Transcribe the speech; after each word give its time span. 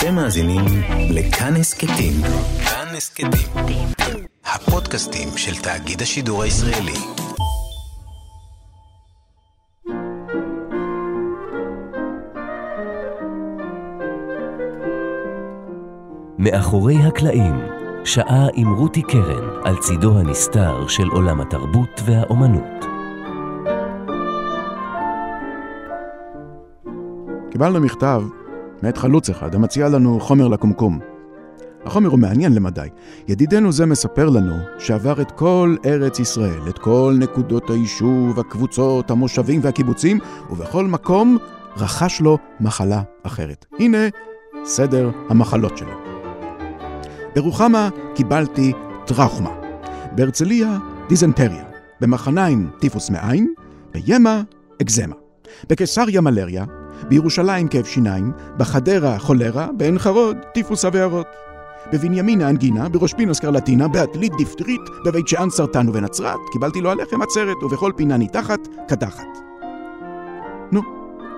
אתם 0.00 0.14
מאזינים 0.14 0.64
לכאן 1.10 1.56
הסכתים. 1.56 2.12
כאן 2.64 2.86
הסכתים. 2.96 3.88
הפודקאסטים 4.44 5.28
של 5.36 5.62
תאגיד 5.62 6.02
השידור 6.02 6.42
הישראלי. 6.42 6.92
מאחורי 16.38 16.96
הקלעים, 16.96 17.54
שעה 18.04 18.46
עם 18.54 18.72
רותי 18.72 19.02
קרן 19.02 19.48
על 19.64 19.76
צידו 19.76 20.18
הנסתר 20.18 20.88
של 20.88 21.08
עולם 21.08 21.40
התרבות 21.40 22.00
והאומנות. 22.06 22.84
קיבלנו 27.50 27.80
מכתב 27.80 28.22
מאת 28.82 28.96
חלוץ 28.96 29.30
אחד 29.30 29.54
המציע 29.54 29.88
לנו 29.88 30.20
חומר 30.20 30.48
לקומקום. 30.48 30.98
החומר 31.84 32.08
הוא 32.08 32.18
מעניין 32.18 32.54
למדי. 32.54 32.88
ידידנו 33.28 33.72
זה 33.72 33.86
מספר 33.86 34.28
לנו 34.28 34.54
שעבר 34.78 35.22
את 35.22 35.30
כל 35.30 35.76
ארץ 35.84 36.18
ישראל, 36.18 36.68
את 36.68 36.78
כל 36.78 37.14
נקודות 37.18 37.70
היישוב, 37.70 38.40
הקבוצות, 38.40 39.10
המושבים 39.10 39.60
והקיבוצים, 39.62 40.18
ובכל 40.50 40.84
מקום 40.84 41.38
רכש 41.76 42.20
לו 42.20 42.38
מחלה 42.60 43.02
אחרת. 43.22 43.66
הנה 43.78 43.98
סדר 44.64 45.10
המחלות 45.28 45.78
שלו. 45.78 45.92
ברוחמה 47.34 47.88
קיבלתי 48.14 48.72
טראומה, 49.06 49.50
בהרצליה 50.14 50.78
דיזנטריה, 51.08 51.64
במחניים 52.00 52.70
טיפוס 52.78 53.10
מעיים, 53.10 53.54
בימה 53.92 54.42
אקזמה, 54.82 55.14
בקיסריה 55.68 56.20
מלריה, 56.20 56.64
בירושלים 57.08 57.68
כאב 57.68 57.84
שיניים, 57.84 58.32
בחדרה 58.56 59.18
חולרה, 59.18 59.68
בעין 59.76 59.98
חרוד 59.98 60.36
טיפוס 60.54 60.84
הבערות. 60.84 61.26
בבנימינה 61.92 62.48
אנגינה, 62.48 62.88
בראש 62.88 63.14
פינה 63.14 63.34
סקרלטינה, 63.34 63.88
בעתלית 63.88 64.32
דיפטרית, 64.38 64.80
בבית 65.04 65.28
שאן 65.28 65.50
סרטן 65.50 65.88
ובנצרת, 65.88 66.38
קיבלתי 66.52 66.80
לו 66.80 66.90
הלחם 66.90 67.22
עצרת, 67.22 67.62
ובכל 67.62 67.92
פינה 67.96 68.16
ניתחת, 68.16 68.60
קדחת. 68.88 69.38
נו, 70.72 70.80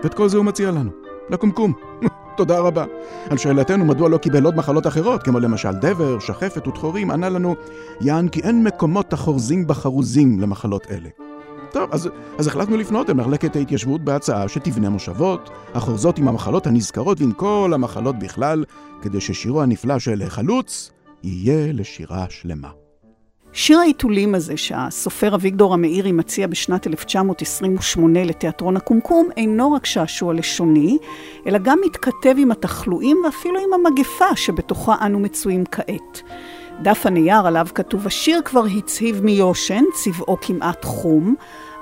ואת 0.02 0.14
כל 0.14 0.28
זה 0.28 0.36
הוא 0.36 0.44
מציע 0.44 0.70
לנו, 0.70 0.90
לקומקום. 1.30 1.72
תודה 2.36 2.58
רבה. 2.58 2.84
על 3.30 3.38
שאלתנו 3.38 3.84
מדוע 3.84 4.08
לא 4.08 4.18
קיבל 4.18 4.44
עוד 4.44 4.56
מחלות 4.56 4.86
אחרות, 4.86 5.22
כמו 5.22 5.40
למשל 5.40 5.72
דבר, 5.72 6.18
שחפת 6.18 6.68
ותחורים, 6.68 7.10
ענה 7.10 7.28
לנו, 7.28 7.54
יען 8.00 8.28
כי 8.28 8.40
אין 8.40 8.64
מקומות 8.64 9.12
החורזים 9.12 9.66
בחרוזים 9.66 10.40
למחלות 10.40 10.86
אלה. 10.90 11.31
טוב, 11.72 11.88
אז, 11.92 12.08
אז 12.38 12.46
החלטנו 12.46 12.76
לפנות 12.76 13.10
אל 13.10 13.14
מחלקת 13.14 13.56
ההתיישבות 13.56 14.00
בהצעה 14.00 14.48
שתבנה 14.48 14.90
מושבות, 14.90 15.50
החורזות 15.74 16.18
עם 16.18 16.28
המחלות 16.28 16.66
הנזכרות 16.66 17.20
ועם 17.20 17.32
כל 17.32 17.70
המחלות 17.74 18.18
בכלל, 18.18 18.64
כדי 19.02 19.20
ששירו 19.20 19.62
הנפלא 19.62 19.98
של 19.98 20.22
חלוץ 20.28 20.90
יהיה 21.22 21.72
לשירה 21.72 22.26
שלמה. 22.30 22.68
שיר 23.52 23.78
העיתולים 23.78 24.34
הזה 24.34 24.56
שהסופר 24.56 25.34
אביגדור 25.34 25.74
המאירי 25.74 26.12
מציע 26.12 26.46
בשנת 26.46 26.86
1928 26.86 28.24
לתיאטרון 28.24 28.76
הקומקום 28.76 29.28
אינו 29.36 29.72
רק 29.72 29.86
שעשוע 29.86 30.34
לשוני, 30.34 30.98
אלא 31.46 31.58
גם 31.58 31.78
מתכתב 31.86 32.34
עם 32.38 32.50
התחלואים 32.50 33.22
ואפילו 33.24 33.58
עם 33.60 33.86
המגפה 33.86 34.36
שבתוכה 34.36 34.94
אנו 35.06 35.18
מצויים 35.18 35.64
כעת. 35.70 36.22
דף 36.82 37.06
הנייר 37.06 37.46
עליו 37.46 37.66
כתוב 37.74 38.06
השיר 38.06 38.40
כבר 38.44 38.64
הצהיב 38.76 39.24
מיושן, 39.24 39.84
צבעו 39.94 40.36
כמעט 40.40 40.84
חום, 40.84 41.34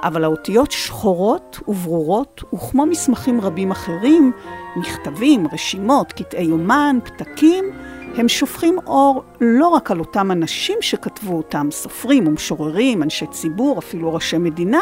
אבל 0.03 0.25
האותיות 0.25 0.71
שחורות 0.71 1.61
וברורות, 1.69 2.43
וכמו 2.55 2.87
מסמכים 2.87 3.41
רבים 3.41 3.71
אחרים, 3.71 4.33
מכתבים, 4.77 5.47
רשימות, 5.53 6.13
קטעי 6.13 6.45
יומן, 6.45 6.99
פתקים, 7.05 7.65
הם 8.15 8.29
שופכים 8.29 8.79
אור 8.87 9.23
לא 9.41 9.69
רק 9.69 9.91
על 9.91 9.99
אותם 9.99 10.31
אנשים 10.31 10.79
שכתבו 10.81 11.37
אותם, 11.37 11.69
סופרים 11.71 12.27
ומשוררים, 12.27 13.03
אנשי 13.03 13.27
ציבור, 13.27 13.79
אפילו 13.79 14.15
ראשי 14.15 14.39
מדינה, 14.39 14.81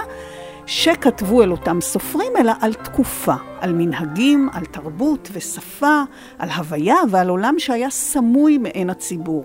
שכתבו 0.66 1.42
אל 1.42 1.50
אותם 1.50 1.81
סופרים, 1.81 2.32
אלא 2.38 2.53
על 2.60 2.75
תקופה, 2.75 3.34
על 3.60 3.72
מנהגים, 3.72 4.48
על 4.53 4.65
תרבות 4.65 5.28
ושפה, 5.32 6.03
על 6.38 6.48
הוויה 6.48 6.97
ועל 7.10 7.28
עולם 7.28 7.54
שהיה 7.59 7.91
סמוי 7.91 8.59
מעין 8.59 8.91
הציבור. 8.91 9.44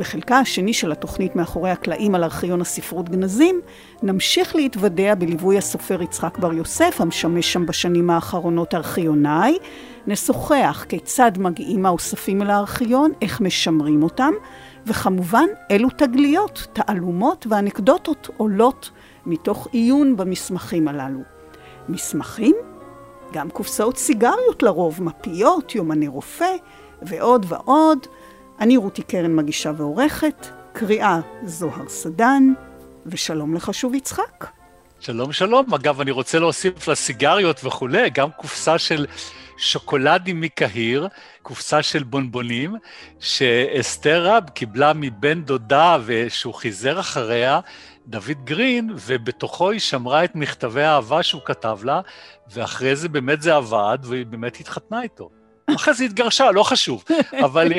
בחלקה 0.00 0.38
השני 0.38 0.72
של 0.72 0.92
התוכנית 0.92 1.36
מאחורי 1.36 1.70
הקלעים 1.70 2.14
על 2.14 2.24
ארכיון 2.24 2.60
הספרות 2.60 3.08
גנזים, 3.08 3.60
נמשיך 4.02 4.56
להתוודע 4.56 5.14
בליווי 5.14 5.58
הסופר 5.58 6.02
יצחק 6.02 6.38
בר 6.38 6.52
יוסף, 6.52 6.96
המשמש 7.00 7.52
שם 7.52 7.66
בשנים 7.66 8.10
האחרונות 8.10 8.74
ארכיונאי. 8.74 9.58
נשוחח 10.06 10.86
כיצד 10.88 11.32
מגיעים 11.38 11.86
האוספים 11.86 12.42
אל 12.42 12.50
הארכיון, 12.50 13.12
איך 13.22 13.40
משמרים 13.40 14.02
אותם, 14.02 14.32
וכמובן 14.86 15.46
אילו 15.70 15.88
תגליות, 15.96 16.66
תעלומות 16.72 17.46
ואנקדוטות 17.50 18.28
עולות 18.36 18.90
מתוך 19.26 19.68
עיון 19.72 20.16
במסמכים 20.16 20.88
הללו. 20.88 21.20
מסמכים? 21.88 22.56
גם 23.32 23.50
קופסאות 23.50 23.96
סיגריות 23.96 24.62
לרוב, 24.62 25.02
מפיות, 25.02 25.74
יומני 25.74 26.08
רופא 26.08 26.54
ועוד 27.02 27.46
ועוד. 27.48 28.06
אני 28.60 28.76
רותי 28.76 29.02
קרן 29.02 29.36
מגישה 29.36 29.72
ועורכת, 29.76 30.46
קריאה 30.72 31.20
זוהר 31.44 31.88
סדן, 31.88 32.42
ושלום 33.06 33.54
לך 33.54 33.74
שוב 33.74 33.94
יצחק. 33.94 34.46
שלום 35.00 35.32
שלום, 35.32 35.74
אגב 35.74 36.00
אני 36.00 36.10
רוצה 36.10 36.38
להוסיף 36.38 36.88
לסיגריות 36.88 37.64
וכולי, 37.64 38.10
גם 38.10 38.30
קופסה 38.30 38.78
של 38.78 39.06
שוקולדים 39.56 40.40
מקהיר, 40.40 41.08
קופסה 41.42 41.82
של 41.82 42.02
בונבונים, 42.02 42.76
שאסתר 43.20 44.26
רב 44.26 44.50
קיבלה 44.50 44.92
מבן 44.94 45.42
דודה 45.42 45.96
ושהוא 46.04 46.54
חיזר 46.54 47.00
אחריה, 47.00 47.60
דוד 48.06 48.44
גרין, 48.44 48.90
ובתוכו 48.96 49.70
היא 49.70 49.80
שמרה 49.80 50.24
את 50.24 50.34
מכתבי 50.34 50.82
האהבה 50.82 51.22
שהוא 51.22 51.42
כתב 51.44 51.78
לה, 51.82 52.00
ואחרי 52.52 52.96
זה 52.96 53.08
באמת 53.08 53.42
זה 53.42 53.54
עבד, 53.56 53.98
והיא 54.02 54.26
באמת 54.26 54.60
התחתנה 54.60 55.02
איתו. 55.02 55.39
אחרי 55.76 55.94
זה 55.94 56.04
התגרשה, 56.04 56.50
לא 56.50 56.62
חשוב. 56.62 57.04
אבל, 57.46 57.72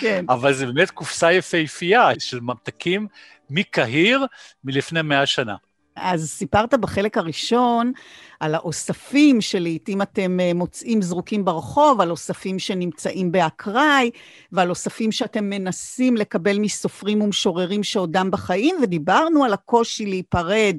כן. 0.00 0.24
אבל 0.28 0.52
זה 0.52 0.66
באמת 0.66 0.90
קופסה 0.90 1.32
יפהפייה 1.32 2.10
של 2.18 2.40
ממתקים 2.40 3.06
מקהיר 3.50 4.26
מלפני 4.64 5.02
מאה 5.02 5.26
שנה. 5.26 5.54
אז 6.00 6.30
סיפרת 6.30 6.74
בחלק 6.74 7.18
הראשון 7.18 7.92
על 8.40 8.54
האוספים 8.54 9.40
שלעיתים 9.40 10.02
אתם 10.02 10.40
אה, 10.40 10.54
מוצאים 10.54 11.02
זרוקים 11.02 11.44
ברחוב, 11.44 12.00
על 12.00 12.10
אוספים 12.10 12.58
שנמצאים 12.58 13.32
באקראי, 13.32 14.10
ועל 14.52 14.70
אוספים 14.70 15.12
שאתם 15.12 15.44
מנסים 15.44 16.16
לקבל 16.16 16.58
מסופרים 16.58 17.22
ומשוררים 17.22 17.82
שעודם 17.82 18.30
בחיים, 18.30 18.76
ודיברנו 18.82 19.44
על 19.44 19.52
הקושי 19.52 20.06
להיפרד, 20.06 20.76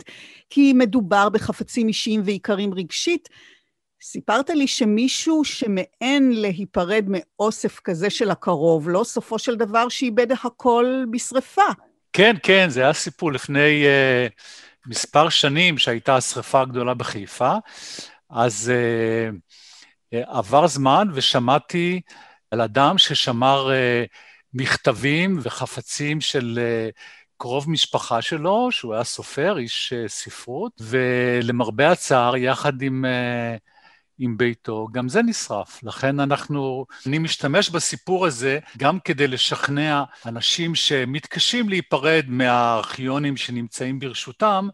כי 0.50 0.74
מדובר 0.74 1.30
בחפצים 1.30 1.88
אישיים 1.88 2.22
ועיקרים 2.26 2.74
רגשית. 2.74 3.30
סיפרת 4.02 4.50
לי 4.50 4.68
שמישהו 4.68 5.46
שמעין 5.46 6.32
להיפרד 6.32 7.06
מאוסף 7.08 7.80
כזה 7.80 8.10
של 8.10 8.32
הקרוב, 8.32 8.90
לא 8.90 9.04
סופו 9.04 9.40
של 9.40 9.56
דבר 9.56 9.90
שאיבד 9.90 10.32
הכל 10.32 11.04
בשרפה. 11.12 11.62
כן, 12.14 12.36
כן, 12.44 12.70
זה 12.70 12.82
היה 12.82 12.94
סיפור 12.94 13.32
לפני 13.32 13.86
uh, 13.86 14.32
מספר 14.88 15.30
שנים 15.30 15.78
שהייתה 15.78 16.16
השרפה 16.16 16.62
הגדולה 16.62 16.94
בחיפה, 16.94 17.54
אז 18.30 18.72
uh, 18.72 19.36
uh, 20.16 20.18
עבר 20.28 20.68
זמן 20.68 21.08
ושמעתי 21.14 22.02
על 22.52 22.62
אדם 22.62 22.98
ששמר 22.98 23.70
uh, 23.70 24.08
מכתבים 24.54 25.40
וחפצים 25.42 26.22
של 26.22 26.60
uh, 26.60 27.00
קרוב 27.38 27.70
משפחה 27.70 28.22
שלו, 28.22 28.68
שהוא 28.72 28.94
היה 28.94 29.04
סופר, 29.04 29.58
איש 29.58 29.94
ספרות, 30.08 30.82
ולמרבה 30.82 31.92
הצער, 31.92 32.36
יחד 32.36 32.82
עם... 32.82 33.06
עם 34.20 34.38
ביתו, 34.38 34.88
גם 34.92 35.10
זה 35.10 35.22
נשרף. 35.22 35.84
לכן 35.84 36.20
אנחנו, 36.20 36.86
אני 37.06 37.18
משתמש 37.18 37.70
בסיפור 37.70 38.26
הזה 38.26 38.60
גם 38.78 39.00
כדי 39.00 39.28
לשכנע 39.28 40.04
אנשים 40.26 40.76
שמתקשים 40.76 41.70
להיפרד 41.70 42.26
מהארכיונים 42.28 43.38
שנמצאים 43.38 44.00
ברשותם, 44.00 44.68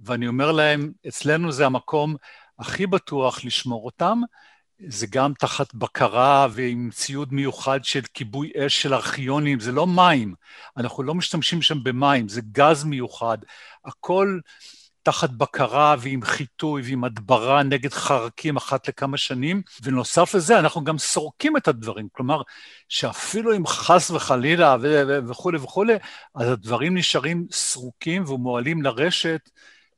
ואני 0.00 0.28
אומר 0.28 0.52
להם, 0.52 0.92
אצלנו 1.08 1.52
זה 1.52 1.66
המקום 1.66 2.16
הכי 2.58 2.86
בטוח 2.86 3.44
לשמור 3.44 3.84
אותם, 3.84 4.20
זה 4.88 5.06
גם 5.10 5.32
תחת 5.38 5.74
בקרה 5.74 6.46
ועם 6.50 6.90
ציוד 6.92 7.32
מיוחד 7.32 7.84
של 7.84 8.00
כיבוי 8.14 8.50
אש 8.56 8.82
של 8.82 8.94
ארכיונים, 8.94 9.60
זה 9.60 9.72
לא 9.72 9.86
מים, 9.86 10.34
אנחנו 10.76 11.02
לא 11.02 11.14
משתמשים 11.14 11.62
שם 11.62 11.84
במים, 11.84 12.28
זה 12.28 12.40
גז 12.52 12.84
מיוחד, 12.84 13.38
הכל 13.84 14.38
תחת 15.02 15.30
בקרה 15.30 15.96
ועם 15.98 16.22
חיטוי 16.22 16.82
ועם 16.84 17.04
הדברה 17.04 17.62
נגד 17.62 17.92
חרקים 17.92 18.56
אחת 18.56 18.88
לכמה 18.88 19.16
שנים, 19.16 19.62
ונוסף 19.82 20.34
לזה 20.34 20.58
אנחנו 20.58 20.84
גם 20.84 20.98
סורקים 20.98 21.56
את 21.56 21.68
הדברים, 21.68 22.08
כלומר 22.12 22.42
שאפילו 22.88 23.56
אם 23.56 23.66
חס 23.66 24.10
וחלילה 24.10 24.76
וכולי 25.28 25.58
וכולי, 25.58 25.94
אז 26.34 26.48
הדברים 26.48 26.96
נשארים 26.96 27.46
סרוקים 27.50 28.24
ומועלים 28.24 28.82
לרשת 28.82 29.50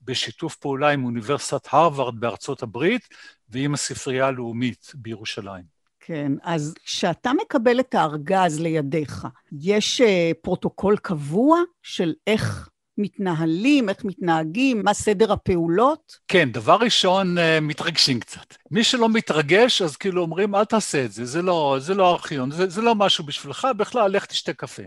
בשיתוף 0.02 0.56
פעולה 0.56 0.90
עם 0.90 1.04
אוניברסיטת 1.04 1.68
הרווארד 1.70 2.20
בארצות 2.20 2.62
הברית 2.62 3.08
ועם 3.48 3.74
הספרייה 3.74 4.26
הלאומית 4.26 4.92
בירושלים. 4.94 5.72
כן, 6.00 6.32
אז 6.42 6.74
כשאתה 6.84 7.30
מקבל 7.42 7.80
את 7.80 7.94
הארגז 7.94 8.60
לידיך, 8.60 9.26
יש 9.60 10.00
אה, 10.00 10.04
פרוטוקול 10.42 10.96
קבוע 10.96 11.60
של 11.82 12.12
איך 12.26 12.68
מתנהלים, 12.98 13.88
איך 13.88 14.04
מתנהגים, 14.04 14.82
מה 14.84 14.94
סדר 14.94 15.32
הפעולות? 15.32 16.18
כן, 16.28 16.52
דבר 16.52 16.76
ראשון, 16.80 17.38
אה, 17.38 17.60
מתרגשים 17.60 18.20
קצת. 18.20 18.54
מי 18.70 18.84
שלא 18.84 19.08
מתרגש, 19.08 19.82
אז 19.82 19.96
כאילו 19.96 20.22
אומרים, 20.22 20.54
אל 20.54 20.64
תעשה 20.64 21.04
את 21.04 21.12
זה, 21.12 21.24
זה 21.24 21.42
לא, 21.42 21.76
זה 21.80 21.94
לא 21.94 22.10
ארכיון, 22.10 22.50
זה, 22.50 22.68
זה 22.68 22.82
לא 22.82 22.94
משהו 22.94 23.24
בשבילך, 23.24 23.68
בכלל, 23.76 24.10
לך 24.10 24.26
תשתה 24.26 24.52
קפה. 24.52 24.82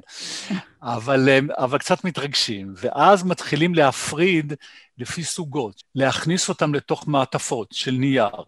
אבל, 0.81 1.29
אה, 1.29 1.39
אבל 1.57 1.77
קצת 1.77 2.03
מתרגשים, 2.03 2.73
ואז 2.77 3.23
מתחילים 3.23 3.75
להפריד 3.75 4.53
לפי 4.97 5.23
סוגות, 5.23 5.83
להכניס 5.95 6.49
אותם 6.49 6.73
לתוך 6.73 7.07
מעטפות 7.07 7.67
של 7.71 7.91
נייר. 7.91 8.43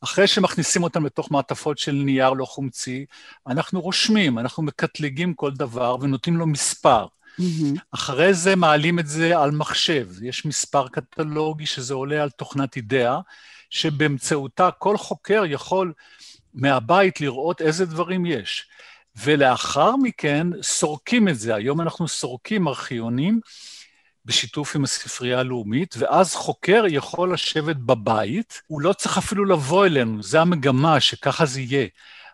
אחרי 0.00 0.26
שמכניסים 0.26 0.82
אותם 0.82 1.06
לתוך 1.06 1.30
מעטפות 1.30 1.78
של 1.78 1.92
נייר 1.92 2.30
לא 2.30 2.44
חומצי, 2.44 3.06
אנחנו 3.46 3.80
רושמים, 3.80 4.38
אנחנו 4.38 4.62
מקטלגים 4.62 5.34
כל 5.34 5.50
דבר 5.50 5.96
ונותנים 6.00 6.36
לו 6.36 6.46
מספר. 6.46 7.06
Mm-hmm. 7.40 7.78
אחרי 7.90 8.34
זה 8.34 8.56
מעלים 8.56 8.98
את 8.98 9.06
זה 9.06 9.38
על 9.38 9.50
מחשב. 9.50 10.08
יש 10.22 10.44
מספר 10.46 10.88
קטלוגי 10.88 11.66
שזה 11.66 11.94
עולה 11.94 12.22
על 12.22 12.30
תוכנת 12.30 12.76
אידאה, 12.76 13.20
שבאמצעותה 13.70 14.70
כל 14.70 14.96
חוקר 14.96 15.42
יכול 15.46 15.92
מהבית 16.54 17.20
לראות 17.20 17.62
איזה 17.62 17.86
דברים 17.86 18.26
יש. 18.26 18.68
ולאחר 19.24 19.96
מכן 19.96 20.46
סורקים 20.62 21.28
את 21.28 21.38
זה. 21.38 21.54
היום 21.54 21.80
אנחנו 21.80 22.08
סורקים 22.08 22.68
ארכיונים 22.68 23.40
בשיתוף 24.24 24.76
עם 24.76 24.84
הספרייה 24.84 25.40
הלאומית, 25.40 25.94
ואז 25.98 26.34
חוקר 26.34 26.84
יכול 26.88 27.32
לשבת 27.32 27.76
בבית, 27.76 28.62
הוא 28.66 28.80
לא 28.80 28.92
צריך 28.92 29.18
אפילו 29.18 29.44
לבוא 29.44 29.86
אלינו, 29.86 30.22
זה 30.22 30.40
המגמה, 30.40 31.00
שככה 31.00 31.46
זה 31.46 31.60
יהיה. 31.60 31.86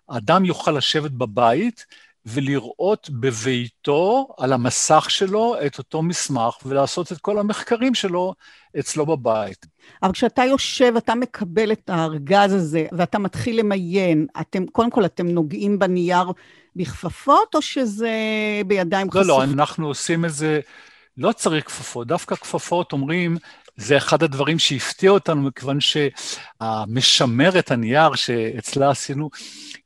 אדם 0.08 0.44
יוכל 0.44 0.70
לשבת 0.70 1.10
בבית, 1.10 1.86
ולראות 2.26 3.10
בביתו, 3.10 4.28
על 4.38 4.52
המסך 4.52 5.06
שלו, 5.08 5.56
את 5.66 5.78
אותו 5.78 6.02
מסמך, 6.02 6.54
ולעשות 6.66 7.12
את 7.12 7.18
כל 7.18 7.38
המחקרים 7.38 7.94
שלו 7.94 8.34
אצלו 8.78 9.06
בבית. 9.06 9.66
אבל 10.02 10.12
כשאתה 10.12 10.44
יושב, 10.44 10.92
אתה 10.96 11.14
מקבל 11.14 11.72
את 11.72 11.90
הארגז 11.90 12.52
הזה, 12.52 12.86
ואתה 12.92 13.18
מתחיל 13.18 13.58
למיין, 13.58 14.26
אתם, 14.40 14.66
קודם 14.66 14.90
כל, 14.90 15.04
אתם 15.04 15.28
נוגעים 15.28 15.78
בנייר 15.78 16.32
בכפפות, 16.76 17.54
או 17.54 17.62
שזה 17.62 18.10
בידיים 18.66 19.10
חשופות? 19.10 19.26
לא, 19.26 19.38
לא, 19.38 19.44
אנחנו 19.44 19.86
עושים 19.86 20.24
את 20.24 20.32
זה, 20.32 20.60
לא 21.16 21.32
צריך 21.32 21.64
כפפות, 21.66 22.06
דווקא 22.06 22.34
כפפות 22.34 22.92
אומרים, 22.92 23.36
זה 23.76 23.96
אחד 23.96 24.22
הדברים 24.22 24.58
שהפתיע 24.58 25.10
אותנו, 25.10 25.42
מכיוון 25.42 25.78
שהמשמרת 25.80 27.70
הנייר 27.70 28.14
שאצלה 28.14 28.90
עשינו, 28.90 29.30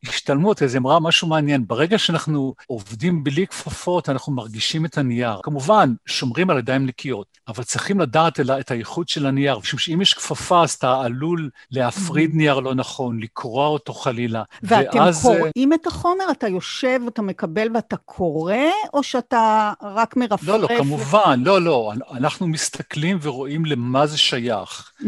השתלמות, 0.09 0.63
אז 0.63 0.75
היא 0.75 0.81
אמרה 0.81 1.01
משהו 1.01 1.29
מעניין. 1.29 1.67
ברגע 1.67 1.99
שאנחנו 1.99 2.55
עובדים 2.67 3.25
בלי 3.25 3.47
כפפות, 3.47 4.09
אנחנו 4.09 4.33
מרגישים 4.33 4.85
את 4.85 4.99
הנייר. 4.99 5.41
כמובן, 5.43 5.95
שומרים 6.07 6.51
על 6.51 6.59
ידיים 6.59 6.87
נקיות, 6.87 7.27
אבל 7.49 7.65
צריכים 7.65 8.01
לדעת 8.01 8.41
את 8.41 8.71
האיכות 8.71 9.09
של 9.09 9.27
הנייר, 9.27 9.59
משום 9.59 9.79
שאם 9.79 10.01
יש 10.01 10.15
כפפה, 10.15 10.63
אז 10.63 10.73
אתה 10.73 11.01
עלול 11.01 11.51
להפריד 11.71 12.31
mm-hmm. 12.31 12.37
נייר 12.37 12.61
לא 12.61 12.75
נכון, 12.75 13.21
לקרוע 13.21 13.67
אותו 13.67 13.93
חלילה. 13.93 14.43
ואתם 14.63 14.99
ואז... 14.99 15.23
קוראים 15.23 15.73
את 15.73 15.87
החומר? 15.87 16.25
אתה 16.31 16.49
יושב, 16.49 17.01
אתה 17.09 17.23
מקבל 17.23 17.69
ואתה 17.75 17.97
קורא, 17.97 18.55
או 18.95 19.03
שאתה 19.03 19.73
רק 19.83 20.17
מרפרף? 20.17 20.49
לא, 20.49 20.61
לא, 20.61 20.69
כמובן, 20.79 21.43
לא, 21.45 21.63
לא. 21.63 21.93
אנחנו 22.13 22.47
מסתכלים 22.47 23.19
ורואים 23.23 23.65
למה 23.65 24.07
זה 24.07 24.19
שייך. 24.19 24.93
Mm-hmm. 25.01 25.05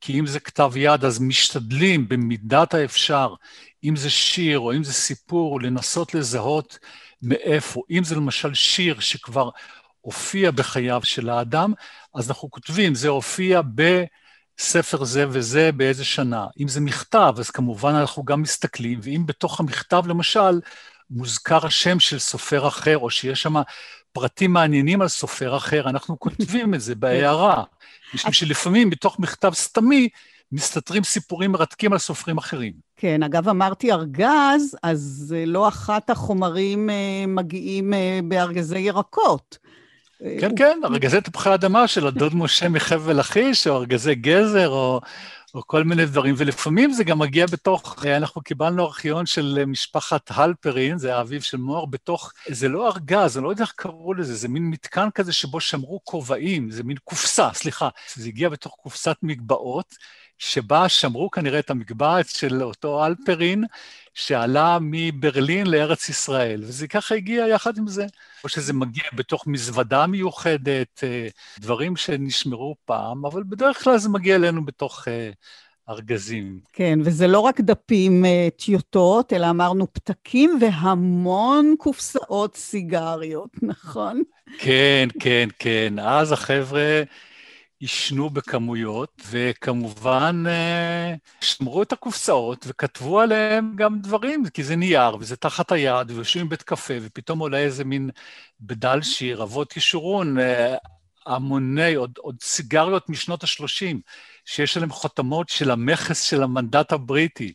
כי 0.00 0.18
אם 0.18 0.26
זה 0.26 0.40
כתב 0.40 0.72
יד, 0.76 1.04
אז 1.04 1.20
משתדלים 1.20 2.08
במידת 2.08 2.74
האפשר 2.74 3.34
אם 3.84 3.96
זה 3.96 4.10
שיר 4.10 4.58
או 4.58 4.72
אם 4.72 4.84
זה 4.84 4.92
סיפור, 4.92 5.60
לנסות 5.60 6.14
לזהות 6.14 6.78
מאיפה. 7.22 7.82
אם 7.90 8.04
זה 8.04 8.14
למשל 8.14 8.54
שיר 8.54 9.00
שכבר 9.00 9.50
הופיע 10.00 10.50
בחייו 10.50 11.00
של 11.04 11.28
האדם, 11.28 11.72
אז 12.14 12.28
אנחנו 12.28 12.50
כותבים, 12.50 12.94
זה 12.94 13.08
הופיע 13.08 13.60
בספר 13.74 15.04
זה 15.04 15.24
וזה 15.28 15.72
באיזה 15.72 16.04
שנה. 16.04 16.46
אם 16.60 16.68
זה 16.68 16.80
מכתב, 16.80 17.34
אז 17.38 17.50
כמובן 17.50 17.94
אנחנו 17.94 18.24
גם 18.24 18.42
מסתכלים, 18.42 19.00
ואם 19.02 19.22
בתוך 19.26 19.60
המכתב 19.60 20.02
למשל 20.06 20.60
מוזכר 21.10 21.66
השם 21.66 22.00
של 22.00 22.18
סופר 22.18 22.68
אחר, 22.68 22.98
או 22.98 23.10
שיש 23.10 23.42
שם 23.42 23.54
פרטים 24.12 24.52
מעניינים 24.52 25.02
על 25.02 25.08
סופר 25.08 25.56
אחר, 25.56 25.88
אנחנו 25.88 26.18
כותבים 26.18 26.74
את 26.74 26.80
זה 26.80 26.94
בהערה. 26.94 27.64
משום 28.14 28.32
שלפעמים 28.32 28.90
בתוך 28.90 29.18
מכתב 29.18 29.54
סתמי 29.54 30.08
מסתתרים 30.52 31.04
סיפורים 31.04 31.52
מרתקים 31.52 31.92
על 31.92 31.98
סופרים 31.98 32.38
אחרים. 32.38 32.72
כן, 33.00 33.22
אגב, 33.22 33.48
אמרתי 33.48 33.92
ארגז, 33.92 34.76
אז 34.82 35.34
לא 35.46 35.68
אחת 35.68 36.10
החומרים 36.10 36.90
אה, 36.90 37.24
מגיעים 37.28 37.94
אה, 37.94 38.20
בארגזי 38.24 38.78
ירקות. 38.78 39.58
כן, 40.40 40.50
כן, 40.56 40.80
ארגזי 40.84 41.20
תפוחי 41.20 41.54
אדמה 41.54 41.88
של 41.88 42.06
הדוד 42.06 42.34
משה 42.34 42.68
מחבל 42.68 43.18
לכיש, 43.18 43.66
או 43.66 43.76
ארגזי 43.76 44.14
גזר, 44.14 44.68
או, 44.68 45.00
או 45.54 45.66
כל 45.66 45.84
מיני 45.84 46.06
דברים, 46.06 46.34
ולפעמים 46.38 46.92
זה 46.92 47.04
גם 47.04 47.18
מגיע 47.18 47.46
בתוך, 47.46 48.06
אה, 48.06 48.16
אנחנו 48.16 48.42
קיבלנו 48.42 48.84
ארכיון 48.84 49.26
של 49.26 49.64
משפחת 49.66 50.30
הלפרין, 50.30 50.98
זה 50.98 51.16
האביב 51.16 51.42
של 51.42 51.56
מור, 51.56 51.90
בתוך, 51.90 52.32
זה 52.48 52.68
לא 52.68 52.86
ארגז, 52.86 53.36
אני 53.36 53.44
לא 53.44 53.50
יודע 53.50 53.62
איך 53.62 53.72
קראו 53.76 54.14
לזה, 54.14 54.34
זה 54.34 54.48
מין 54.48 54.70
מתקן 54.70 55.08
כזה 55.14 55.32
שבו 55.32 55.60
שמרו 55.60 56.00
כובעים, 56.04 56.70
זה 56.70 56.82
מין 56.82 56.96
קופסה, 57.04 57.48
סליחה, 57.54 57.88
זה 58.14 58.28
הגיע 58.28 58.48
בתוך 58.48 58.76
קופסת 58.82 59.16
מגבעות, 59.22 59.94
שבה 60.40 60.88
שמרו 60.88 61.30
כנראה 61.30 61.58
את 61.58 61.70
המגבעת 61.70 62.28
של 62.28 62.62
אותו 62.62 63.06
אלפרין, 63.06 63.64
שעלה 64.14 64.78
מברלין 64.80 65.66
לארץ 65.66 66.08
ישראל, 66.08 66.60
וזה 66.62 66.88
ככה 66.88 67.14
הגיע 67.14 67.48
יחד 67.48 67.78
עם 67.78 67.86
זה. 67.86 68.06
או 68.44 68.48
שזה 68.48 68.72
מגיע 68.72 69.04
בתוך 69.14 69.46
מזוודה 69.46 70.06
מיוחדת, 70.06 71.04
אה, 71.04 71.28
דברים 71.58 71.96
שנשמרו 71.96 72.76
פעם, 72.84 73.26
אבל 73.26 73.42
בדרך 73.48 73.84
כלל 73.84 73.98
זה 73.98 74.08
מגיע 74.08 74.36
אלינו 74.36 74.64
בתוך 74.64 75.08
אה, 75.08 75.30
ארגזים. 75.88 76.60
כן, 76.72 76.98
וזה 77.04 77.26
לא 77.26 77.40
רק 77.40 77.60
דפים 77.60 78.24
אה, 78.24 78.48
טיוטות, 78.56 79.32
אלא 79.32 79.50
אמרנו 79.50 79.92
פתקים 79.92 80.58
והמון 80.60 81.74
קופסאות 81.78 82.56
סיגריות, 82.56 83.50
נכון? 83.62 84.22
כן, 84.58 85.08
כן, 85.20 85.48
כן. 85.58 85.94
אז 85.98 86.32
החבר'ה... 86.32 87.02
עישנו 87.80 88.30
בכמויות, 88.30 89.22
וכמובן 89.30 90.44
אה, 90.46 91.14
שמרו 91.40 91.82
את 91.82 91.92
הקופסאות 91.92 92.64
וכתבו 92.68 93.20
עליהם 93.20 93.72
גם 93.76 94.00
דברים, 94.00 94.44
כי 94.54 94.64
זה 94.64 94.76
נייר 94.76 95.16
וזה 95.16 95.36
תחת 95.36 95.72
היד, 95.72 96.10
ויושבים 96.10 96.48
בית 96.48 96.62
קפה, 96.62 96.94
ופתאום 97.02 97.38
עולה 97.38 97.58
איזה 97.58 97.84
מין 97.84 98.10
בדל 98.60 99.02
שיר, 99.02 99.42
אבות 99.42 99.76
ישורון, 99.76 100.38
אה, 100.38 100.76
המוני, 101.26 101.94
עוד, 101.94 102.12
עוד 102.18 102.36
סיגריות 102.42 103.08
משנות 103.08 103.44
ה-30, 103.44 103.96
שיש 104.44 104.76
עליהם 104.76 104.90
חותמות 104.92 105.48
של 105.48 105.70
המכס 105.70 106.22
של 106.22 106.42
המנדט 106.42 106.92
הבריטי. 106.92 107.52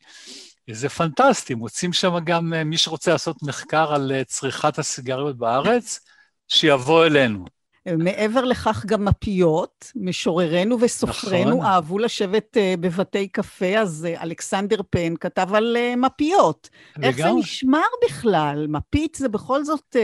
זה 0.72 0.90
פנטסטי, 0.90 1.56
מוצאים 1.56 1.94
שם 1.94 2.20
גם 2.24 2.54
אה, 2.54 2.64
מי 2.64 2.78
שרוצה 2.78 3.12
לעשות 3.12 3.44
מחקר 3.44 3.94
על 3.94 4.12
צריכת 4.24 4.80
הסיגריות 4.80 5.38
בארץ, 5.38 6.00
שיבוא 6.48 7.06
אלינו. 7.06 7.55
מעבר 7.98 8.46
לכך 8.46 8.86
גם 8.86 9.06
מפיות, 9.06 9.92
משוררנו 9.96 10.82
וסופרנו 10.82 11.58
נכון. 11.58 11.66
אהבו 11.66 12.00
לשבת 12.00 12.58
uh, 12.58 12.80
בבתי 12.80 13.28
קפה, 13.28 13.78
אז 13.78 14.08
uh, 14.08 14.24
אלכסנדר 14.24 14.80
פן 14.90 15.16
כתב 15.20 15.48
על 15.54 15.78
uh, 15.78 16.00
מפיות. 16.00 16.70
איך 17.04 17.18
זה 17.18 17.32
נשמר 17.32 17.80
בכלל? 18.06 18.66
מפית 18.70 19.16
זה 19.16 19.30
בכל 19.30 19.64
זאת... 19.64 19.96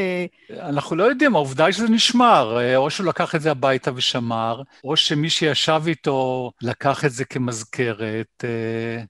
אנחנו 0.59 0.95
לא 0.95 1.03
יודעים, 1.03 1.35
העובדה 1.35 1.65
היא 1.65 1.73
שזה 1.73 1.89
נשמר. 1.89 2.57
או 2.75 2.89
שהוא 2.89 3.07
לקח 3.07 3.35
את 3.35 3.41
זה 3.41 3.51
הביתה 3.51 3.91
ושמר, 3.95 4.61
או 4.83 4.95
שמי 4.95 5.29
שישב 5.29 5.81
איתו 5.87 6.51
לקח 6.61 7.05
את 7.05 7.11
זה 7.11 7.25
כמזכרת. 7.25 8.43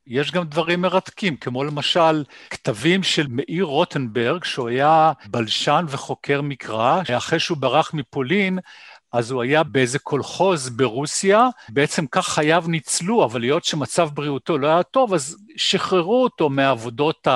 יש 0.07 0.31
גם 0.31 0.43
דברים 0.43 0.81
מרתקים, 0.81 1.35
כמו 1.35 1.63
למשל 1.63 2.23
כתבים 2.49 3.03
של 3.03 3.27
מאיר 3.29 3.63
רוטנברג, 3.63 4.43
שהוא 4.43 4.69
היה 4.69 5.11
בלשן 5.27 5.85
וחוקר 5.89 6.41
מקרא, 6.41 7.01
אחרי 7.17 7.39
שהוא 7.39 7.57
ברח 7.57 7.93
מפולין, 7.93 8.59
אז 9.11 9.31
הוא 9.31 9.41
היה 9.41 9.63
באיזה 9.63 9.99
קולחוז 9.99 10.69
ברוסיה, 10.69 11.47
בעצם 11.69 12.05
כך 12.07 12.27
חייו 12.27 12.63
ניצלו, 12.67 13.25
אבל 13.25 13.43
היות 13.43 13.63
שמצב 13.63 14.09
בריאותו 14.13 14.57
לא 14.57 14.67
היה 14.67 14.83
טוב, 14.83 15.13
אז 15.13 15.37
שחררו 15.57 16.23
אותו 16.23 16.49
מהעבודות 16.49 17.27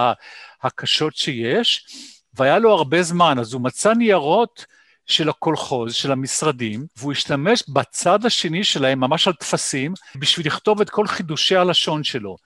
הקשות 0.64 1.16
שיש, 1.16 1.86
והיה 2.34 2.60
לו 2.60 2.72
הרבה 2.74 3.04
זמן, 3.04 3.40
אז 3.40 3.54
הוא 3.54 3.62
מצא 3.62 3.94
ניירות 3.94 4.66
של 5.06 5.30
הקולחוז, 5.30 5.94
של 5.94 6.12
המשרדים, 6.12 6.86
והוא 6.98 7.12
השתמש 7.12 7.64
בצד 7.70 8.26
השני 8.26 8.64
שלהם, 8.64 9.00
ממש 9.00 9.28
על 9.28 9.34
טפסים, 9.34 9.94
בשביל 10.16 10.48
לכתוב 10.48 10.82
את 10.82 10.90
כל 10.90 11.08
חידושי 11.08 11.56
הלשון 11.56 12.04
שלו. 12.04 12.38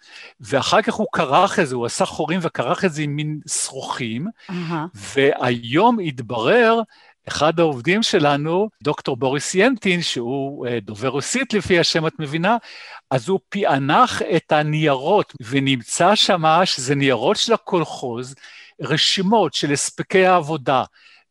ואחר 0.41 0.81
כך 0.81 0.93
הוא 0.93 1.07
כרך 1.13 1.59
את 1.59 1.67
זה, 1.67 1.75
הוא 1.75 1.85
עשה 1.85 2.05
חורים 2.05 2.39
וכרך 2.43 2.85
את 2.85 2.93
זה 2.93 3.01
עם 3.01 3.15
מין 3.15 3.39
שרוכים, 3.47 4.27
uh-huh. 4.27 4.53
והיום 4.93 5.99
התברר 5.99 6.81
אחד 7.29 7.59
העובדים 7.59 8.03
שלנו, 8.03 8.69
דוקטור 8.83 9.17
בוריס 9.17 9.55
ינטין, 9.55 10.01
שהוא 10.01 10.67
אה, 10.67 10.79
דובר 10.79 11.07
רוסית 11.07 11.53
לפי 11.53 11.79
השם 11.79 12.07
את 12.07 12.13
מבינה, 12.19 12.57
אז 13.11 13.29
הוא 13.29 13.39
פענח 13.49 14.21
את 14.21 14.51
הניירות, 14.51 15.33
ונמצא 15.41 16.15
שמה 16.15 16.65
שזה 16.65 16.95
ניירות 16.95 17.37
של 17.37 17.53
הקולחוז, 17.53 18.35
רשימות 18.81 19.53
של 19.53 19.71
הספקי 19.71 20.25
העבודה, 20.25 20.83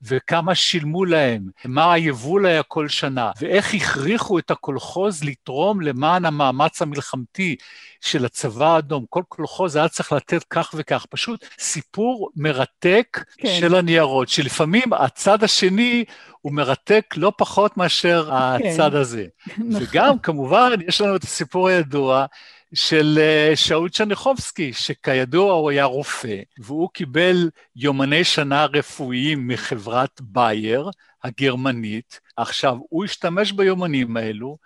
וכמה 0.02 0.54
שילמו 0.54 1.04
להם, 1.04 1.48
מה 1.64 1.92
היבול 1.92 2.46
היה 2.46 2.62
כל 2.62 2.88
שנה, 2.88 3.30
ואיך 3.40 3.74
הכריחו 3.74 4.38
את 4.38 4.50
הקולחוז 4.50 5.24
לתרום 5.24 5.80
למען 5.80 6.24
המאמץ 6.24 6.82
המלחמתי 6.82 7.56
של 8.00 8.24
הצבא 8.24 8.74
האדום. 8.74 9.04
כל 9.08 9.22
קולחוז 9.28 9.76
היה 9.76 9.88
צריך 9.88 10.12
לתת 10.12 10.44
כך 10.50 10.70
וכך. 10.76 11.06
פשוט 11.10 11.44
סיפור 11.58 12.30
מרתק 12.36 13.24
כן. 13.38 13.48
של 13.60 13.74
הניירות, 13.74 14.28
שלפעמים 14.28 14.92
הצד 14.92 15.44
השני 15.44 16.04
הוא 16.40 16.52
מרתק 16.52 17.14
לא 17.16 17.32
פחות 17.38 17.76
מאשר 17.76 18.30
כן. 18.58 18.68
הצד 18.68 18.94
הזה. 18.94 19.26
נכון. 19.48 19.86
וגם, 19.90 20.18
כמובן, 20.18 20.70
יש 20.88 21.00
לנו 21.00 21.16
את 21.16 21.22
הסיפור 21.22 21.68
הידוע 21.68 22.26
של 22.74 23.18
אה, 23.20 23.56
שאול 23.56 23.88
צ'ניחובסקי, 23.88 24.72
שכידוע 24.72 25.52
הוא 25.52 25.70
היה 25.70 25.84
רופא, 25.84 26.36
והוא 26.58 26.88
קיבל 26.94 27.50
יומני 27.76 28.24
שנה 28.24 28.64
רפואיים 28.64 29.48
מחברת 29.48 30.20
בייר 30.20 30.90
הגרמנית. 31.24 32.20
עכשיו, 32.36 32.76
הוא 32.88 33.04
השתמש 33.04 33.52
ביומנים 33.52 34.16
האלו 34.16 34.56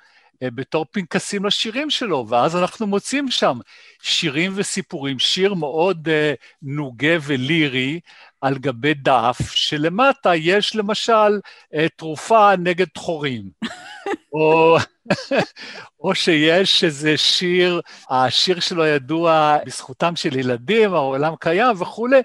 אה, 0.42 0.50
בתור 0.50 0.84
פנקסים 0.90 1.44
לשירים 1.44 1.90
שלו, 1.90 2.26
ואז 2.28 2.56
אנחנו 2.56 2.86
מוצאים 2.86 3.30
שם 3.30 3.58
שירים 4.02 4.52
וסיפורים, 4.54 5.18
שיר 5.18 5.54
מאוד 5.54 6.08
uh, 6.08 6.36
נוגה 6.62 7.16
ולירי 7.22 8.00
על 8.40 8.58
גבי 8.58 8.94
דף, 8.94 9.38
שלמטה 9.50 10.36
יש 10.36 10.76
למשל 10.76 11.38
uh, 11.74 11.78
תרופה 11.96 12.56
נגד 12.58 12.86
דחורים. 12.94 13.50
או, 14.32 14.76
או 16.00 16.14
שיש 16.14 16.84
איזה 16.84 17.16
שיר, 17.16 17.80
השיר 18.10 18.60
שלו 18.60 18.86
ידוע 18.86 19.56
בזכותם 19.66 20.16
של 20.16 20.38
ילדים, 20.38 20.94
העולם 20.94 21.34
קיים 21.40 21.82
וכולי, 21.82 22.20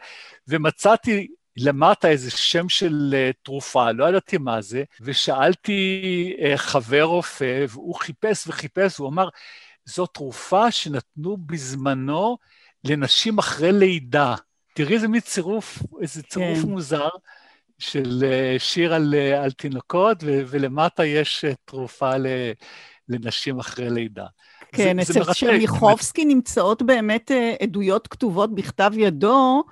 ומצאתי 0.47 1.27
למטה 1.57 2.07
איזה 2.07 2.31
שם 2.31 2.69
של 2.69 3.15
uh, 3.15 3.33
תרופה, 3.43 3.91
לא 3.91 4.09
ידעתי 4.09 4.37
מה 4.37 4.61
זה, 4.61 4.83
ושאלתי 5.01 6.33
uh, 6.39 6.57
חבר 6.57 7.03
רופא, 7.03 7.65
והוא 7.69 7.95
חיפש 7.95 8.47
וחיפש, 8.47 8.97
הוא 8.97 9.09
אמר, 9.09 9.29
זו 9.85 10.05
תרופה 10.05 10.71
שנתנו 10.71 11.37
בזמנו 11.37 12.37
לנשים 12.83 13.37
אחרי 13.37 13.71
לידה. 13.71 14.35
תראי 14.73 14.95
איזה 14.95 15.07
מין 15.07 15.21
צירוף, 15.21 15.83
איזה 16.01 16.23
צירוף 16.23 16.59
כן. 16.61 16.69
מוזר. 16.69 17.09
של 17.79 18.23
uh, 18.23 18.59
שיר 18.59 18.93
על, 18.93 19.13
uh, 19.13 19.43
על 19.43 19.51
תינוקות, 19.51 20.17
ו- 20.23 20.43
ולמטה 20.47 21.05
יש 21.05 21.45
uh, 21.45 21.55
תרופה 21.65 22.11
לנשים 23.09 23.59
אחרי 23.59 23.89
לידה. 23.89 24.25
כן, 24.71 24.99
אצל 24.99 25.33
צ'רניחובסקי 25.33 26.25
נמצאות 26.25 26.81
באמת 26.81 27.31
עדויות 27.61 28.07
כתובות 28.07 28.55
בכתב 28.55 28.91
ידו, 28.97 29.63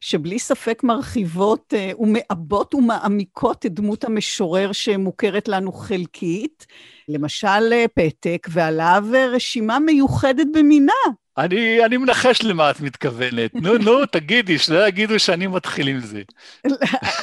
שבלי 0.00 0.38
ספק 0.38 0.82
מרחיבות 0.84 1.74
ומעבות 1.98 2.74
ומעמיקות 2.74 3.66
את 3.66 3.72
דמות 3.74 4.04
המשורר 4.04 4.72
שמוכרת 4.72 5.48
לנו 5.48 5.72
חלקית. 5.72 6.66
למשל, 7.08 7.72
פתק, 7.94 8.46
ועליו 8.50 9.04
רשימה 9.32 9.78
מיוחדת 9.78 10.46
במינה. 10.54 10.92
אני, 11.38 11.84
אני 11.84 11.96
מנחש 11.96 12.42
למה 12.42 12.70
את 12.70 12.80
מתכוונת. 12.80 13.54
נו, 13.54 13.78
נו, 13.78 14.06
תגידי, 14.06 14.58
שלא 14.58 14.88
יגידו 14.88 15.18
שאני 15.18 15.46
מתחיל 15.46 15.88
עם 15.88 16.00
זה. 16.00 16.22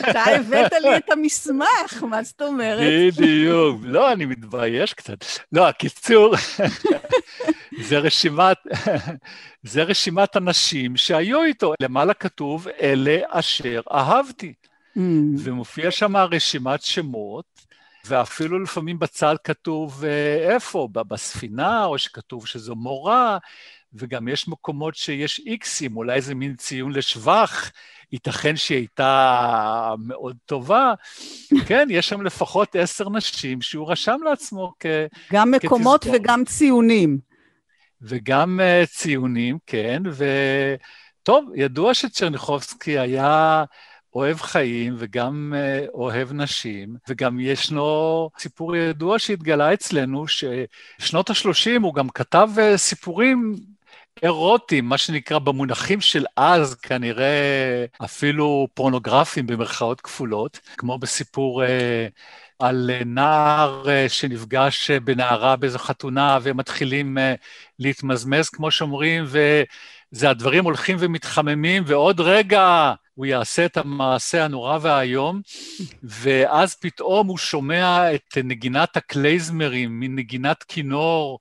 אתה 0.10 0.24
הבאת 0.36 0.72
לי 0.82 0.98
את 0.98 1.10
המסמך, 1.10 2.04
מה 2.10 2.24
זאת 2.24 2.42
אומרת? 2.42 3.14
בדיוק. 3.14 3.82
לא, 3.84 4.12
אני 4.12 4.26
מתבייש 4.26 4.94
קצת. 4.94 5.26
לא, 5.52 5.68
הקיצור, 5.68 6.36
זה 7.88 7.98
רשימת, 7.98 8.58
זה 9.64 9.84
רשימת 9.84 10.38
אנשים 10.38 10.98
שהיו 10.98 11.44
איתו. 11.44 11.74
למעלה 11.80 12.14
כתוב, 12.14 12.68
אלה 12.82 13.18
אשר 13.30 13.82
אהבתי. 13.92 14.54
Mm. 14.98 15.02
ומופיע 15.38 15.92
שם 15.92 16.18
רשימת 16.18 16.82
שמות, 16.82 17.46
ואפילו 18.06 18.60
לפעמים 18.60 19.00
בצד 19.00 19.36
כתוב 19.44 20.04
אה, 20.06 20.54
איפה, 20.54 20.88
בספינה, 20.92 21.86
או 21.86 21.98
שכתוב 21.98 22.48
שזו 22.48 22.76
מורה, 22.76 23.38
וגם 23.96 24.28
יש 24.28 24.48
מקומות 24.48 24.96
שיש 24.96 25.42
איקסים, 25.46 25.98
אולי 25.98 26.22
זה 26.22 26.36
מין 26.36 26.56
ציון 26.56 26.92
לשבח, 26.92 27.72
ייתכן 28.12 28.56
שהיא 28.56 28.78
הייתה 28.78 29.94
מאוד 30.00 30.38
טובה. 30.46 30.94
כן, 31.68 31.88
יש 31.92 32.10
שם 32.10 32.22
לפחות 32.22 32.76
עשר 32.76 33.10
נשים 33.10 33.62
שהוא 33.62 33.92
רשם 33.92 34.18
לעצמו 34.24 34.74
כ... 34.80 34.86
גם 35.32 35.52
מקומות 35.52 36.02
כתזכור. 36.02 36.22
וגם 36.22 36.46
ציונים. 36.46 37.18
וגם 38.02 38.60
uh, 38.60 38.88
ציונים, 38.88 39.58
כן, 39.66 40.04
וטוב, 41.22 41.50
ידוע 41.56 41.94
שצ'רניחובסקי 41.94 43.00
היה 43.00 43.64
אוהב 44.14 44.38
חיים 44.38 44.96
וגם 44.98 45.54
uh, 45.56 45.90
אוהב 45.94 46.34
נשים, 46.34 46.96
וגם 47.10 47.40
ישנו 47.40 48.30
סיפור 48.40 48.76
ידוע 48.76 49.20
שהתגלה 49.20 49.74
אצלנו, 49.74 50.26
ששנות 50.28 51.30
ה-30 51.30 51.82
הוא 51.82 51.94
גם 51.94 52.10
כתב 52.10 52.50
uh, 52.56 52.78
סיפורים 52.78 53.56
אירוטיים, 54.24 54.86
מה 54.86 54.98
שנקרא 54.98 55.40
במונחים 55.40 56.02
של 56.02 56.26
אז, 56.36 56.76
כנראה 56.76 57.86
אפילו 58.04 58.68
פורנוגרפיים 58.74 59.48
במרכאות 59.48 60.02
כפולות, 60.02 60.60
כמו 60.78 60.98
בסיפור 60.98 61.64
אה, 61.64 62.08
על 62.60 62.92
נער 63.06 63.90
אה, 63.90 64.10
שנפגש 64.10 64.92
אה, 64.92 65.00
בנערה 65.00 65.56
באיזו 65.56 65.80
חתונה 65.80 66.38
והם 66.42 66.58
מתחילים 66.58 67.18
להתמזמז, 67.80 68.50
כמו 68.50 68.72
שאומרים, 68.72 69.24
וזה 69.28 70.30
הדברים 70.30 70.64
הולכים 70.64 70.98
ומתחממים, 71.00 71.84
ועוד 71.86 72.20
רגע 72.20 72.94
הוא 73.14 73.26
יעשה 73.26 73.66
את 73.66 73.78
המעשה 73.78 74.46
הנורא 74.46 74.78
והאיום, 74.82 75.42
ואז 76.04 76.76
פתאום 76.76 77.28
הוא 77.28 77.38
שומע 77.38 78.16
את 78.16 78.38
נגינת 78.44 78.98
הקלייזמרים, 78.98 80.00
מין 80.00 80.16
נגינת 80.16 80.64
כינור, 80.64 81.40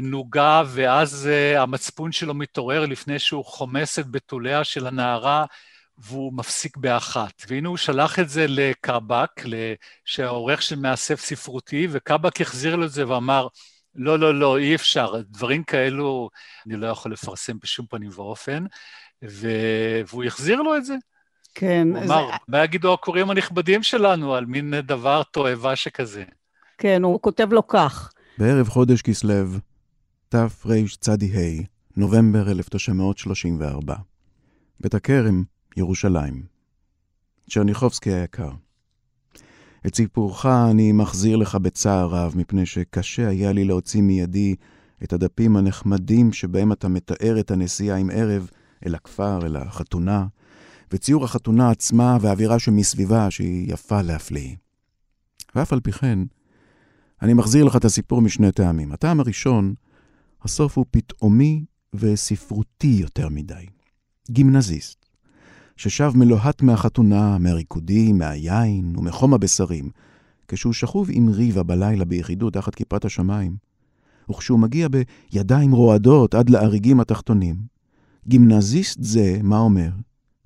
נוגה, 0.00 0.62
ואז 0.66 1.28
uh, 1.28 1.58
המצפון 1.58 2.12
שלו 2.12 2.34
מתעורר 2.34 2.86
לפני 2.86 3.18
שהוא 3.18 3.44
חומס 3.44 3.98
את 3.98 4.10
בתוליה 4.10 4.64
של 4.64 4.86
הנערה, 4.86 5.44
והוא 5.98 6.32
מפסיק 6.32 6.76
באחת. 6.76 7.42
והנה 7.48 7.68
הוא 7.68 7.76
שלח 7.76 8.18
את 8.18 8.28
זה 8.28 8.46
לקבק, 8.48 9.30
שהעורך 10.04 10.62
של 10.62 10.76
מאסף 10.76 11.20
ספרותי, 11.20 11.88
וקבק 11.90 12.40
החזיר 12.40 12.76
לו 12.76 12.84
את 12.84 12.90
זה 12.90 13.08
ואמר, 13.08 13.46
לא, 13.94 14.18
לא, 14.18 14.34
לא, 14.38 14.58
אי 14.58 14.74
אפשר, 14.74 15.14
דברים 15.28 15.62
כאלו 15.62 16.30
אני 16.66 16.76
לא 16.76 16.86
יכול 16.86 17.12
לפרסם 17.12 17.58
בשום 17.62 17.86
פנים 17.86 18.10
ואופן, 18.12 18.64
ו... 19.24 19.48
והוא 20.08 20.24
החזיר 20.24 20.62
לו 20.62 20.76
את 20.76 20.84
זה. 20.84 20.94
כן. 21.54 21.88
הוא 21.90 22.04
אמר, 22.04 22.26
זה... 22.26 22.36
מה 22.48 22.64
יגידו 22.64 22.92
הקוראים 22.94 23.30
הנכבדים 23.30 23.82
שלנו 23.82 24.34
על 24.34 24.46
מין 24.46 24.74
דבר 24.80 25.22
תועבה 25.22 25.76
שכזה? 25.76 26.24
כן, 26.78 27.02
הוא 27.02 27.20
כותב 27.20 27.52
לו 27.52 27.66
כך. 27.66 28.12
בערב 28.38 28.68
חודש 28.68 29.02
כסלו, 29.02 29.34
תרצ"ה, 30.32 31.14
נובמבר 31.96 32.50
1934. 32.50 33.94
בית 34.80 34.94
הכרם, 34.94 35.44
ירושלים. 35.76 36.42
צ'רניחובסקי 37.50 38.12
היקר, 38.12 38.50
את 39.86 39.94
סיפורך 39.94 40.46
אני 40.46 40.92
מחזיר 40.92 41.36
לך 41.36 41.54
בצער 41.54 42.08
רב, 42.08 42.32
מפני 42.36 42.66
שקשה 42.66 43.28
היה 43.28 43.52
לי 43.52 43.64
להוציא 43.64 44.02
מידי 44.02 44.54
את 45.04 45.12
הדפים 45.12 45.56
הנחמדים 45.56 46.32
שבהם 46.32 46.72
אתה 46.72 46.88
מתאר 46.88 47.40
את 47.40 47.50
הנסיעה 47.50 47.98
עם 47.98 48.10
ערב 48.12 48.50
אל 48.86 48.94
הכפר, 48.94 49.46
אל 49.46 49.56
החתונה, 49.56 50.26
וציור 50.92 51.24
החתונה 51.24 51.70
עצמה 51.70 52.18
והאווירה 52.20 52.58
שמסביבה, 52.58 53.30
שהיא 53.30 53.72
יפה 53.72 54.02
להפליא. 54.02 54.56
ואף 55.54 55.72
על 55.72 55.80
פי 55.80 55.92
כן, 55.92 56.18
אני 57.22 57.34
מחזיר 57.34 57.64
לך 57.64 57.76
את 57.76 57.84
הסיפור 57.84 58.22
משני 58.22 58.52
טעמים. 58.52 58.92
הטעם 58.92 59.20
הראשון, 59.20 59.74
הסוף 60.44 60.78
הוא 60.78 60.86
פתאומי 60.90 61.64
וספרותי 61.94 62.96
יותר 63.00 63.28
מדי. 63.28 63.66
גימנזיסט, 64.30 65.06
ששב 65.76 66.12
מלוהט 66.14 66.62
מהחתונה, 66.62 67.38
מהריקודים, 67.38 68.18
מהיין 68.18 68.96
ומחום 68.96 69.34
הבשרים, 69.34 69.90
כשהוא 70.48 70.72
שכוב 70.72 71.08
עם 71.12 71.28
ריבה 71.28 71.62
בלילה 71.62 72.04
ביחידות 72.04 72.52
תחת 72.52 72.74
כיפת 72.74 73.04
השמיים, 73.04 73.56
וכשהוא 74.30 74.58
מגיע 74.58 74.88
בידיים 74.88 75.72
רועדות 75.72 76.34
עד 76.34 76.50
לאריגים 76.50 77.00
התחתונים. 77.00 77.56
גימנזיסט 78.28 78.98
זה, 79.02 79.38
מה 79.42 79.58
אומר? 79.58 79.90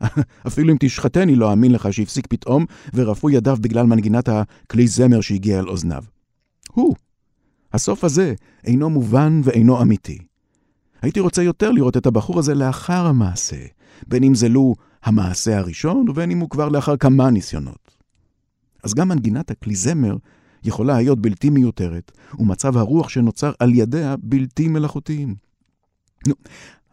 אפילו 0.47 0.73
אם 0.73 0.77
תשחטני, 0.81 1.37
לא 1.37 1.51
אאמין 1.51 1.73
לך 1.73 1.93
שהפסיק 1.93 2.27
פתאום 2.27 2.65
ורפו 2.95 3.31
ידיו 3.31 3.57
בגלל 3.61 3.87
מנגינת 3.87 4.29
הכלי 4.29 4.87
זמר 4.87 5.21
שהגיע 5.21 5.59
אל 5.59 5.69
אוזניו. 5.69 6.05
הוא, 6.73 6.95
הסוף 7.73 8.05
הזה 8.05 8.35
אינו 8.65 8.91
מובן 8.91 9.41
ואינו 9.45 9.83
אמיתי. 9.83 10.19
הייתי 11.03 11.21
רוצה 11.21 11.43
יותר 11.43 11.71
לראות 11.71 11.97
את 11.97 12.07
הבחור 12.07 12.39
הזה 12.39 12.55
לאחר 12.55 13.07
המעשה, 13.07 13.67
בין 14.07 14.25
אם 14.25 14.35
זה 14.35 14.49
לו 14.49 14.75
המעשה 15.03 15.59
הראשון 15.59 16.09
ובין 16.09 16.31
אם 16.31 16.39
הוא 16.39 16.51
כבר 16.51 16.69
לאחר 16.69 16.97
כמה 16.97 17.31
ניסיונות. 17.31 17.97
אז 18.85 18.95
גם 18.95 19.09
מנגינת 19.09 19.51
הקליזמר 19.51 20.17
יכולה 20.65 20.97
להיות 20.97 21.21
בלתי 21.21 21.51
מיותרת, 21.51 22.13
ומצב 22.39 22.77
הרוח 22.77 23.09
שנוצר 23.09 23.53
על 23.59 23.75
ידיה 23.75 24.15
בלתי 24.19 24.69
מלאכותיים. 24.69 25.35
נו, 26.29 26.35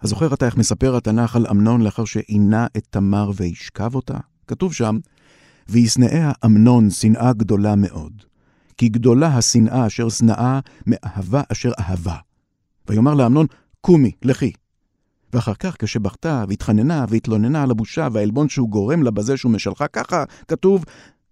אז 0.01 0.09
זוכר 0.09 0.33
אתה 0.33 0.45
איך 0.45 0.57
מספר 0.57 0.95
התנ"ך 0.95 1.35
על 1.35 1.47
אמנון 1.47 1.81
לאחר 1.81 2.05
שעינה 2.05 2.67
את 2.77 2.87
תמר 2.89 3.31
וישכב 3.35 3.95
אותה? 3.95 4.17
כתוב 4.47 4.73
שם, 4.73 4.97
וישנאיה 5.69 6.31
אמנון 6.45 6.89
שנאה 6.89 7.33
גדולה 7.33 7.75
מאוד. 7.75 8.23
כי 8.77 8.89
גדולה 8.89 9.27
השנאה 9.27 9.87
אשר 9.87 10.09
שנאה 10.09 10.59
מאהבה 10.87 11.41
אשר 11.51 11.71
אהבה. 11.79 12.15
ויאמר 12.89 13.13
לאמנון, 13.13 13.45
קומי, 13.81 14.11
לכי. 14.23 14.51
ואחר 15.33 15.53
כך, 15.53 15.75
כשבכתה 15.79 16.45
והתחננה 16.47 17.05
והתלוננה 17.09 17.63
על 17.63 17.71
הבושה 17.71 18.07
והעלבון 18.11 18.49
שהוא 18.49 18.69
גורם 18.69 19.03
לה 19.03 19.11
בזה 19.11 19.37
שהוא 19.37 19.51
משלחה 19.51 19.87
ככה, 19.87 20.23
כתוב, 20.47 20.85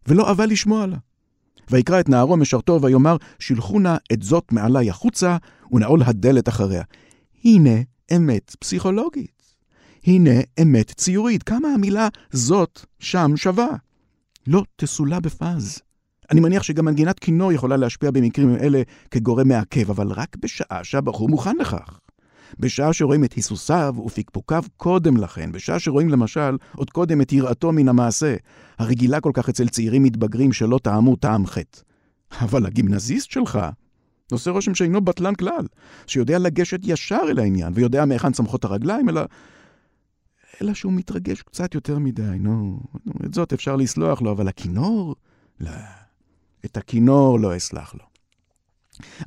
ולא 0.08 0.30
אהבה 0.30 0.46
לשמוע 0.46 0.86
לה. 0.86 0.98
ויקרא 1.72 2.00
את 2.00 2.10
נערו 2.10 2.38
משרתו 2.38 2.82
ויאמר, 2.82 3.18
שילחו 3.40 3.80
נא 3.80 3.96
את 4.14 4.24
זאת 4.24 4.52
מעלי 4.52 4.90
החוצה, 4.90 5.38
ונעול 5.72 6.04
הדלת 6.04 6.50
אחריה. 6.50 6.84
הנה 7.44 7.82
אמת 8.16 8.56
פסיכולוגית. 8.60 9.42
הנה 10.06 10.32
אמת 10.62 10.92
ציורית. 10.92 11.44
כמה 11.44 11.68
המילה 11.68 12.08
זאת 12.32 12.86
שם 13.00 13.32
שווה. 13.36 13.68
לא 14.48 14.64
תסולא 14.76 15.20
בפז. 15.20 15.80
אני 16.32 16.42
מניח 16.42 16.64
שגם 16.64 16.86
מנגינת 16.86 17.20
כינור 17.20 17.52
יכולה 17.52 17.78
להשפיע 17.78 18.12
במקרים 18.12 18.56
אלה 18.56 18.82
כגורם 19.12 19.48
מעכב, 19.48 19.90
אבל 19.90 20.08
רק 20.08 20.36
בשעה 20.40 20.84
שהבחור 20.84 21.30
מוכן 21.30 21.56
לכך. 21.60 22.00
בשעה 22.60 22.94
שרואים 22.94 23.24
את 23.24 23.34
היסוסיו 23.34 23.96
ופקפוקיו 24.06 24.64
קודם 24.78 25.18
לכן, 25.18 25.52
בשעה 25.52 25.80
שרואים 25.80 26.10
למשל 26.10 26.58
עוד 26.76 26.90
קודם 26.90 27.22
את 27.22 27.34
יראתו 27.34 27.72
מן 27.72 27.90
המעשה, 27.90 28.36
הרגילה 28.80 29.22
כל 29.22 29.32
כך 29.34 29.50
אצל 29.50 29.68
צעירים 29.68 30.04
מתבגרים 30.04 30.54
שלא 30.54 30.80
טעמו 30.84 31.16
טעם 31.16 31.46
חטא. 31.46 31.80
אבל 32.42 32.66
הגימנזיסט 32.66 33.32
שלך 33.32 33.60
עושה 34.32 34.52
רושם 34.52 34.76
שאינו 34.76 35.02
בטלן 35.02 35.36
כלל, 35.36 35.66
שיודע 36.08 36.40
לגשת 36.40 36.80
ישר 36.84 37.22
אל 37.30 37.40
העניין, 37.40 37.74
ויודע 37.76 38.06
מהיכן 38.06 38.32
צמחות 38.32 38.64
הרגליים, 38.64 39.10
אלא... 39.10 39.22
אלא 40.62 40.74
שהוא 40.74 40.94
מתרגש 40.94 41.42
קצת 41.42 41.76
יותר 41.76 42.00
מדי, 42.00 42.38
נו, 42.40 42.80
את 43.26 43.34
זאת 43.34 43.54
אפשר 43.54 43.76
לסלוח 43.76 44.22
לו, 44.22 44.32
אבל 44.32 44.48
הכינור? 44.48 45.16
לא. 45.60 45.72
את 46.66 46.78
הכינור 46.78 47.40
לא 47.40 47.58
אסלח 47.58 47.94
לו. 47.94 48.04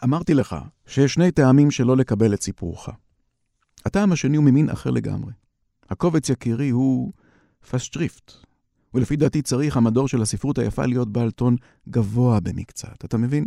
אמרתי 0.05 0.35
לך 0.35 0.57
שיש 0.87 1.15
שני 1.15 1.31
טעמים 1.31 1.71
שלא 1.71 1.97
לקבל 1.97 2.35
את 2.35 2.43
סיפורך. 2.43 2.89
הטעם 3.87 4.13
השני 4.13 4.37
הוא 4.37 4.45
ממין 4.45 4.71
אחר 4.71 4.91
לגמרי. 4.91 5.33
הקובץ 5.91 6.29
יקירי 6.29 6.71
הוא 6.71 7.13
Festschrift, 7.71 8.33
ולפי 8.95 9.17
דעתי 9.17 9.43
צריך 9.43 9.77
המדור 9.77 10.09
של 10.09 10.23
הספרות 10.23 10.59
היפה 10.59 10.87
להיות 10.87 11.13
בעל 11.13 11.31
טון 11.31 11.57
גבוה 11.89 12.41
במקצת. 12.41 13.05
אתה 13.05 13.19
מבין? 13.19 13.45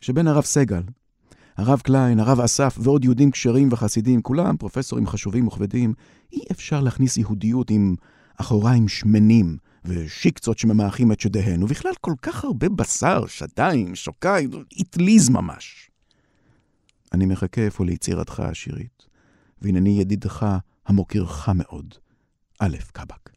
שבין 0.00 0.26
הרב 0.26 0.44
סגל, 0.44 0.82
הרב 1.56 1.80
קליין, 1.80 2.20
הרב 2.20 2.40
אסף 2.40 2.78
ועוד 2.80 3.04
יהודים 3.04 3.30
כשרים 3.30 3.68
וחסידים, 3.72 4.22
כולם 4.22 4.56
פרופסורים 4.56 5.06
חשובים 5.06 5.46
וכבדים, 5.46 5.94
אי 6.32 6.40
אפשר 6.52 6.80
להכניס 6.80 7.16
יהודיות 7.16 7.70
עם 7.70 7.94
אחוריים 8.36 8.88
שמנים 8.88 9.56
ושיקצות 9.86 10.58
שממעכים 10.58 11.12
את 11.12 11.20
שדיהן, 11.20 11.62
ובכלל 11.62 11.92
כל 12.00 12.14
כך 12.22 12.44
הרבה 12.44 12.68
בשר, 12.68 13.26
שדיים, 13.26 13.94
שוקיים, 13.94 14.50
אטליז 14.80 15.28
ממש. 15.28 15.90
אני 17.12 17.26
מחכה 17.26 17.60
איפה 17.60 17.84
ליצירתך 17.84 18.40
השירית, 18.40 19.06
והנני 19.62 20.00
ידידך 20.00 20.46
המוקירך 20.86 21.48
מאוד, 21.48 21.94
א' 22.58 22.76
קבק. 22.92 23.30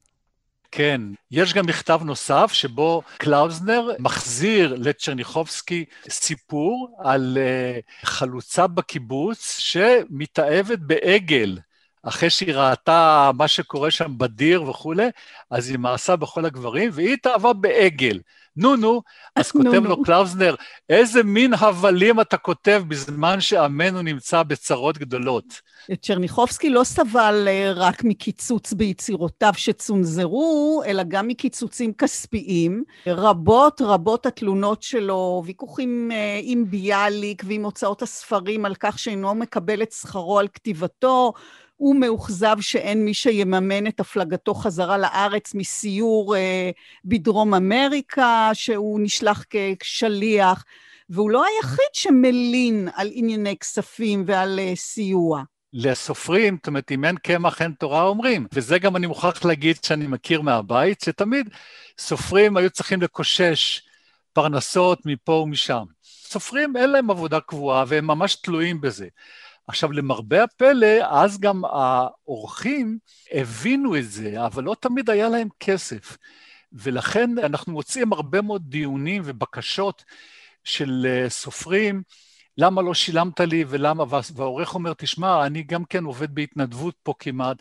כן, 0.72 1.02
יש 1.32 1.54
גם 1.54 1.66
מכתב 1.66 2.00
נוסף 2.04 2.52
שבו 2.54 3.02
קלאוזנר 3.18 3.90
מחזיר 4.00 4.76
לצ'רניחובסקי 4.78 5.86
סיפור 6.10 6.98
על 7.04 7.38
uh, 7.38 8.06
חלוצה 8.08 8.68
בקיבוץ 8.68 9.58
שמתאהבת 9.58 10.80
בעגל. 10.80 11.58
אחרי 12.04 12.30
שהיא 12.30 12.54
ראתה 12.54 13.32
מה 13.38 13.48
שקורה 13.48 13.92
שם 13.92 14.18
בדיר 14.18 14.64
וכולי, 14.64 15.10
אז 15.52 15.70
היא 15.70 15.80
מעשה 15.80 16.16
בכל 16.16 16.46
הגברים, 16.46 16.90
והיא 16.94 17.14
התאהבה 17.14 17.54
בעגל. 17.54 18.20
נו 18.60 18.76
נו, 18.76 19.02
אז 19.36 19.52
כותב 19.58 19.86
לו 19.86 20.04
קלאוזנר, 20.04 20.56
איזה 20.90 21.24
מין 21.24 21.54
הבלים 21.54 22.20
אתה 22.20 22.38
כותב 22.38 22.84
בזמן 22.88 23.42
שעמנו 23.42 24.02
נמצא 24.02 24.44
בצרות 24.44 24.98
גדולות. 24.98 25.62
צ'רניחובסקי 26.02 26.70
לא 26.70 26.84
סבל 26.84 27.48
אה, 27.48 27.72
רק 27.76 28.04
מקיצוץ 28.04 28.74
ביצירותיו 28.74 29.54
שצונזרו, 29.58 30.82
אלא 30.86 31.04
גם 31.08 31.28
מקיצוצים 31.28 31.94
כספיים. 31.94 32.84
רבות 33.08 33.82
רבות 33.86 34.26
התלונות 34.26 34.84
שלו, 34.84 35.44
ויכוחים 35.46 36.12
אה, 36.12 36.40
עם 36.44 36.66
ביאליק 36.70 37.44
ועם 37.46 37.66
הוצאות 37.66 38.02
הספרים 38.02 38.66
על 38.66 38.76
כך 38.76 39.00
שאינו 39.00 39.36
מקבל 39.36 39.82
את 39.82 39.92
שכרו 39.92 40.40
על 40.40 40.48
כתיבתו, 40.48 41.34
הוא 41.80 41.96
מאוכזב 41.96 42.56
שאין 42.62 43.06
מי 43.06 43.14
שיממן 43.14 43.88
את 43.88 44.00
הפלגתו 44.00 44.54
חזרה 44.54 44.98
לארץ 44.98 45.56
מסיור 45.56 46.36
אה, 46.36 46.72
בדרום 47.06 47.54
אמריקה, 47.54 48.50
שהוא 48.54 49.00
נשלח 49.04 49.46
כשליח, 49.80 50.64
והוא 51.10 51.32
לא 51.32 51.46
היחיד 51.46 51.94
שמלין 51.94 52.90
על 52.96 53.10
ענייני 53.14 53.58
כספים 53.58 54.24
ועל 54.28 54.60
אה, 54.60 54.76
סיוע. 54.76 55.44
לסופרים, 55.74 56.56
זאת 56.56 56.68
אומרת, 56.68 56.92
אם 56.92 57.06
אין 57.06 57.16
קמח 57.18 57.62
אין 57.62 57.72
תורה 57.72 58.04
אומרים. 58.04 58.48
וזה 58.54 58.80
גם 58.80 58.96
אני 58.96 59.08
מוכרח 59.08 59.46
להגיד 59.46 59.78
שאני 59.86 60.08
מכיר 60.08 60.42
מהבית, 60.42 61.02
שתמיד 61.02 61.50
סופרים 62.00 62.58
היו 62.58 62.70
צריכים 62.70 63.02
לקושש 63.02 63.82
פרנסות 64.34 65.06
מפה 65.06 65.32
ומשם. 65.32 65.84
סופרים 66.04 66.78
אין 66.78 66.90
להם 66.90 67.12
עבודה 67.12 67.40
קבועה 67.40 67.84
והם 67.88 68.08
ממש 68.08 68.36
תלויים 68.36 68.82
בזה. 68.82 69.08
עכשיו, 69.70 69.92
למרבה 69.92 70.44
הפלא, 70.44 70.88
אז 71.02 71.40
גם 71.40 71.62
האורחים 71.66 72.98
הבינו 73.32 73.98
את 73.98 74.12
זה, 74.12 74.46
אבל 74.46 74.64
לא 74.64 74.76
תמיד 74.80 75.10
היה 75.10 75.30
להם 75.30 75.48
כסף. 75.60 76.18
ולכן 76.74 77.30
אנחנו 77.38 77.74
מוצאים 77.74 78.14
הרבה 78.14 78.42
מאוד 78.42 78.62
דיונים 78.66 79.22
ובקשות 79.26 80.04
של 80.64 81.08
אה, 81.10 81.30
סופרים 81.30 82.02
למה 82.62 82.82
לא 82.82 82.94
שילמת 82.94 83.40
לי 83.40 83.66
ולמה, 83.68 84.04
והעורך 84.36 84.76
אומר, 84.76 84.94
תשמע, 84.94 85.46
אני 85.46 85.64
גם 85.64 85.86
כן 85.86 86.04
עובד 86.04 86.36
בהתנדבות 86.36 86.96
פה 87.04 87.14
כמעט, 87.20 87.58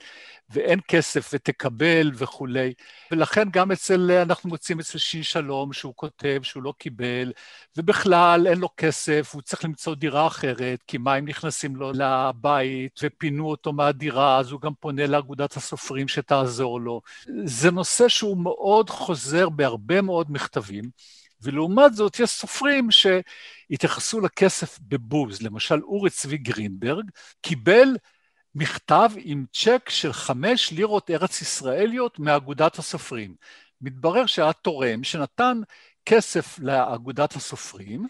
ואין 0.51 0.81
כסף 0.89 1.31
ותקבל 1.33 2.11
וכולי. 2.15 2.73
ולכן 3.11 3.49
גם 3.51 3.73
אצל, 3.73 4.11
אנחנו 4.11 4.49
מוצאים 4.49 4.81
אצל 4.81 4.99
שין 4.99 5.23
שלום, 5.23 5.73
שהוא 5.73 5.93
כותב 5.97 6.41
שהוא 6.43 6.63
לא 6.63 6.75
קיבל, 6.79 7.33
ובכלל 7.77 8.47
אין 8.47 8.59
לו 8.59 8.69
כסף, 8.77 9.31
הוא 9.35 9.43
צריך 9.43 9.65
למצוא 9.65 9.95
דירה 9.95 10.27
אחרת, 10.27 10.83
כי 10.87 10.99
מים 10.99 11.29
נכנסים 11.29 11.77
לו 11.77 11.93
לבית, 11.95 13.01
ופינו 13.03 13.51
אותו 13.51 13.73
מהדירה, 13.73 14.39
אז 14.39 14.51
הוא 14.53 14.61
גם 14.61 14.73
פונה 14.81 15.07
לאגודת 15.07 15.57
הסופרים 15.57 16.09
שתעזור 16.09 16.81
לו. 16.81 17.01
זה 17.45 17.71
נושא 17.71 18.09
שהוא 18.09 18.37
מאוד 18.37 18.91
חוזר 18.91 19.49
בהרבה 19.49 20.03
מאוד 20.03 20.27
מכתבים. 20.31 20.85
ולעומת 21.43 21.95
זאת 21.95 22.21
יש 22.21 22.31
סופרים 22.31 22.89
שהתייחסו 22.91 24.21
לכסף 24.21 24.79
בבוז. 24.83 25.43
למשל, 25.43 25.81
אורי 25.83 26.11
צבי 26.11 26.37
גרינברג 26.37 27.11
קיבל 27.43 27.89
מכתב 28.55 29.11
עם 29.17 29.45
צ'ק 29.53 29.89
של 29.89 30.13
חמש 30.13 30.71
לירות 30.73 31.11
ארץ 31.11 31.43
ישראליות 31.43 32.19
מאגודת 32.19 32.79
הסופרים. 32.79 33.35
מתברר 33.81 34.27
שהיה 34.27 34.53
תורם 34.53 35.05
שנתן 35.05 35.61
כסף 36.07 36.59
לאגודת 36.59 37.37
הסופרים, 37.37 38.07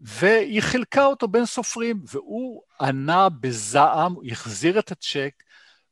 והיא 0.00 0.62
חילקה 0.62 1.04
אותו 1.04 1.28
בין 1.28 1.46
סופרים, 1.46 2.02
והוא 2.12 2.62
ענה 2.80 3.28
בזעם, 3.28 4.14
החזיר 4.30 4.78
את 4.78 4.92
הצ'ק, 4.92 5.32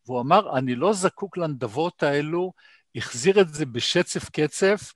והוא 0.07 0.21
אמר, 0.21 0.59
אני 0.59 0.75
לא 0.75 0.93
זקוק 0.93 1.37
לנדבות 1.37 2.03
האלו, 2.03 2.53
החזיר 2.97 3.41
את 3.41 3.55
זה 3.55 3.67
בשצף 3.67 4.29
קצף, 4.29 4.93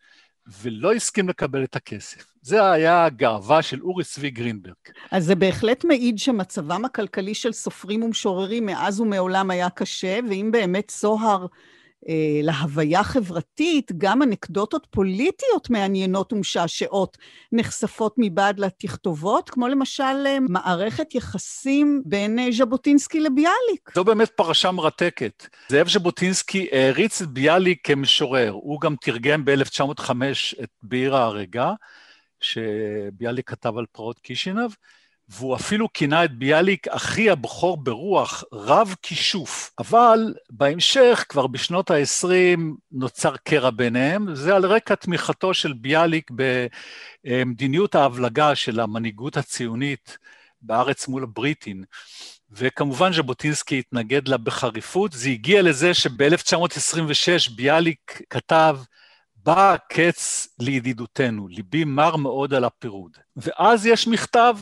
ולא 0.63 0.93
הסכים 0.93 1.29
לקבל 1.29 1.65
את 1.65 1.77
הכסף. 1.77 2.25
זה 2.43 2.71
היה 2.73 3.05
הגאווה 3.05 3.63
של 3.63 3.83
אורי 3.83 4.05
צבי 4.05 4.31
גרינברג. 4.31 4.75
אז 5.11 5.25
זה 5.25 5.35
בהחלט 5.35 5.85
מעיד 5.85 6.19
שמצבם 6.19 6.85
הכלכלי 6.85 7.35
של 7.35 7.53
סופרים 7.53 8.03
ומשוררים 8.03 8.67
מאז 8.67 9.01
ומעולם 9.01 9.51
היה 9.51 9.71
קשה, 9.71 10.19
ואם 10.29 10.49
באמת 10.53 10.93
זוהר 11.01 11.43
אה, 11.43 11.47
להוויה 12.43 13.05
חברתית, 13.05 13.93
גם 13.99 14.23
אנקדוטות 14.23 14.87
פוליטיות 14.91 15.71
מעניינות 15.71 16.33
ומשעשעות 16.33 17.19
נחשפות 17.53 18.15
מבעד 18.19 18.59
לתכתובות, 18.59 19.51
כמו 19.51 19.69
למשל 19.69 20.27
אה, 20.27 20.39
מערכת 20.41 21.15
יחסים 21.15 22.03
בין 22.05 22.39
אה, 22.39 22.53
ז'בוטינסקי 22.53 23.21
לביאליק. 23.21 23.91
זו 23.95 24.05
באמת 24.05 24.31
פרשה 24.31 24.71
מרתקת. 24.71 25.47
זאב 25.69 25.89
ז'בוטינסקי 25.89 26.69
העריץ 26.73 27.23
את 27.23 27.29
ביאליק 27.29 27.81
כמשורר. 27.85 28.51
הוא 28.51 28.81
גם 28.81 28.97
תרגם 29.01 29.45
ב-1905 29.45 30.11
את 30.63 30.71
בעיר 30.83 31.17
ההרגה, 31.17 31.73
שביאליק 32.41 33.51
כתב 33.51 33.79
על 33.79 33.87
פרעות 33.93 34.19
קישינב, 34.19 34.71
והוא 35.31 35.57
אפילו 35.57 35.93
כינה 35.93 36.25
את 36.25 36.39
ביאליק 36.39 36.89
אחי 36.89 37.31
הבכור 37.31 37.77
ברוח, 37.77 38.45
רב 38.53 38.95
כישוף. 39.03 39.71
אבל 39.79 40.35
בהמשך, 40.51 41.25
כבר 41.29 41.47
בשנות 41.47 41.91
ה-20, 41.91 42.59
נוצר 42.93 43.37
קרע 43.37 43.71
ביניהם, 43.71 44.35
זה 44.35 44.57
על 44.57 44.67
רקע 44.67 44.95
תמיכתו 44.95 45.55
של 45.55 45.73
ביאליק 45.73 46.31
במדיניות 47.25 47.95
ההבלגה 47.95 48.55
של 48.55 48.81
המנהיגות 48.81 49.37
הציונית 49.37 50.19
בארץ 50.63 51.09
מול 51.09 51.23
הבריטים. 51.23 51.85
וכמובן 52.53 53.13
ז'בוטינסקי 53.13 53.79
התנגד 53.79 54.29
לה 54.29 54.37
בחריפות. 54.37 55.13
זה 55.13 55.29
הגיע 55.29 55.63
לזה 55.63 55.95
שב-1926 55.95 57.55
ביאליק 57.57 58.23
כתב, 58.31 58.79
בא 59.43 59.73
הקץ 59.73 60.49
לידידותנו, 60.59 61.49
ליבי 61.49 61.85
מר 61.85 62.17
מאוד 62.17 62.55
על 62.55 62.65
הפירוד. 62.65 63.17
ואז 63.37 63.87
יש 63.87 64.09
מכתב 64.09 64.57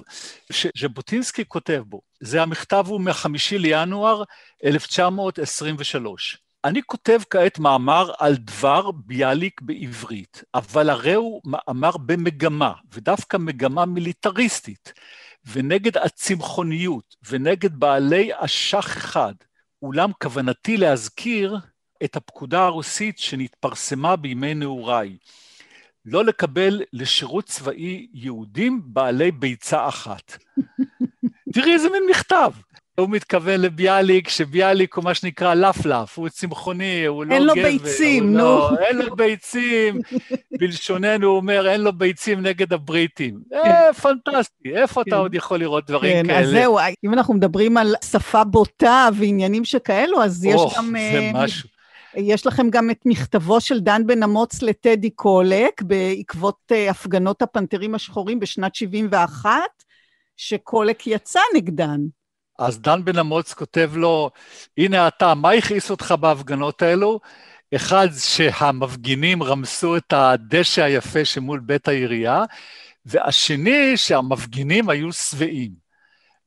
שז'בוטינסקי 0.52 1.44
כותב 1.44 1.82
בו, 1.86 2.00
זה 2.20 2.42
המכתב 2.42 2.84
הוא 2.88 3.00
מחמישי 3.00 3.58
לינואר 3.58 4.22
1923. 4.64 6.38
אני 6.64 6.82
כותב 6.82 7.20
כעת 7.30 7.58
מאמר 7.58 8.12
על 8.18 8.36
דבר 8.36 8.90
ביאליק 8.90 9.60
בעברית, 9.60 10.42
אבל 10.54 10.90
הרי 10.90 11.14
הוא 11.14 11.40
מאמר 11.44 11.96
במגמה, 11.96 12.72
ודווקא 12.94 13.36
מגמה 13.36 13.86
מיליטריסטית, 13.86 14.92
ונגד 15.52 15.96
הצמחוניות, 15.96 17.16
ונגד 17.28 17.76
בעלי 17.76 18.30
אשך 18.34 18.94
אחד. 18.96 19.34
אולם 19.82 20.10
כוונתי 20.22 20.76
להזכיר 20.76 21.56
את 22.04 22.16
הפקודה 22.16 22.64
הרוסית 22.64 23.18
שנתפרסמה 23.18 24.16
בימי 24.16 24.54
נעוריי, 24.54 25.16
לא 26.04 26.24
לקבל 26.24 26.82
לשירות 26.92 27.44
צבאי 27.44 28.06
יהודים 28.12 28.80
בעלי 28.84 29.30
ביצה 29.30 29.88
אחת. 29.88 30.36
תראי 31.54 31.72
איזה 31.72 31.90
מין 31.90 32.02
מכתב. 32.10 32.50
הוא 33.00 33.10
מתכוון 33.10 33.60
לביאליק, 33.60 34.28
שביאליק 34.28 34.94
הוא 34.94 35.04
מה 35.04 35.14
שנקרא 35.14 35.54
לפלף, 35.54 36.18
הוא 36.18 36.28
צמחוני, 36.28 37.06
הוא 37.06 37.24
לא 37.24 37.28
גבר. 37.28 37.34
אין 37.34 37.42
לו 37.46 37.54
ביצים, 37.54 38.32
נו. 38.32 38.38
לא, 38.38 38.70
אין 38.86 38.98
לו 38.98 39.16
ביצים, 39.16 40.00
בלשוננו 40.58 41.26
הוא 41.26 41.36
אומר, 41.36 41.68
אין 41.68 41.80
לו 41.80 41.92
ביצים 41.92 42.40
נגד 42.40 42.72
הבריטים. 42.72 43.40
כן. 43.50 43.56
אה, 43.56 43.92
פנטסטי, 43.92 44.76
איפה 44.76 45.02
אתה 45.02 45.10
כן. 45.10 45.16
עוד 45.16 45.34
יכול 45.34 45.60
לראות 45.60 45.86
דברים 45.86 46.12
כן, 46.12 46.26
כאלה? 46.26 46.40
אז 46.40 46.50
זהו, 46.50 46.78
אם 47.04 47.14
אנחנו 47.14 47.34
מדברים 47.34 47.76
על 47.76 47.94
שפה 48.04 48.44
בוטה 48.44 49.08
ועניינים 49.14 49.64
שכאלו, 49.64 50.22
אז 50.22 50.44
יש 50.44 50.60
גם... 50.76 50.94
זה 51.12 51.18
אה, 51.18 51.30
משהו. 51.34 51.68
יש 52.18 52.46
לכם 52.46 52.70
גם 52.70 52.90
את 52.90 53.00
מכתבו 53.04 53.60
של 53.60 53.80
דן 53.80 54.06
בן 54.06 54.22
אמוץ 54.22 54.62
לטדי 54.62 55.10
קולק, 55.10 55.82
בעקבות 55.82 56.72
אה, 56.72 56.90
הפגנות 56.90 57.42
הפנתרים 57.42 57.94
השחורים 57.94 58.40
בשנת 58.40 58.74
71, 58.74 59.50
שקולק 60.36 61.06
יצא 61.06 61.40
נגדן. 61.54 62.00
אז 62.58 62.80
דן 62.80 63.04
בן 63.04 63.18
אמוץ 63.18 63.54
כותב 63.54 63.90
לו, 63.94 64.30
הנה 64.78 65.08
אתה, 65.08 65.34
מה 65.34 65.50
הכעיס 65.50 65.90
אותך 65.90 66.14
בהפגנות 66.20 66.82
האלו? 66.82 67.20
אחד, 67.74 68.08
שהמפגינים 68.18 69.42
רמסו 69.42 69.96
את 69.96 70.12
הדשא 70.12 70.82
היפה 70.82 71.24
שמול 71.24 71.60
בית 71.60 71.88
העירייה, 71.88 72.44
והשני, 73.06 73.96
שהמפגינים 73.96 74.88
היו 74.90 75.12
שבעים. 75.12 75.72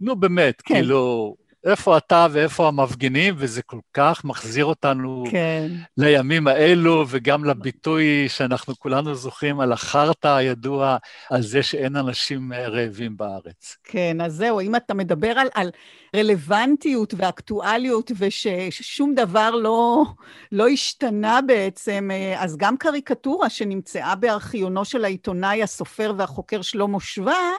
נו 0.02 0.16
באמת, 0.16 0.62
כן. 0.62 0.74
כאילו, 0.74 1.36
איפה 1.66 1.98
אתה 1.98 2.28
ואיפה 2.32 2.68
המפגינים, 2.68 3.34
וזה 3.38 3.62
כל 3.62 3.80
כך 3.94 4.26
מחזיר 4.26 4.66
אותנו 4.66 5.24
כן. 5.32 5.68
לימים 5.98 6.48
האלו, 6.48 7.06
וגם 7.10 7.46
לביטוי 7.46 8.30
שאנחנו 8.30 8.80
כולנו 8.80 9.16
זוכרים 9.16 9.60
על 9.60 9.72
החרטא 9.72 10.28
הידוע, 10.28 10.98
על 11.30 11.42
זה 11.42 11.64
שאין 11.64 11.96
אנשים 11.96 12.54
רעבים 12.54 13.18
בארץ. 13.18 13.78
כן, 13.84 14.22
אז 14.22 14.36
זהו, 14.36 14.62
אם 14.62 14.76
אתה 14.76 14.94
מדבר 14.94 15.40
על, 15.40 15.48
על 15.54 15.70
רלוונטיות 16.16 17.14
ואקטואליות, 17.18 18.12
וששום 18.18 19.14
דבר 19.16 19.52
לא, 19.52 20.04
לא 20.52 20.68
השתנה 20.68 21.40
בעצם, 21.48 22.10
אז 22.38 22.58
גם 22.58 22.78
קריקטורה 22.78 23.50
שנמצאה 23.50 24.16
בארכיונו 24.16 24.86
של 24.86 25.06
העיתונאי, 25.06 25.64
הסופר 25.64 26.14
והחוקר 26.18 26.62
שלמה 26.62 27.00
שווה, 27.00 27.52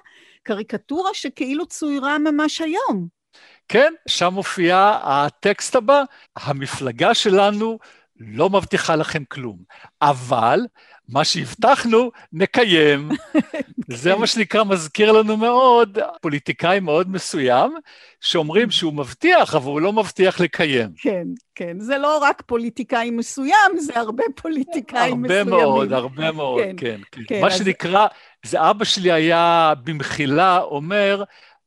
קריקטורה 0.43 1.11
שכאילו 1.13 1.67
צוירה 1.67 2.19
ממש 2.19 2.61
היום. 2.61 3.22
כן, 3.69 3.93
שם 4.09 4.35
מופיע 4.35 4.99
הטקסט 5.03 5.77
הבא, 5.77 6.03
המפלגה 6.37 7.15
שלנו 7.15 7.79
לא 8.17 8.51
מבטיחה 8.51 8.97
לכם 8.97 9.25
כלום, 9.25 9.59
אבל 10.03 10.61
מה 11.09 11.25
שהבטחנו, 11.25 12.11
נקיים. 12.33 13.09
זה 13.89 14.15
מה 14.15 14.27
שנקרא, 14.27 14.65
מזכיר 14.65 15.13
לנו 15.13 15.37
מאוד, 15.37 15.99
פוליטיקאי 16.21 16.81
מאוד 16.81 17.11
מסוים, 17.11 17.75
שאומרים 18.21 18.71
שהוא 18.71 18.93
מבטיח, 18.93 19.55
אבל 19.55 19.67
הוא 19.67 19.81
לא 19.81 19.93
מבטיח 19.93 20.41
לקיים. 20.41 20.89
כן, 20.97 21.27
כן. 21.55 21.81
זה 21.81 21.99
לא 21.99 22.19
רק 22.19 22.43
פוליטיקאי 22.47 23.11
מסוים, 23.11 23.79
זה 23.79 23.99
הרבה 23.99 24.25
פוליטיקאים 24.37 25.23
מסוימים. 25.23 25.53
הרבה 25.53 25.65
מאוד, 25.65 25.93
הרבה 25.93 26.33
מאוד, 26.33 26.63
כן. 26.63 26.77
כן, 26.77 27.01
כן. 27.13 27.23
כן 27.29 27.41
מה 27.41 27.47
אז... 27.47 27.59
שנקרא, 27.59 28.07
זה 28.47 28.71
אבא 28.71 28.85
שלי 28.85 29.13
היה 29.13 29.73
במחילה 29.85 30.61
אומר, 30.61 31.25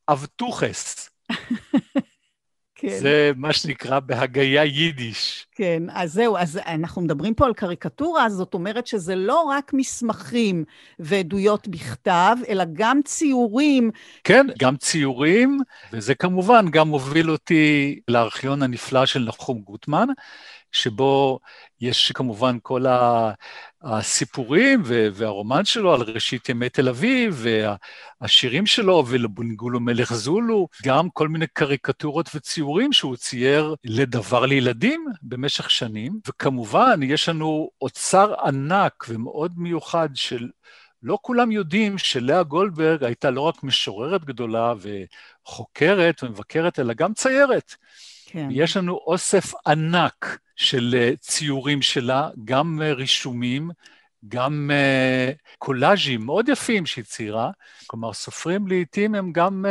אבטוחס. 0.09 1.09
כן. 2.75 2.99
זה 2.99 3.31
מה 3.35 3.53
שנקרא 3.53 3.99
בהגייה 3.99 4.63
יידיש. 4.63 5.47
כן, 5.51 5.83
אז 5.89 6.13
זהו, 6.13 6.37
אז 6.37 6.59
אנחנו 6.65 7.01
מדברים 7.01 7.33
פה 7.33 7.45
על 7.45 7.53
קריקטורה, 7.53 8.29
זאת 8.29 8.53
אומרת 8.53 8.87
שזה 8.87 9.15
לא 9.15 9.41
רק 9.41 9.71
מסמכים 9.73 10.63
ועדויות 10.99 11.67
בכתב, 11.67 12.35
אלא 12.49 12.63
גם 12.73 13.01
ציורים. 13.05 13.91
כן, 14.23 14.47
גם 14.59 14.77
ציורים, 14.77 15.59
וזה 15.93 16.15
כמובן 16.15 16.69
גם 16.69 16.87
מוביל 16.87 17.31
אותי 17.31 17.99
לארכיון 18.07 18.61
הנפלא 18.61 19.05
של 19.05 19.19
נחום 19.19 19.61
גוטמן, 19.61 20.07
שבו 20.75 21.39
יש 21.81 22.11
כמובן 22.11 22.57
כל 22.61 22.85
הסיפורים 23.81 24.81
והרומן 24.85 25.65
שלו 25.65 25.93
על 25.93 26.01
ראשית 26.01 26.49
ימי 26.49 26.69
תל 26.69 26.89
אביב, 26.89 27.45
והשירים 28.21 28.65
שלו, 28.65 29.03
ולבונגולו 29.07 29.79
מלך 29.79 30.13
זולו, 30.13 30.67
גם 30.83 31.09
כל 31.09 31.27
מיני 31.27 31.47
קריקטורות 31.47 32.29
וציורים 32.35 32.93
שהוא 32.93 33.15
צייר 33.15 33.75
לדבר 33.83 34.45
לילדים 34.45 35.05
במשך 35.21 35.69
שנים, 35.71 36.19
וכמובן 36.27 36.99
יש 37.03 37.29
לנו 37.29 37.69
אוצר 37.81 38.33
ענק 38.45 39.05
ומאוד 39.09 39.51
מיוחד 39.57 40.09
של... 40.13 40.49
לא 41.03 41.17
כולם 41.21 41.51
יודעים 41.51 41.97
שלאה 41.97 42.43
גולדברג 42.43 43.03
הייתה 43.03 43.29
לא 43.29 43.41
רק 43.41 43.63
משוררת 43.63 44.25
גדולה 44.25 44.73
וחוקרת 45.45 46.23
ומבקרת, 46.23 46.79
אלא 46.79 46.93
גם 46.93 47.13
ציירת. 47.13 47.75
כן. 48.25 48.47
יש 48.51 48.77
לנו 48.77 48.93
אוסף 48.93 49.53
ענק 49.67 50.37
של 50.55 50.95
אה, 50.97 51.11
ציורים 51.19 51.81
שלה, 51.81 52.29
גם 52.45 52.81
אה, 52.81 52.93
רישומים, 52.93 53.69
גם 54.27 54.71
uh, 54.73 55.55
קולאז'ים 55.57 56.25
מאוד 56.25 56.49
יפים 56.49 56.85
שהיא 56.85 57.05
ציירה. 57.05 57.49
כלומר, 57.87 58.13
סופרים 58.13 58.67
לעיתים 58.67 59.15
הם 59.15 59.31
גם... 59.31 59.65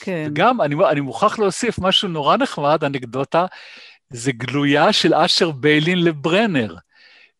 כן. 0.00 0.26
וגם, 0.30 0.60
אני, 0.60 0.74
אני 0.90 1.00
מוכרח 1.00 1.38
להוסיף 1.38 1.78
משהו 1.78 2.08
נורא 2.08 2.36
נחמד, 2.36 2.84
אנקדוטה, 2.84 3.46
זה 4.10 4.32
גלויה 4.32 4.92
של 4.92 5.14
אשר 5.14 5.50
ביילין 5.50 6.04
לברנר. 6.04 6.74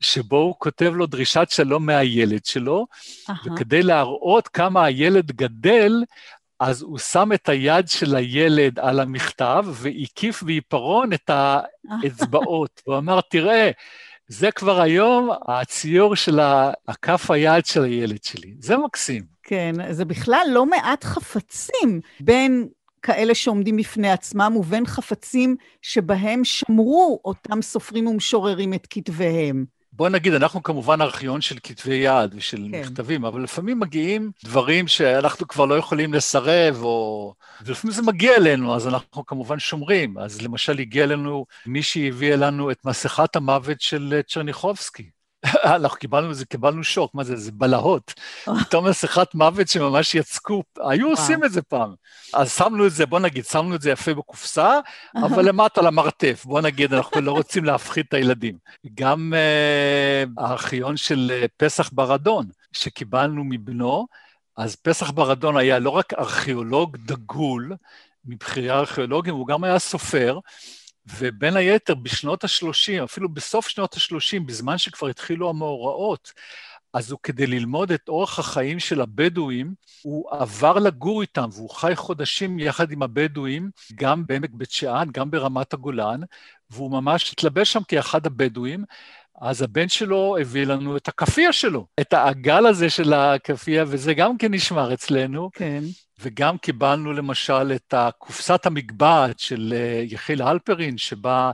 שבו 0.00 0.36
הוא 0.36 0.54
כותב 0.58 0.92
לו 0.94 1.06
דרישת 1.06 1.46
שלום 1.50 1.86
מהילד 1.86 2.44
שלו, 2.44 2.86
uh-huh. 2.92 3.32
וכדי 3.46 3.82
להראות 3.82 4.48
כמה 4.48 4.84
הילד 4.84 5.32
גדל, 5.32 5.92
אז 6.60 6.82
הוא 6.82 6.98
שם 6.98 7.32
את 7.34 7.48
היד 7.48 7.88
של 7.88 8.16
הילד 8.16 8.78
על 8.78 9.00
המכתב 9.00 9.64
והקיף 9.68 10.42
בעיפרון 10.42 11.12
את 11.12 11.30
האצבעות. 11.30 12.80
הוא 12.86 12.98
אמר, 12.98 13.20
תראה, 13.20 13.70
זה 14.28 14.50
כבר 14.50 14.80
היום 14.80 15.30
הציור 15.48 16.16
של 16.16 16.38
הכף 16.88 17.30
היד 17.30 17.66
של 17.66 17.84
הילד 17.84 18.24
שלי. 18.24 18.54
זה 18.58 18.76
מקסים. 18.76 19.24
כן, 19.42 19.92
זה 19.92 20.04
בכלל 20.04 20.46
לא 20.50 20.66
מעט 20.66 21.04
חפצים 21.04 22.00
בין 22.20 22.68
כאלה 23.02 23.34
שעומדים 23.34 23.76
בפני 23.76 24.10
עצמם 24.10 24.52
ובין 24.56 24.86
חפצים 24.86 25.56
שבהם 25.82 26.44
שמרו 26.44 27.20
אותם 27.24 27.62
סופרים 27.62 28.06
ומשוררים 28.06 28.74
את 28.74 28.86
כתביהם. 28.90 29.64
בוא 29.92 30.08
נגיד, 30.08 30.32
אנחנו 30.32 30.62
כמובן 30.62 31.02
ארכיון 31.02 31.40
של 31.40 31.58
כתבי 31.62 31.94
יד 31.94 32.34
ושל 32.34 32.68
כן. 32.72 32.80
מכתבים, 32.80 33.24
אבל 33.24 33.42
לפעמים 33.42 33.80
מגיעים 33.80 34.30
דברים 34.44 34.88
שאנחנו 34.88 35.48
כבר 35.48 35.64
לא 35.64 35.74
יכולים 35.74 36.14
לסרב, 36.14 36.82
או... 36.82 37.34
ולפעמים 37.66 37.94
זה 37.94 38.02
מגיע 38.02 38.36
אלינו, 38.36 38.74
אז 38.74 38.88
אנחנו 38.88 39.26
כמובן 39.26 39.58
שומרים. 39.58 40.18
אז 40.18 40.42
למשל 40.42 40.78
הגיע 40.78 41.04
אלינו 41.04 41.46
מי 41.66 41.82
שהביא 41.82 42.34
אלינו 42.34 42.70
את 42.70 42.84
מסכת 42.84 43.36
המוות 43.36 43.80
של 43.80 44.20
צ'רניחובסקי. 44.28 45.10
אנחנו 45.74 45.98
קיבלנו 45.98 46.34
זה, 46.34 46.46
קיבלנו 46.46 46.84
שוק, 46.84 47.14
מה 47.14 47.24
זה, 47.24 47.36
זה 47.36 47.52
בלהות. 47.52 48.14
פתאום 48.60 48.88
מסכת 48.88 49.34
מוות 49.34 49.68
שממש 49.68 50.14
יצקו, 50.14 50.62
היו 50.80 51.08
עושים 51.10 51.44
את 51.44 51.52
זה 51.52 51.62
פעם. 51.62 51.94
אז 52.34 52.52
שמנו 52.52 52.86
את 52.86 52.92
זה, 52.92 53.06
בוא 53.06 53.20
נגיד, 53.20 53.44
שמנו 53.44 53.74
את 53.74 53.82
זה 53.82 53.90
יפה 53.90 54.14
בקופסה, 54.14 54.78
אבל 55.16 55.48
למטה 55.48 55.82
למרתף, 55.82 56.44
בוא 56.44 56.60
נגיד, 56.60 56.94
אנחנו 56.94 57.20
לא 57.20 57.32
רוצים 57.32 57.64
להפחיד 57.64 58.04
את 58.08 58.14
הילדים. 58.14 58.56
גם 58.94 59.32
uh, 59.32 60.42
הארכיון 60.42 60.96
של 60.96 61.32
uh, 61.44 61.48
פסח 61.56 61.90
ברדון, 61.92 62.46
שקיבלנו 62.72 63.44
מבנו, 63.44 64.06
אז 64.56 64.76
פסח 64.76 65.10
ברדון 65.10 65.56
היה 65.56 65.78
לא 65.78 65.90
רק 65.90 66.14
ארכיאולוג 66.14 66.96
דגול, 66.96 67.72
מבכירי 68.24 68.70
הארכיאולוגים, 68.70 69.34
הוא 69.34 69.46
גם 69.46 69.64
היה 69.64 69.78
סופר, 69.78 70.38
ובין 71.18 71.56
היתר 71.56 71.94
בשנות 71.94 72.44
ה-30, 72.44 73.04
אפילו 73.04 73.28
בסוף 73.28 73.68
שנות 73.68 73.94
ה-30, 73.94 74.40
בזמן 74.46 74.78
שכבר 74.78 75.08
התחילו 75.08 75.50
המאורעות, 75.50 76.32
אז 76.94 77.10
הוא 77.10 77.18
כדי 77.22 77.46
ללמוד 77.46 77.92
את 77.92 78.08
אורח 78.08 78.38
החיים 78.38 78.78
של 78.78 79.00
הבדואים, 79.00 79.74
הוא 80.02 80.30
עבר 80.30 80.78
לגור 80.78 81.22
איתם, 81.22 81.48
והוא 81.52 81.70
חי 81.70 81.96
חודשים 81.96 82.58
יחד 82.58 82.92
עם 82.92 83.02
הבדואים, 83.02 83.70
גם 83.94 84.26
בעמק 84.26 84.50
בית 84.52 84.70
שאן, 84.70 85.08
גם 85.12 85.30
ברמת 85.30 85.72
הגולן, 85.72 86.20
והוא 86.70 86.90
ממש 86.90 87.32
התלבש 87.32 87.72
שם 87.72 87.82
כאחד 87.88 88.26
הבדואים. 88.26 88.84
אז 89.40 89.62
הבן 89.62 89.88
שלו 89.88 90.36
הביא 90.40 90.64
לנו 90.64 90.96
את 90.96 91.08
הכאפיה 91.08 91.52
שלו, 91.52 91.86
את 92.00 92.12
העגל 92.12 92.66
הזה 92.66 92.90
של 92.90 93.12
הכאפיה, 93.12 93.84
וזה 93.88 94.14
גם 94.14 94.38
כן 94.38 94.54
נשמר 94.54 94.94
אצלנו. 94.94 95.50
כן. 95.52 95.84
וגם 96.22 96.58
קיבלנו 96.58 97.12
למשל 97.12 97.72
את 97.74 97.94
קופסת 98.18 98.66
המגבעת 98.66 99.38
של 99.38 99.74
אה, 99.76 100.02
יחיל 100.06 100.42
הלפרין, 100.42 100.98
שבה 100.98 101.50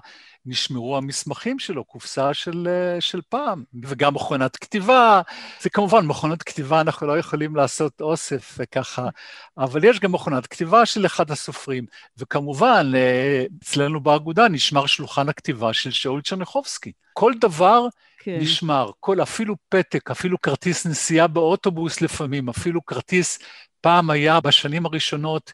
נשמרו 0.46 0.96
המסמכים 0.96 1.58
שלו, 1.58 1.84
קופסה 1.84 2.34
של, 2.34 2.68
אה, 2.70 3.00
של 3.00 3.20
פעם, 3.28 3.64
וגם 3.82 4.14
מכונת 4.14 4.56
כתיבה. 4.56 5.22
זה 5.60 5.70
כמובן, 5.70 6.06
מכונת 6.06 6.42
כתיבה 6.42 6.80
אנחנו 6.80 7.06
לא 7.06 7.18
יכולים 7.18 7.56
לעשות 7.56 8.00
אוסף 8.00 8.54
וככה, 8.58 9.08
אבל 9.58 9.84
יש 9.84 10.00
גם 10.00 10.12
מכונת 10.12 10.46
כתיבה 10.46 10.86
של 10.86 11.06
אחד 11.06 11.30
הסופרים, 11.30 11.86
וכמובן, 12.18 12.92
אה, 12.94 13.44
אצלנו 13.62 14.00
באגודה 14.00 14.48
נשמר 14.48 14.86
שלוחן 14.86 15.28
הכתיבה 15.28 15.72
של 15.72 15.90
שאול 15.90 16.22
צ'רניחובסקי. 16.22 16.92
כל 17.12 17.32
דבר 17.40 17.86
כן. 18.18 18.38
נשמר, 18.40 18.90
כל, 19.00 19.22
אפילו 19.22 19.56
פתק, 19.68 20.10
אפילו 20.10 20.40
כרטיס 20.40 20.86
נסיעה 20.86 21.26
באוטובוס 21.26 22.00
לפעמים, 22.00 22.48
אפילו 22.48 22.86
כרטיס 22.86 23.38
פעם 23.86 24.10
היה 24.10 24.40
בשנים 24.40 24.86
הראשונות 24.86 25.52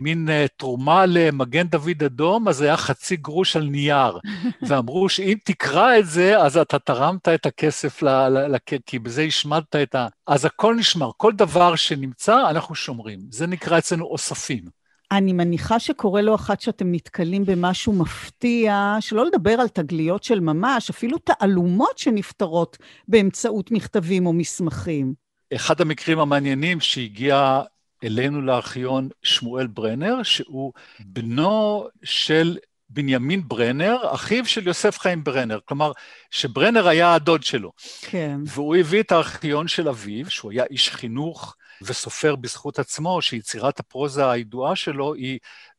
מין 0.00 0.28
uh, 0.28 0.48
תרומה 0.56 1.06
למגן 1.06 1.66
דוד 1.66 2.02
אדום, 2.06 2.48
אז 2.48 2.62
היה 2.62 2.76
חצי 2.76 3.16
גרוש 3.16 3.56
על 3.56 3.62
נייר. 3.62 4.18
ואמרו 4.68 5.08
שאם 5.08 5.36
תקרא 5.44 5.98
את 5.98 6.06
זה, 6.06 6.38
אז 6.38 6.56
אתה 6.56 6.78
תרמת 6.78 7.28
את 7.28 7.46
הכסף, 7.46 8.02
ל, 8.02 8.28
ל, 8.28 8.54
ל, 8.54 8.56
כי 8.86 8.98
בזה 8.98 9.22
השמדת 9.22 9.76
את 9.76 9.94
ה... 9.94 10.06
אז 10.26 10.44
הכל 10.44 10.74
נשמר, 10.74 11.10
כל 11.16 11.32
דבר 11.32 11.76
שנמצא, 11.76 12.50
אנחנו 12.50 12.74
שומרים. 12.74 13.18
זה 13.30 13.46
נקרא 13.46 13.78
אצלנו 13.78 14.04
אוספים. 14.04 14.64
אני 15.12 15.32
מניחה 15.32 15.78
שקורה 15.78 16.22
לא 16.22 16.34
אחת 16.34 16.60
שאתם 16.60 16.92
נתקלים 16.92 17.44
במשהו 17.44 17.92
מפתיע, 17.92 18.96
שלא 19.00 19.26
לדבר 19.26 19.60
על 19.60 19.68
תגליות 19.68 20.22
של 20.22 20.40
ממש, 20.40 20.90
אפילו 20.90 21.18
תעלומות 21.18 21.98
שנפתרות 21.98 22.78
באמצעות 23.08 23.70
מכתבים 23.70 24.26
או 24.26 24.32
מסמכים. 24.32 25.27
אחד 25.54 25.80
המקרים 25.80 26.18
המעניינים 26.18 26.80
שהגיע 26.80 27.60
אלינו 28.04 28.42
לארכיון 28.42 29.08
שמואל 29.22 29.66
ברנר, 29.66 30.22
שהוא 30.22 30.72
בנו 31.00 31.88
של 32.04 32.58
בנימין 32.90 33.48
ברנר, 33.48 33.96
אחיו 34.14 34.46
של 34.46 34.66
יוסף 34.66 34.98
חיים 34.98 35.24
ברנר. 35.24 35.58
כלומר, 35.64 35.92
שברנר 36.30 36.88
היה 36.88 37.14
הדוד 37.14 37.42
שלו. 37.42 37.72
כן. 38.00 38.40
והוא 38.46 38.76
הביא 38.76 39.00
את 39.00 39.12
הארכיון 39.12 39.68
של 39.68 39.88
אביו, 39.88 40.30
שהוא 40.30 40.52
היה 40.52 40.64
איש 40.70 40.90
חינוך 40.90 41.56
וסופר 41.82 42.36
בזכות 42.36 42.78
עצמו, 42.78 43.22
שיצירת 43.22 43.80
הפרוזה 43.80 44.30
הידועה 44.30 44.76
שלו 44.76 45.14
היא 45.14 45.38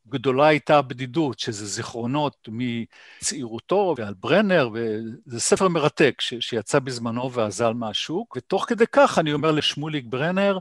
גדולה 0.10 0.48
הייתה 0.48 0.78
הבדידות, 0.78 1.40
שזה 1.40 1.66
זיכרונות 1.66 2.48
מצעירותו 2.52 3.96
ועל 3.98 4.14
ברנר, 4.20 4.70
וזה 4.74 5.40
ספר 5.40 5.68
מרתק 5.68 6.16
ש, 6.20 6.34
שיצא 6.40 6.80
בזמנו 6.80 7.34
ואזל 7.34 7.74
מהשוק, 7.74 8.36
ותוך 8.38 8.66
כדי 8.68 8.86
כך 8.92 9.20
אני 9.20 9.34
אומר 9.34 9.52
לשמוליק 9.52 10.06
ברנר, 10.08 10.58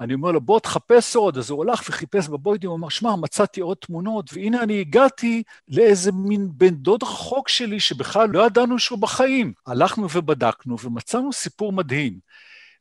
אני 0.00 0.14
אומר 0.14 0.30
לו, 0.30 0.40
בוא 0.40 0.60
תחפש 0.60 1.16
עוד, 1.16 1.38
אז 1.38 1.50
הוא 1.50 1.64
הלך 1.64 1.82
וחיפש 1.88 2.28
בבוידים, 2.28 2.70
הוא 2.70 2.78
אמר, 2.78 2.88
שמע, 2.88 3.16
מצאתי 3.16 3.60
עוד 3.60 3.76
תמונות, 3.76 4.30
והנה 4.32 4.62
אני 4.62 4.80
הגעתי 4.80 5.42
לאיזה 5.68 6.12
מין 6.12 6.48
בן 6.52 6.74
דוד 6.74 7.02
רחוק 7.02 7.48
שלי, 7.48 7.80
שבכלל 7.80 8.28
לא 8.30 8.46
ידענו 8.46 8.78
שהוא 8.78 8.98
בחיים. 8.98 9.52
הלכנו 9.66 10.08
ובדקנו, 10.12 10.76
ומצאנו 10.80 11.32
סיפור 11.32 11.72
מדהים. 11.72 12.18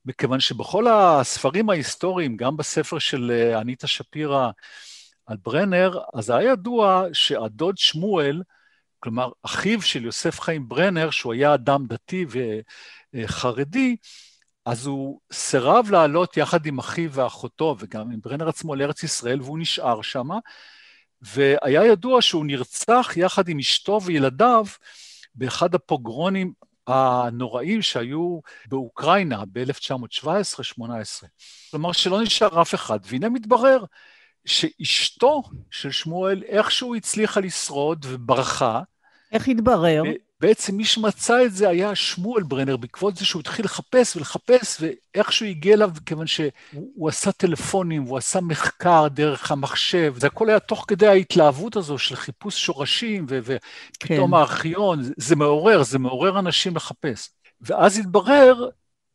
מכיוון 0.06 0.40
שבכל 0.40 0.88
הספרים 0.88 1.70
ההיסטוריים, 1.70 2.38
גם 2.38 2.58
בספר 2.58 3.00
של 3.00 3.32
אה, 3.32 3.62
אניטה 3.62 3.88
שפירא, 3.88 4.52
על 5.32 5.38
ברנר, 5.44 6.00
אז 6.14 6.30
היה 6.30 6.52
ידוע 6.52 7.06
שהדוד 7.14 7.78
שמואל, 7.78 8.42
כלומר, 9.00 9.32
אחיו 9.44 9.82
של 9.82 10.06
יוסף 10.06 10.40
חיים 10.40 10.70
ברנר, 10.70 11.10
שהוא 11.10 11.34
היה 11.34 11.54
אדם 11.54 11.86
דתי 11.88 12.26
וחרדי, 13.14 13.96
אז 14.66 14.86
הוא 14.86 15.20
סירב 15.34 15.88
לעלות 15.92 16.38
יחד 16.38 16.66
עם 16.66 16.80
אחיו 16.80 17.12
ואחותו, 17.12 17.76
וגם 17.80 18.12
עם 18.12 18.20
ברנר 18.22 18.50
עצמו 18.50 18.76
לארץ 18.76 19.04
ישראל, 19.04 19.42
והוא 19.42 19.60
נשאר 19.60 20.02
שם, 20.02 20.28
והיה 21.22 21.86
ידוע 21.86 22.22
שהוא 22.22 22.46
נרצח 22.46 23.12
יחד 23.16 23.50
עם 23.50 23.60
אשתו 23.60 24.00
וילדיו 24.06 24.66
באחד 25.36 25.76
הפוגרונים 25.76 26.54
הנוראים 26.88 27.82
שהיו 27.82 28.40
באוקראינה 28.68 29.44
ב-1917-18. 29.52 30.84
כלומר, 31.72 31.92
שלא 31.92 32.22
נשאר 32.22 32.62
אף 32.62 32.76
אחד, 32.76 33.00
והנה 33.04 33.30
מתברר 33.30 33.84
שאשתו 34.46 35.44
של 35.72 35.92
שמואל 35.92 36.44
איכשהו 36.48 36.96
הצליחה 36.96 37.40
לשרוד 37.40 38.06
וברחה. 38.10 38.82
איך 39.32 39.48
התברר? 39.48 40.04
בעצם 40.42 40.76
מי 40.76 40.86
שמצא 40.86 41.46
את 41.46 41.54
זה 41.54 41.70
היה 41.70 41.96
שמואל 41.96 42.44
ברנר, 42.44 42.78
בעקבות 42.78 43.16
זה 43.16 43.26
שהוא 43.26 43.40
התחיל 43.40 43.66
לחפש 43.66 44.16
ולחפש, 44.16 44.82
ואיכשהו 44.82 45.46
הגיע 45.46 45.74
אליו, 45.74 45.92
כיוון 46.06 46.28
שהוא 46.28 47.10
עשה 47.10 47.32
טלפונים, 47.32 48.02
הוא 48.04 48.18
עשה 48.18 48.42
מחקר 48.42 49.08
דרך 49.08 49.52
המחשב, 49.52 50.14
זה 50.18 50.28
הכל 50.28 50.50
היה 50.50 50.60
תוך 50.60 50.86
כדי 50.88 51.08
ההתלהבות 51.08 51.76
הזו 51.76 51.98
של 51.98 52.16
חיפוש 52.16 52.66
שורשים, 52.66 53.26
ופתאום 53.28 54.32
כן. 54.32 54.38
הארכיון, 54.38 55.02
זה 55.18 55.36
מעורר, 55.36 55.84
זה 55.84 56.00
מעורר 56.00 56.40
אנשים 56.40 56.76
לחפש. 56.76 57.30
ואז 57.62 57.98
התברר 57.98 58.70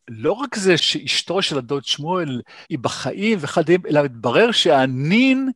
לא 0.09 0.33
רק 0.33 0.57
זה 0.57 0.77
שאשתו 0.77 1.42
של 1.42 1.59
הדוד 1.59 1.85
שמואל 1.85 2.42
היא 2.69 2.79
בחיים 2.79 3.38
וכדומה, 3.40 3.88
אלא 3.88 4.03
מתברר 4.03 4.53
שהנין 4.53 5.51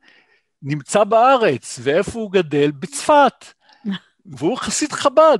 נמצא 0.63 1.05
בארץ, 1.05 1.79
ואיפה 1.83 2.21
הוא 2.21 2.33
גדל? 2.33 2.71
בצפת. 2.71 3.45
והוא 4.39 4.59
חסיד 4.59 4.93
חב"ד. 4.93 5.39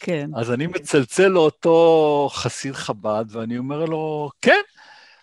כן. 0.00 0.30
אז 0.36 0.50
אני 0.50 0.66
מצלצל 0.66 1.28
לאותו 1.28 2.28
חסיד 2.32 2.74
חב"ד, 2.74 3.24
ואני 3.28 3.58
אומר 3.58 3.84
לו, 3.84 4.30
כן, 4.42 4.60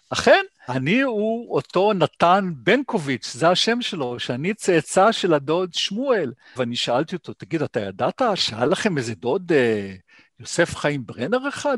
אכן, 0.10 0.42
אני 0.70 1.02
הוא 1.02 1.56
אותו 1.56 1.94
נתן 1.94 2.52
בנקוביץ', 2.56 3.32
זה 3.34 3.50
השם 3.50 3.82
שלו, 3.82 4.20
שאני 4.20 4.54
צאצא 4.54 5.12
של 5.12 5.34
הדוד 5.34 5.74
שמואל. 5.74 6.34
ואני 6.58 6.76
שאלתי 6.76 7.16
אותו, 7.16 7.34
תגיד, 7.34 7.62
אתה 7.62 7.80
ידעת? 7.80 8.22
שאל 8.36 8.70
לכם 8.70 8.98
איזה 8.98 9.16
דוד 9.16 9.52
אה, 9.52 9.94
יוסף 10.40 10.76
חיים 10.76 11.06
ברנר 11.06 11.50
אחד? 11.50 11.78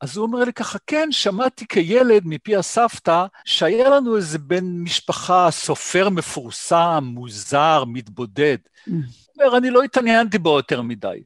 אז 0.00 0.16
הוא 0.16 0.26
אומר 0.26 0.44
לי 0.44 0.52
ככה, 0.52 0.78
כן, 0.86 1.12
שמעתי 1.12 1.66
כילד 1.66 2.22
מפי 2.24 2.56
הסבתא 2.56 3.24
שהיה 3.44 3.88
לנו 3.88 4.16
איזה 4.16 4.38
בן 4.38 4.64
משפחה, 4.64 5.50
סופר 5.50 6.08
מפורסם, 6.08 7.04
מוזר, 7.04 7.84
מתבודד. 7.86 8.58
Mm. 8.88 8.90
הוא 8.90 9.44
אומר, 9.44 9.56
אני 9.56 9.70
לא 9.70 9.82
התעניינתי 9.82 10.38
בו 10.38 10.56
יותר 10.56 10.82
מדי. 10.82 11.22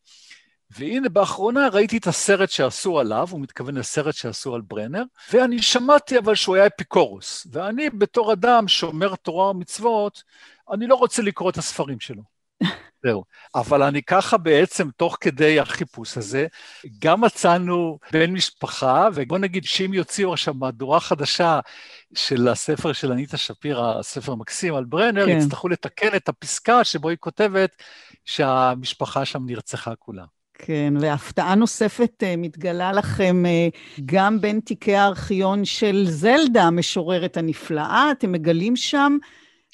והנה, 0.70 1.09
באחרונה 1.09 1.68
ראיתי 1.68 1.96
את 1.96 2.07
הסרט 2.07 2.50
שעשו 2.50 2.98
עליו, 2.98 3.28
הוא 3.31 3.40
מתכוון 3.40 3.74
לסרט 3.74 4.14
שעשו 4.14 4.54
על 4.54 4.61
ברנר, 4.61 5.02
ואני 5.33 5.62
שמעתי 5.62 6.18
אבל 6.18 6.35
שהוא 6.35 6.57
היה 6.57 6.66
אפיקורוס. 6.66 7.46
ואני, 7.52 7.90
בתור 7.90 8.33
אדם 8.33 8.68
שומר 8.68 9.16
תורה 9.16 9.50
ומצוות, 9.50 10.22
אני 10.72 10.87
לא 10.87 10.94
רוצה 10.94 11.22
לקרוא 11.22 11.50
את 11.50 11.59
הספרים 11.59 12.00
שלו. 12.00 12.22
זהו. 13.05 13.25
אבל 13.55 13.83
אני 13.83 14.03
ככה 14.03 14.37
בעצם, 14.37 14.88
תוך 14.97 15.16
כדי 15.21 15.61
החיפוש 15.61 16.18
הזה, 16.18 16.47
גם 16.99 17.21
מצאנו 17.21 17.99
בן 18.12 18.33
משפחה, 18.33 19.09
ובוא 19.14 19.38
נגיד 19.38 19.64
שאם 19.64 19.94
יוציאו 19.94 20.33
עכשיו 20.33 20.55
מהדורה 20.55 21.01
חדשה 21.01 21.61
של 22.14 22.49
הספר 22.49 22.92
של 22.92 23.12
אניטה 23.12 23.37
שפירא, 23.37 23.99
הספר 23.99 24.35
מקסים 24.35 24.75
על 24.75 24.85
ברנר, 24.85 25.27
כן. 25.27 25.38
יצטרכו 25.38 25.68
לתקן 25.68 26.16
את 26.16 26.29
הפסקה 26.29 26.85
שבו 26.85 27.09
היא 27.09 27.18
כותבת 27.21 27.83
שהמשפחה 28.25 29.25
שם 29.25 29.47
נרצחה 29.47 29.94
כולה. 29.94 30.25
כן, 30.55 30.94
והפתעה 31.01 31.55
נוספת 31.55 32.23
uh, 32.23 32.37
מתגלה 32.38 32.92
לכם 32.92 33.44
uh, 33.47 34.03
גם 34.05 34.40
בין 34.40 34.61
תיקי 34.61 34.97
הארכיון 34.97 35.64
של 35.64 36.05
זלדה, 36.09 36.62
המשוררת 36.62 37.37
הנפלאה, 37.37 38.11
אתם 38.12 38.33
מגלים 38.33 38.77
שם 38.77 39.16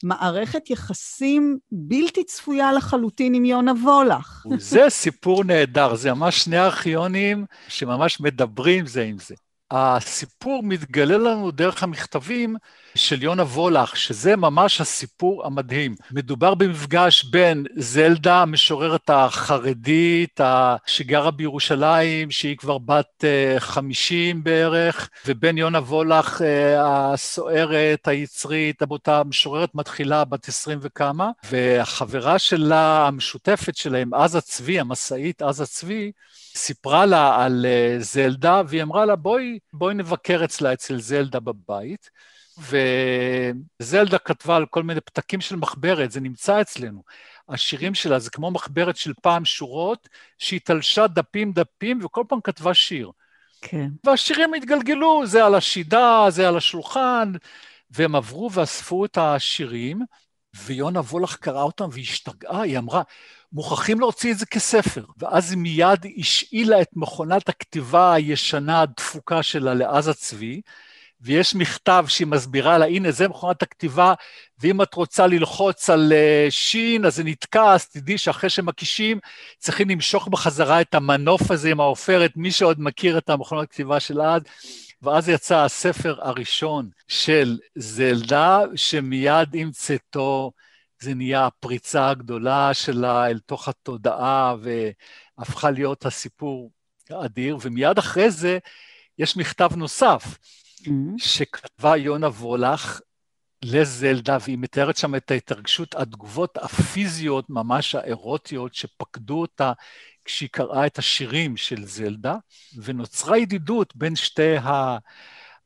מערכת 0.03 0.71
יחסים 0.71 1.59
בלתי 1.73 2.25
צפויה 2.25 2.73
לחלוטין 2.73 3.35
עם 3.35 3.45
יונה 3.45 3.73
וולך. 3.73 4.47
זה 4.59 4.85
סיפור 4.89 5.45
נהדר, 5.45 5.95
זה 5.95 6.15
ממש 6.15 6.45
שני 6.45 6.59
ארכיונים 6.59 7.45
שממש 7.69 8.21
מדברים 8.21 8.87
זה 8.87 9.03
עם 9.03 9.17
זה. 9.19 9.35
הסיפור 9.71 10.63
מתגלה 10.63 11.19
לנו 11.19 11.51
דרך 11.51 11.83
המכתבים 11.83 12.57
של 12.95 13.23
יונה 13.23 13.43
וולך, 13.43 13.97
שזה 13.97 14.37
ממש 14.37 14.81
הסיפור 14.81 15.47
המדהים. 15.47 15.95
מדובר 16.11 16.55
במפגש 16.55 17.25
בין 17.25 17.67
זלדה, 17.77 18.43
המשוררת 18.43 19.11
החרדית, 19.11 20.41
שגרה 20.87 21.31
בירושלים, 21.31 22.31
שהיא 22.31 22.57
כבר 22.57 22.79
בת 22.79 23.25
50 23.59 24.37
אה, 24.37 24.43
בערך, 24.43 25.11
ובין 25.27 25.59
יונה 25.59 25.79
וולך, 25.79 26.43
אה, 26.43 27.13
הסוערת, 27.13 28.09
היצרית, 28.09 28.83
אותה 28.91 29.23
משוררת 29.25 29.75
מתחילה, 29.75 30.25
בת 30.25 30.49
20 30.49 30.79
וכמה, 30.83 31.31
והחברה 31.51 32.39
שלה, 32.39 33.07
המשותפת 33.07 33.77
שלהם, 33.77 34.15
עזה 34.15 34.41
צבי, 34.41 34.81
המשאית 34.81 35.43
עזה 35.43 35.67
צבי, 35.67 36.13
סיפרה 36.57 37.07
לה 37.07 37.45
על 37.45 37.67
אה, 37.69 37.97
זלדה, 37.99 38.63
והיא 38.69 38.83
אמרה 38.83 39.05
לה, 39.05 39.17
בואי, 39.17 39.59
בואי 39.73 39.95
נבקר 39.95 40.45
אצלה, 40.45 40.73
אצל 40.73 41.01
זלדה 41.01 41.41
בבית. 41.41 42.11
וזלדה 42.59 44.19
כתבה 44.19 44.57
על 44.57 44.67
כל 44.67 44.83
מיני 44.83 45.01
פתקים 45.01 45.41
של 45.41 45.57
מחברת, 45.57 46.11
זה 46.11 46.21
נמצא 46.21 46.61
אצלנו. 46.61 47.03
השירים 47.49 47.95
שלה 47.95 48.19
זה 48.19 48.31
כמו 48.31 48.51
מחברת 48.51 48.97
של 48.97 49.13
פעם 49.23 49.45
שורות, 49.45 50.09
שהיא 50.39 50.61
תלשה 50.65 51.07
דפים 51.07 51.53
דפים 51.53 52.05
וכל 52.05 52.25
פעם 52.29 52.41
כתבה 52.41 52.75
שיר. 52.75 53.11
כן. 53.61 53.89
והשירים 54.05 54.55
התגלגלו, 54.55 55.27
זה 55.27 55.45
על 55.45 55.55
השידה, 55.55 56.27
זה 56.29 56.49
על 56.49 56.57
השולחן, 56.57 57.33
והם 57.91 58.15
עברו 58.15 58.53
ואספו 58.53 59.05
את 59.05 59.19
השירים, 59.19 60.03
ויונה 60.65 61.01
וולך 61.01 61.37
קראה 61.37 61.63
אותם 61.63 61.89
והשתגעה, 61.93 62.61
היא 62.63 62.79
אמרה, 62.79 63.03
מוכרחים 63.55 64.01
להוציא 64.01 64.33
את 64.33 64.39
זה 64.39 64.47
כספר. 64.47 65.05
ואז 65.19 65.51
היא 65.51 65.59
מיד 65.59 66.07
השאילה 66.19 66.83
את 66.83 66.89
מכונת 66.97 67.49
הכתיבה 67.49 68.15
הישנה 68.15 68.81
הדפוקה 68.81 69.43
שלה 69.43 69.75
לעזה 69.75 70.15
צבי, 70.15 70.61
ויש 71.21 71.55
מכתב 71.55 72.05
שהיא 72.09 72.27
מסבירה 72.27 72.79
לה, 72.79 72.87
הנה, 72.87 73.11
זה 73.11 73.29
מכונת 73.29 73.63
הכתיבה, 73.63 74.15
ואם 74.61 74.83
את 74.83 74.95
רוצה 74.95 75.27
ללחוץ 75.27 75.91
על 75.91 76.13
uh, 76.13 76.51
שין, 76.51 77.05
אז 77.05 77.17
זה 77.17 77.25
נתקע, 77.25 77.73
אז 77.73 77.89
תדעי 77.89 78.19
שאחרי 78.19 78.51
שמקישים, 78.51 79.19
צריכים 79.59 79.91
למשוך 79.91 80.29
בחזרה 80.29 80.81
את 80.81 80.95
המנוף 80.95 81.51
הזה 81.51 81.71
עם 81.71 81.81
העופרת, 81.81 82.33
מי 82.37 82.51
שעוד 82.51 82.77
מכיר 82.81 83.19
את 83.19 83.31
המכונת 83.31 83.63
הכתיבה 83.63 84.01
של 84.01 84.21
אז. 84.21 84.43
ואז 85.03 85.29
יצא 85.29 85.59
הספר 85.65 86.17
הראשון 86.23 86.89
של 87.09 87.59
זלדה, 87.75 88.61
שמיד 88.75 89.55
עם 89.55 89.71
צאתו 89.71 90.53
זה 91.05 91.15
נהיה 91.15 91.47
הפריצה 91.47 92.09
הגדולה 92.09 92.75
שלה 92.75 93.27
אל 93.27 93.39
תוך 93.39 93.69
התודעה, 93.69 94.55
והפכה 95.39 95.71
להיות 95.71 96.07
הסיפור 96.07 96.71
האדיר, 97.11 97.59
ומיד 97.61 97.99
אחרי 97.99 98.31
זה 98.31 98.59
יש 99.19 99.37
מכתב 99.37 99.71
נוסף, 99.77 100.39
mm-hmm. 100.81 100.91
שכתבה 101.19 101.97
יונה 101.97 102.27
וולך 102.27 103.01
לזלדה, 103.65 104.39
והיא 104.41 104.59
מתארת 104.59 104.97
שם 104.97 105.15
את 105.15 105.31
ההתרגשות, 105.31 105.95
התגובות 105.95 106.57
הפיזיות, 106.57 107.51
ממש 107.51 107.95
האירוטיות, 107.95 108.75
שפקדו 108.75 109.41
אותה 109.41 109.73
כשהיא 110.25 110.49
קראה 110.53 110.87
את 110.87 110.99
השירים 110.99 111.57
של 111.57 111.85
זלדה, 111.85 112.37
ונוצרה 112.83 113.39
ידידות 113.39 113.97
בין 113.97 114.17
שתי 114.17 114.55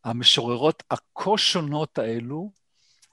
המשוררות 0.04 0.82
הכה 0.90 1.38
שונות 1.38 1.98
האלו, 1.98 2.50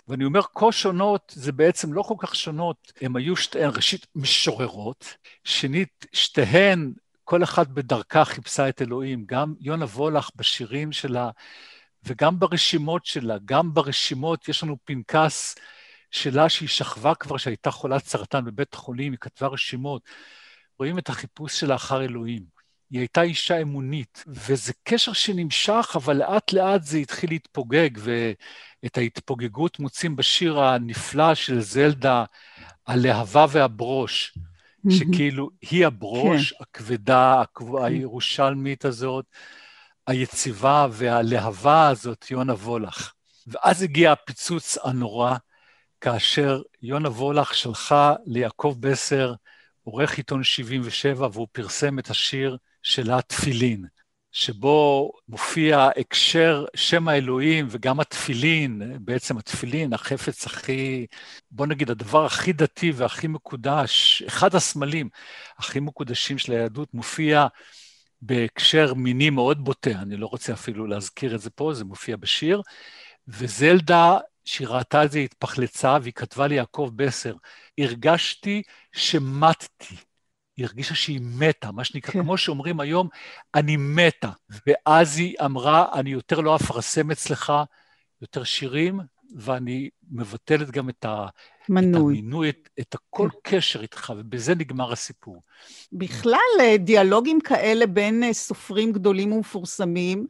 ואני 0.07 0.25
אומר 0.25 0.41
כה 0.55 0.71
שונות, 0.71 1.33
זה 1.35 1.51
בעצם 1.51 1.93
לא 1.93 2.01
כל 2.01 2.15
כך 2.17 2.35
שונות, 2.35 2.91
הן 3.01 3.15
היו 3.15 3.35
שתיהן, 3.35 3.71
ראשית, 3.75 4.07
משוררות, 4.15 5.17
שנית, 5.43 6.05
שתיהן, 6.13 6.93
כל 7.23 7.43
אחת 7.43 7.67
בדרכה 7.67 8.25
חיפשה 8.25 8.69
את 8.69 8.81
אלוהים, 8.81 9.23
גם 9.25 9.53
יונה 9.59 9.85
וולך 9.85 10.29
בשירים 10.35 10.91
שלה, 10.91 11.29
וגם 12.03 12.39
ברשימות 12.39 13.05
שלה, 13.05 13.37
גם 13.45 13.73
ברשימות, 13.73 14.49
יש 14.49 14.63
לנו 14.63 14.77
פנקס 14.85 15.55
שלה 16.11 16.49
שהיא 16.49 16.69
שכבה 16.69 17.15
כבר, 17.15 17.37
שהייתה 17.37 17.71
חולת 17.71 18.05
סרטן 18.05 18.45
בבית 18.45 18.73
החולים, 18.73 19.11
היא 19.11 19.19
כתבה 19.19 19.47
רשימות. 19.47 20.01
רואים 20.79 20.97
את 20.99 21.09
החיפוש 21.09 21.59
שלה 21.59 21.75
אחר 21.75 22.03
אלוהים. 22.03 22.54
היא 22.89 22.99
הייתה 22.99 23.21
אישה 23.21 23.61
אמונית, 23.61 24.23
וזה 24.27 24.73
קשר 24.83 25.13
שנמשך, 25.13 25.91
אבל 25.95 26.17
לאט 26.17 26.53
לאט 26.53 26.83
זה 26.83 26.97
התחיל 26.97 27.29
להתפוגג, 27.29 27.89
ואת 27.97 28.97
ההתפוגגות 28.97 29.79
מוצאים 29.79 30.15
בשיר 30.15 30.59
הנפלא 30.59 31.35
של 31.35 31.61
זלדה, 31.61 32.23
הלהבה 32.87 33.45
והברוש, 33.49 34.37
שכאילו 34.89 35.49
היא 35.61 35.85
הברוש, 35.85 36.53
כן. 36.53 36.57
הכבדה, 36.61 37.43
הירושלמית 37.83 38.85
הזאת, 38.85 39.25
היציבה 40.07 40.87
והלהבה 40.91 41.87
הזאת, 41.87 42.31
יונה 42.31 42.53
וולך. 42.53 43.13
ואז 43.47 43.81
הגיע 43.81 44.11
הפיצוץ 44.11 44.77
הנורא, 44.83 45.35
כאשר 46.01 46.61
יונה 46.81 47.09
וולך 47.09 47.53
שלחה 47.53 48.13
ליעקב 48.25 48.75
בסר, 48.79 49.33
עורך 49.83 50.17
עיתון 50.17 50.43
77, 50.43 51.27
והוא 51.31 51.47
פרסם 51.51 51.99
את 51.99 52.09
השיר 52.09 52.57
שלה 52.85 53.21
תפילין, 53.21 53.85
שבו 54.31 55.11
מופיע 55.27 55.89
הקשר 55.99 56.65
שם 56.75 57.07
האלוהים 57.07 57.67
וגם 57.69 57.99
התפילין, 57.99 58.81
בעצם 58.99 59.37
התפילין, 59.37 59.93
החפץ 59.93 60.45
הכי, 60.45 61.05
בוא 61.51 61.67
נגיד, 61.67 61.89
הדבר 61.89 62.25
הכי 62.25 62.53
דתי 62.53 62.91
והכי 62.91 63.27
מקודש, 63.27 64.23
אחד 64.27 64.55
הסמלים 64.55 65.09
הכי 65.57 65.79
מקודשים 65.79 66.37
של 66.37 66.51
היהדות, 66.51 66.93
מופיע 66.93 67.47
בהקשר 68.21 68.93
מיני 68.93 69.29
מאוד 69.29 69.63
בוטה, 69.63 69.91
אני 69.91 70.17
לא 70.17 70.27
רוצה 70.27 70.53
אפילו 70.53 70.87
להזכיר 70.87 71.35
את 71.35 71.41
זה 71.41 71.49
פה, 71.49 71.73
זה 71.73 71.85
מופיע 71.85 72.17
בשיר, 72.17 72.61
וזלדה, 73.27 74.17
שהיא 74.45 74.67
ראתה 74.67 75.05
את 75.05 75.11
זה, 75.11 75.19
התפחלצה, 75.19 75.97
והיא 76.01 76.13
כתבה 76.13 76.47
לי, 76.47 76.55
יעקב 76.55 76.91
בסר, 76.95 77.35
הרגשתי 77.77 78.61
שמטתי. 78.91 79.95
היא 80.57 80.65
הרגישה 80.65 80.95
שהיא 80.95 81.21
מתה, 81.23 81.71
מה 81.71 81.83
שנקרא, 81.83 82.13
כן. 82.13 82.23
כמו 82.23 82.37
שאומרים 82.37 82.79
היום, 82.79 83.07
אני 83.55 83.77
מתה. 83.77 84.29
ואז 84.67 85.17
היא 85.17 85.35
אמרה, 85.45 85.85
אני 85.93 86.09
יותר 86.09 86.39
לא 86.39 86.55
אפרסם 86.55 87.11
אצלך 87.11 87.53
יותר 88.21 88.43
שירים, 88.43 88.99
ואני 89.35 89.89
מבטלת 90.11 90.71
גם 90.71 90.89
את, 90.89 91.05
ה, 91.05 91.27
מנוי. 91.69 91.91
את 91.91 92.19
המינוי, 92.19 92.49
את, 92.49 92.69
את 92.79 92.95
הכל 92.95 93.29
כן. 93.43 93.57
קשר 93.57 93.81
איתך, 93.81 94.13
ובזה 94.17 94.55
נגמר 94.55 94.91
הסיפור. 94.91 95.41
בכלל, 95.93 96.39
אה, 96.59 96.77
דיאלוגים 96.77 97.39
כאלה 97.41 97.87
בין 97.87 98.23
אה, 98.23 98.33
סופרים 98.33 98.91
גדולים 98.91 99.31
ומפורסמים, 99.31 100.27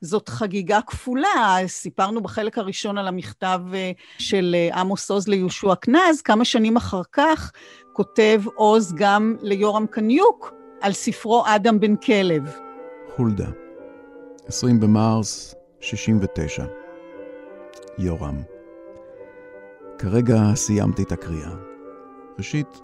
זאת 0.00 0.28
חגיגה 0.28 0.80
כפולה. 0.86 1.58
סיפרנו 1.66 2.20
בחלק 2.22 2.58
הראשון 2.58 2.98
על 2.98 3.08
המכתב 3.08 3.60
אה, 3.74 3.92
של 4.18 4.56
עמוס 4.74 5.10
עוז 5.10 5.28
ליהושע 5.28 5.74
קנז, 5.74 6.20
כמה 6.24 6.44
שנים 6.44 6.76
אחר 6.76 7.02
כך 7.12 7.52
כותב 7.98 8.42
עוז 8.54 8.94
גם 8.96 9.36
ליורם 9.40 9.86
קניוק 9.86 10.54
על 10.80 10.92
ספרו 10.92 11.42
אדם 11.46 11.80
בן 11.80 11.96
כלב. 11.96 12.56
חולדה, 13.16 13.46
20 14.46 14.80
במרס 14.80 15.54
69. 15.80 16.64
יורם. 17.98 18.42
כרגע 19.98 20.36
סיימתי 20.54 21.02
את 21.02 21.12
הקריאה. 21.12 21.50
ראשית, 22.38 22.80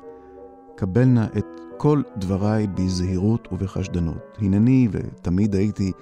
קבל 0.76 1.04
נא 1.04 1.24
את 1.38 1.46
כל 1.76 2.02
דבריי 2.16 2.66
בזהירות 2.66 3.48
ובחשדנות. 3.52 4.38
הנני, 4.38 4.88
ותמיד 4.90 5.54
הייתי 5.54 5.92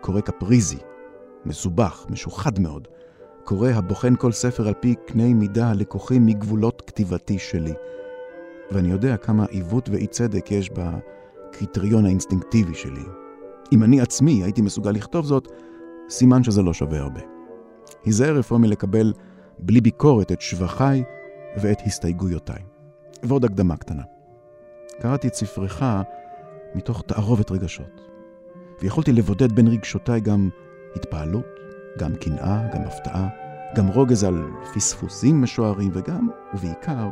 קורא 0.00 0.20
קפריזי, 0.20 0.78
מסובך, 1.44 2.06
משוחד 2.10 2.58
מאוד, 2.58 2.88
קורא 3.44 3.68
הבוחן 3.68 4.16
כל 4.16 4.32
ספר 4.32 4.68
על 4.68 4.74
פי 4.80 4.94
קנה 5.06 5.34
מידה 5.34 5.70
הלקוחים 5.70 6.26
מגבולות 6.26 6.82
כתיבתי 6.86 7.38
שלי. 7.38 7.72
ואני 8.70 8.90
יודע 8.90 9.16
כמה 9.16 9.44
עיוות 9.44 9.88
ואי 9.88 10.06
צדק 10.06 10.50
יש 10.50 10.70
בקריטריון 10.70 12.04
האינסטינקטיבי 12.04 12.74
שלי. 12.74 13.04
אם 13.72 13.82
אני 13.82 14.00
עצמי 14.00 14.42
הייתי 14.42 14.62
מסוגל 14.62 14.90
לכתוב 14.90 15.26
זאת, 15.26 15.48
סימן 16.08 16.44
שזה 16.44 16.62
לא 16.62 16.72
שווה 16.72 16.98
הרבה. 16.98 17.20
היזהר 18.04 18.40
אפוא 18.40 18.58
מלקבל 18.58 19.12
בלי 19.58 19.80
ביקורת 19.80 20.32
את 20.32 20.40
שבחיי 20.40 21.04
ואת 21.56 21.80
הסתייגויותיי. 21.86 22.62
ועוד 23.22 23.44
הקדמה 23.44 23.76
קטנה. 23.76 24.02
קראתי 25.00 25.28
את 25.28 25.34
ספרך 25.34 25.82
מתוך 26.74 27.02
תערובת 27.06 27.50
רגשות, 27.50 28.00
ויכולתי 28.80 29.12
לבודד 29.12 29.52
בין 29.52 29.68
רגשותיי 29.68 30.20
גם 30.20 30.48
התפעלות, 30.96 31.46
גם 31.98 32.14
קנאה, 32.14 32.68
גם 32.74 32.82
הפתעה, 32.82 33.28
גם 33.76 33.86
רוגז 33.86 34.24
על 34.24 34.44
פספוסים 34.74 35.42
משוערים, 35.42 35.90
וגם, 35.94 36.28
ובעיקר, 36.54 37.08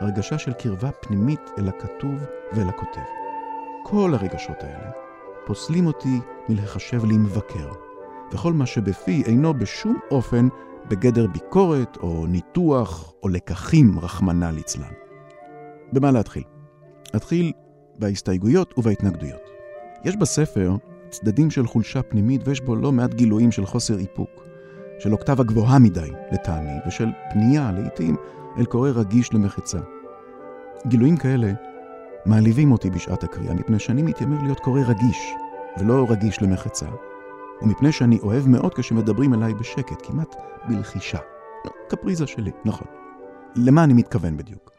הרגשה 0.00 0.38
של 0.38 0.52
קרבה 0.52 0.90
פנימית 0.92 1.40
אל 1.58 1.68
הכתוב 1.68 2.14
ואל 2.52 2.68
הכותב. 2.68 3.00
כל 3.82 4.14
הרגשות 4.14 4.56
האלה 4.62 4.90
פוסלים 5.46 5.86
אותי 5.86 6.20
מלחשב 6.48 7.04
לי 7.04 7.16
מבקר, 7.16 7.72
וכל 8.32 8.52
מה 8.52 8.66
שבפי 8.66 9.22
אינו 9.26 9.54
בשום 9.54 9.98
אופן 10.10 10.48
בגדר 10.88 11.26
ביקורת 11.26 11.96
או 11.96 12.26
ניתוח 12.26 13.12
או 13.22 13.28
לקחים, 13.28 13.98
רחמנא 13.98 14.44
ליצלן. 14.44 14.92
במה 15.92 16.10
להתחיל? 16.10 16.44
אתחיל 17.16 17.52
בהסתייגויות 17.98 18.78
ובהתנגדויות. 18.78 19.50
יש 20.04 20.16
בספר 20.16 20.76
צדדים 21.10 21.50
של 21.50 21.66
חולשה 21.66 22.02
פנימית 22.02 22.48
ויש 22.48 22.60
בו 22.60 22.76
לא 22.76 22.92
מעט 22.92 23.14
גילויים 23.14 23.52
של 23.52 23.66
חוסר 23.66 23.98
איפוק, 23.98 24.30
של 24.98 25.12
אוקטבה 25.12 25.44
גבוהה 25.44 25.78
מדי 25.78 26.10
לטעמי, 26.32 26.78
ושל 26.86 27.08
פנייה 27.32 27.72
לעתים 27.72 28.16
אל 28.58 28.64
קורא 28.64 28.90
רגיש 28.90 29.34
למחצה. 29.34 29.78
גילויים 30.86 31.16
כאלה 31.16 31.52
מעליבים 32.26 32.72
אותי 32.72 32.90
בשעת 32.90 33.24
הקריאה, 33.24 33.54
מפני 33.54 33.78
שאני 33.78 34.02
מתיימר 34.02 34.42
להיות 34.42 34.60
קורא 34.60 34.80
רגיש, 34.80 35.32
ולא 35.78 36.06
רגיש 36.08 36.42
למחצה, 36.42 36.86
ומפני 37.62 37.92
שאני 37.92 38.18
אוהב 38.22 38.48
מאוד 38.48 38.74
כשמדברים 38.74 39.34
אליי 39.34 39.54
בשקט, 39.54 40.06
כמעט 40.06 40.36
בלחישה. 40.68 41.18
קפריזה 41.88 42.26
שלי, 42.26 42.50
נכון. 42.64 42.86
למה 43.56 43.84
אני 43.84 43.92
מתכוון 43.92 44.36
בדיוק? 44.36 44.70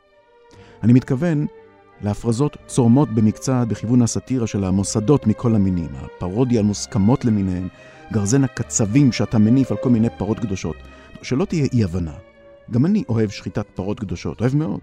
אני 0.83 0.93
מתכוון 0.93 1.45
להפרזות 2.01 2.57
צורמות 2.67 3.09
במקצת 3.09 3.65
בכיוון 3.67 4.01
הסאטירה 4.01 4.47
של 4.47 4.63
המוסדות 4.63 5.27
מכל 5.27 5.55
המינים, 5.55 5.89
הפרודיה 5.95 6.59
על 6.59 6.65
מוסכמות 6.65 7.25
למיניהן, 7.25 7.67
גרזן 8.11 8.43
הקצבים 8.43 9.11
שאתה 9.11 9.37
מניף 9.37 9.71
על 9.71 9.77
כל 9.77 9.89
מיני 9.89 10.07
פרות 10.17 10.39
קדושות. 10.39 10.75
שלא 11.21 11.45
תהיה 11.45 11.67
אי-הבנה. 11.73 12.13
גם 12.71 12.85
אני 12.85 13.03
אוהב 13.09 13.29
שחיטת 13.29 13.65
פרות 13.75 13.99
קדושות, 13.99 14.41
אוהב 14.41 14.55
מאוד. 14.55 14.79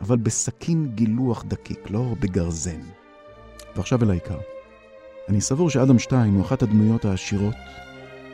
אבל 0.00 0.16
בסכין 0.16 0.90
גילוח 0.94 1.44
דקיק, 1.48 1.90
לא 1.90 2.14
בגרזן. 2.20 2.80
ועכשיו 3.76 4.02
אל 4.02 4.10
העיקר. 4.10 4.38
אני 5.28 5.40
סבור 5.40 5.70
שאדם 5.70 5.98
שטיין 5.98 6.34
הוא 6.34 6.42
אחת 6.42 6.62
הדמויות 6.62 7.04
העשירות, 7.04 7.54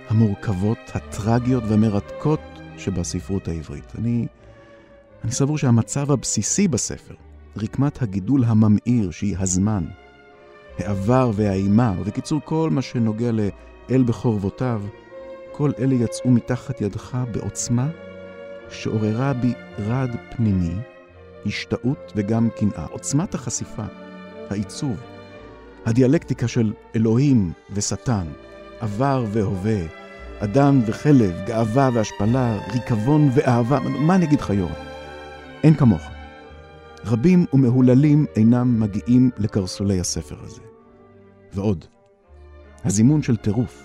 המורכבות, 0.08 0.78
הטרגיות 0.94 1.62
והמרתקות 1.68 2.40
שבספרות 2.78 3.48
העברית. 3.48 3.92
אני, 3.98 4.26
אני 5.24 5.32
סבור 5.32 5.58
שהמצב 5.58 6.10
הבסיסי 6.10 6.68
בספר, 6.68 7.14
רקמת 7.56 8.02
הגידול 8.02 8.44
הממאיר 8.44 9.10
שהיא 9.10 9.36
הזמן, 9.38 9.84
העבר 10.78 11.30
והאימה, 11.34 11.94
ובקיצור 12.00 12.40
כל 12.44 12.68
מה 12.72 12.82
שנוגע 12.82 13.30
לאל 13.32 14.02
בחורבותיו, 14.06 14.82
כל 15.52 15.70
אלה 15.78 15.94
יצאו 15.94 16.30
מתחת 16.30 16.80
ידך 16.80 17.18
בעוצמה 17.32 17.88
שעוררה 18.70 19.32
בי 19.32 19.52
רד 19.78 20.10
פנימי, 20.36 20.74
השתאות 21.47 22.12
וגם 22.16 22.49
קנאה. 22.57 22.86
עוצמת 22.90 23.34
החשיפה, 23.34 23.82
העיצוב, 24.51 24.97
הדיאלקטיקה 25.86 26.49
של 26.49 26.72
אלוהים 26.97 27.53
ושטן, 27.70 28.26
עבר 28.80 29.24
והווה, 29.32 29.80
אדם 30.38 30.80
וחלב, 30.86 31.34
גאווה 31.47 31.90
והשפלה, 31.95 32.59
ריקבון 32.72 33.30
ואהבה, 33.34 33.78
מה 33.80 34.14
אני 34.14 34.24
אגיד 34.24 34.40
לך? 34.40 34.53
אין 35.62 35.74
כמוך. 35.74 36.03
רבים 37.07 37.47
ומהוללים 37.53 38.26
אינם 38.36 38.80
מגיעים 38.80 39.30
לקרסולי 39.38 40.01
הספר 40.01 40.36
הזה. 40.42 40.61
ועוד, 41.53 41.84
הזימון 42.84 43.22
של 43.22 43.36
טירוף, 43.36 43.82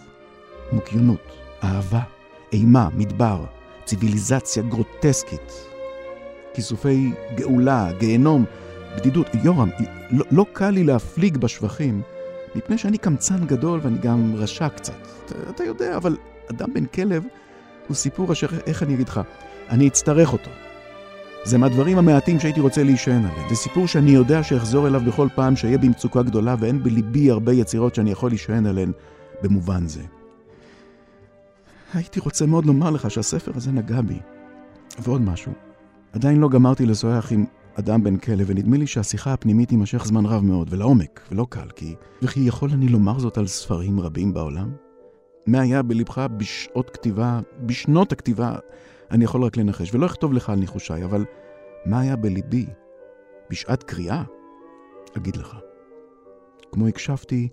מוקיונות, 0.72 1.32
אהבה, 1.64 2.02
אימה, 2.54 2.90
מדבר, 2.94 3.46
ציוויליזציה 3.86 4.64
גרוטסקית, 4.64 5.69
כיסופי 6.54 7.12
גאולה, 7.36 7.90
גיהנום, 8.00 8.46
בדידות. 8.98 9.28
יורם, 9.44 9.70
לא, 10.12 10.26
לא 10.32 10.46
קל 10.54 10.70
לי 10.70 10.84
להפליג 10.84 11.38
בשבחים, 11.38 12.02
מפני 12.56 12.78
שאני 12.78 12.98
קמצן 12.98 13.46
גדול 13.46 13.80
ואני 13.84 13.98
גם 13.98 14.36
רשע 14.36 14.70
קצת. 14.70 14.94
אתה, 15.26 15.36
אתה 15.50 15.64
יודע, 15.64 15.98
אבל 15.98 16.18
אדם 16.52 16.74
בן 16.74 16.86
כלב 16.86 17.24
הוא 17.88 17.96
סיפור 17.96 18.32
אשר, 18.32 18.48
איך 18.66 18.84
אני 18.84 18.94
אגיד 18.94 19.10
לך, 19.10 19.22
אני 19.70 19.88
אצטרך 19.88 20.34
אותו. 20.34 20.52
זה 21.44 21.58
מהדברים 21.58 21.98
המעטים 21.98 22.40
שהייתי 22.40 22.60
רוצה 22.60 22.84
להישען 22.84 23.26
עליהם. 23.26 23.50
זה 23.50 23.56
סיפור 23.56 23.88
שאני 23.88 24.12
יודע 24.12 24.44
שאחזור 24.44 24.88
אליו 24.88 25.02
בכל 25.02 25.28
פעם 25.36 25.56
שאהיה 25.56 25.78
במצוקה 25.78 26.24
גדולה, 26.24 26.56
ואין 26.60 26.84
בליבי 26.84 27.32
הרבה 27.32 27.54
יצירות 27.54 27.96
שאני 27.96 28.12
יכול 28.12 28.32
להישען 28.32 28.66
עליהן 28.66 28.92
במובן 29.42 29.88
זה. 29.88 30.02
הייתי 31.94 32.20
רוצה 32.20 32.46
מאוד 32.46 32.66
לומר 32.66 32.90
לך 32.90 33.12
שהספר 33.12 33.52
הזה 33.56 33.72
נגע 33.72 34.02
בי. 34.02 34.20
ועוד 35.00 35.22
משהו, 35.22 35.54
עדיין 36.14 36.40
לא 36.40 36.50
גמרתי 36.50 36.86
לשוחח 36.86 37.32
עם 37.32 37.46
אדם 37.76 38.04
בן 38.04 38.18
כלב, 38.18 38.46
ונדמה 38.48 38.78
לי 38.78 38.88
שהשיחה 38.88 39.34
הפנימית 39.34 39.70
תימשך 39.70 40.06
זמן 40.06 40.26
רב 40.26 40.44
מאוד, 40.44 40.68
ולעומק, 40.74 41.22
ולא 41.32 41.48
קל, 41.50 41.70
כי... 41.76 41.96
וכי 42.22 42.40
יכול 42.40 42.70
אני 42.74 42.88
לומר 42.88 43.20
זאת 43.20 43.38
על 43.38 43.48
ספרים 43.48 44.00
רבים 44.00 44.34
בעולם? 44.34 44.72
מה 45.48 45.62
היה 45.62 45.82
בלבך 45.82 46.28
בשעות 46.38 46.90
כתיבה, 46.90 47.40
בשנות 47.66 48.12
הכתיבה, 48.12 48.56
אני 49.12 49.24
יכול 49.24 49.44
רק 49.44 49.58
לנחש, 49.58 49.94
ולא 49.94 50.06
אכתוב 50.06 50.34
לך 50.34 50.50
על 50.50 50.60
ניחושיי, 50.60 51.04
אבל 51.04 51.26
מה 51.86 52.00
היה 52.00 52.16
בליבי 52.16 52.66
בשעת 53.50 53.84
קריאה? 53.84 54.24
אגיד 55.18 55.36
לך. 55.36 55.58
כמו 56.72 56.88
הקשבתי 56.88 57.50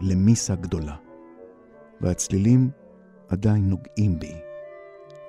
למיסה 0.00 0.54
גדולה, 0.54 0.96
והצלילים 2.00 2.70
עדיין 3.28 3.68
נוגעים 3.68 4.18
בי, 4.18 4.34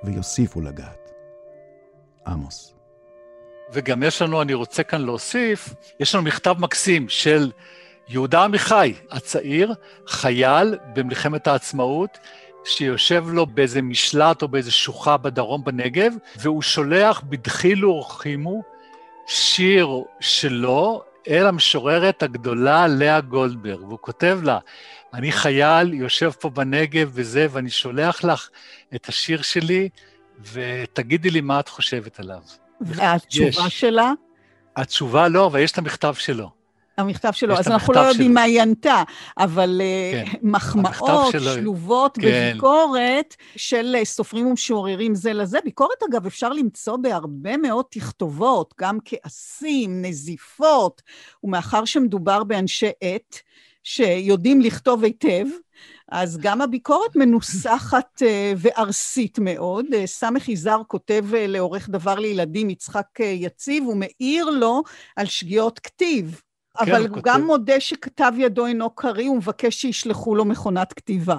ויוסיפו 0.04 0.60
לגעת. 0.60 1.15
עמוס. 2.26 2.74
וגם 3.72 4.02
יש 4.02 4.22
לנו, 4.22 4.42
אני 4.42 4.54
רוצה 4.54 4.82
כאן 4.82 5.02
להוסיף, 5.02 5.74
יש 6.00 6.14
לנו 6.14 6.24
מכתב 6.24 6.54
מקסים 6.58 7.08
של 7.08 7.50
יהודה 8.08 8.44
עמיחי 8.44 8.94
הצעיר, 9.10 9.74
חייל 10.06 10.78
במלחמת 10.94 11.46
העצמאות, 11.46 12.18
שיושב 12.64 13.24
לו 13.28 13.46
באיזה 13.46 13.82
משלט 13.82 14.42
או 14.42 14.48
באיזה 14.48 14.70
שוחה 14.70 15.16
בדרום 15.16 15.64
בנגב, 15.64 16.12
והוא 16.36 16.62
שולח 16.62 17.22
בדחילו 17.28 17.90
ורחימו 17.90 18.62
שיר 19.26 19.88
שלו 20.20 21.02
אל 21.28 21.46
המשוררת 21.46 22.22
הגדולה 22.22 22.86
לאה 22.86 23.20
גולדברג, 23.20 23.82
והוא 23.82 23.98
כותב 24.00 24.40
לה, 24.42 24.58
אני 25.14 25.32
חייל, 25.32 25.94
יושב 25.94 26.30
פה 26.30 26.50
בנגב 26.50 27.10
וזה, 27.12 27.46
ואני 27.50 27.70
שולח 27.70 28.24
לך 28.24 28.48
את 28.94 29.08
השיר 29.08 29.42
שלי, 29.42 29.88
ותגידי 30.52 31.30
לי 31.30 31.40
מה 31.40 31.60
את 31.60 31.68
חושבת 31.68 32.20
עליו. 32.20 32.40
והתשובה 32.80 33.66
יש. 33.66 33.80
שלה? 33.80 34.12
התשובה 34.76 35.28
לא, 35.28 35.46
אבל 35.46 35.60
יש 35.60 35.72
את 35.72 35.78
המכתב 35.78 36.14
שלו. 36.14 36.50
המכתב 36.98 37.32
שלו, 37.32 37.58
אז 37.58 37.68
אנחנו 37.68 37.92
לא 37.92 38.00
יודעים 38.00 38.34
מה 38.34 38.42
היא 38.42 38.62
ענתה, 38.62 39.02
אבל 39.38 39.80
אה, 39.80 40.24
כן. 40.24 40.38
מחמאות 40.42 41.32
שלובות 41.32 42.18
כן. 42.20 42.50
בביקורת 42.50 43.36
של 43.56 43.96
אה, 43.98 44.04
סופרים 44.04 44.46
ומשוררים 44.46 45.14
זה 45.14 45.32
לזה. 45.32 45.58
ביקורת, 45.64 46.02
אגב, 46.10 46.26
אפשר 46.26 46.48
למצוא 46.48 46.96
בהרבה 46.96 47.56
מאוד 47.56 47.84
תכתובות, 47.90 48.74
גם 48.80 48.98
כעסים, 49.04 50.02
נזיפות, 50.02 51.02
ומאחר 51.44 51.84
שמדובר 51.84 52.44
באנשי 52.44 52.90
עת 53.00 53.40
שיודעים 53.84 54.60
לכתוב 54.60 55.04
היטב, 55.04 55.46
אז 56.12 56.38
גם 56.38 56.60
הביקורת 56.60 57.16
מנוסחת 57.16 58.22
אה, 58.22 58.52
וארסית 58.56 59.38
מאוד. 59.38 59.86
אה, 59.94 60.06
סמך 60.06 60.48
יזהר 60.48 60.82
כותב 60.86 61.24
אה, 61.34 61.46
לעורך 61.46 61.88
דבר 61.88 62.14
לילדים 62.14 62.70
יצחק 62.70 63.20
יציב, 63.20 63.84
הוא 63.84 63.96
מעיר 63.96 64.50
לו 64.50 64.82
על 65.16 65.26
שגיאות 65.26 65.78
כתיב. 65.78 66.40
כן, 66.78 66.92
אבל 66.92 67.06
הוא 67.06 67.14
כותב. 67.14 67.22
גם 67.24 67.46
מודה 67.46 67.80
שכתב 67.80 68.32
ידו 68.38 68.66
אינו 68.66 68.90
קריא, 68.90 69.28
הוא 69.28 69.36
מבקש 69.36 69.80
שישלחו 69.80 70.34
לו 70.34 70.44
מכונת 70.44 70.92
כתיבה. 70.92 71.36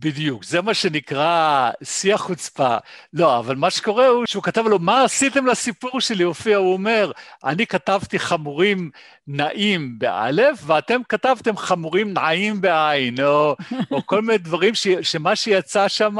בדיוק, 0.00 0.44
זה 0.44 0.62
מה 0.62 0.74
שנקרא 0.74 1.70
שיא 1.82 2.14
החוצפה. 2.14 2.76
לא, 3.12 3.38
אבל 3.38 3.56
מה 3.56 3.70
שקורה 3.70 4.06
הוא 4.06 4.26
שהוא 4.26 4.42
כתב 4.42 4.66
לו, 4.66 4.78
מה 4.78 5.04
עשיתם 5.04 5.46
לסיפור 5.46 6.00
שלי? 6.00 6.24
הופיע, 6.24 6.56
הוא 6.56 6.72
אומר, 6.72 7.12
אני 7.44 7.66
כתבתי 7.66 8.18
חמורים 8.18 8.90
נעים 9.26 9.98
באלף, 9.98 10.58
ואתם 10.66 11.00
כתבתם 11.08 11.56
חמורים 11.56 12.12
נעים 12.12 12.60
בעין, 12.60 13.20
או, 13.20 13.56
או 13.90 14.06
כל 14.06 14.22
מיני 14.22 14.38
דברים 14.38 14.74
ש, 14.74 14.88
שמה 15.02 15.36
שיצא 15.36 15.88
שם 15.88 16.16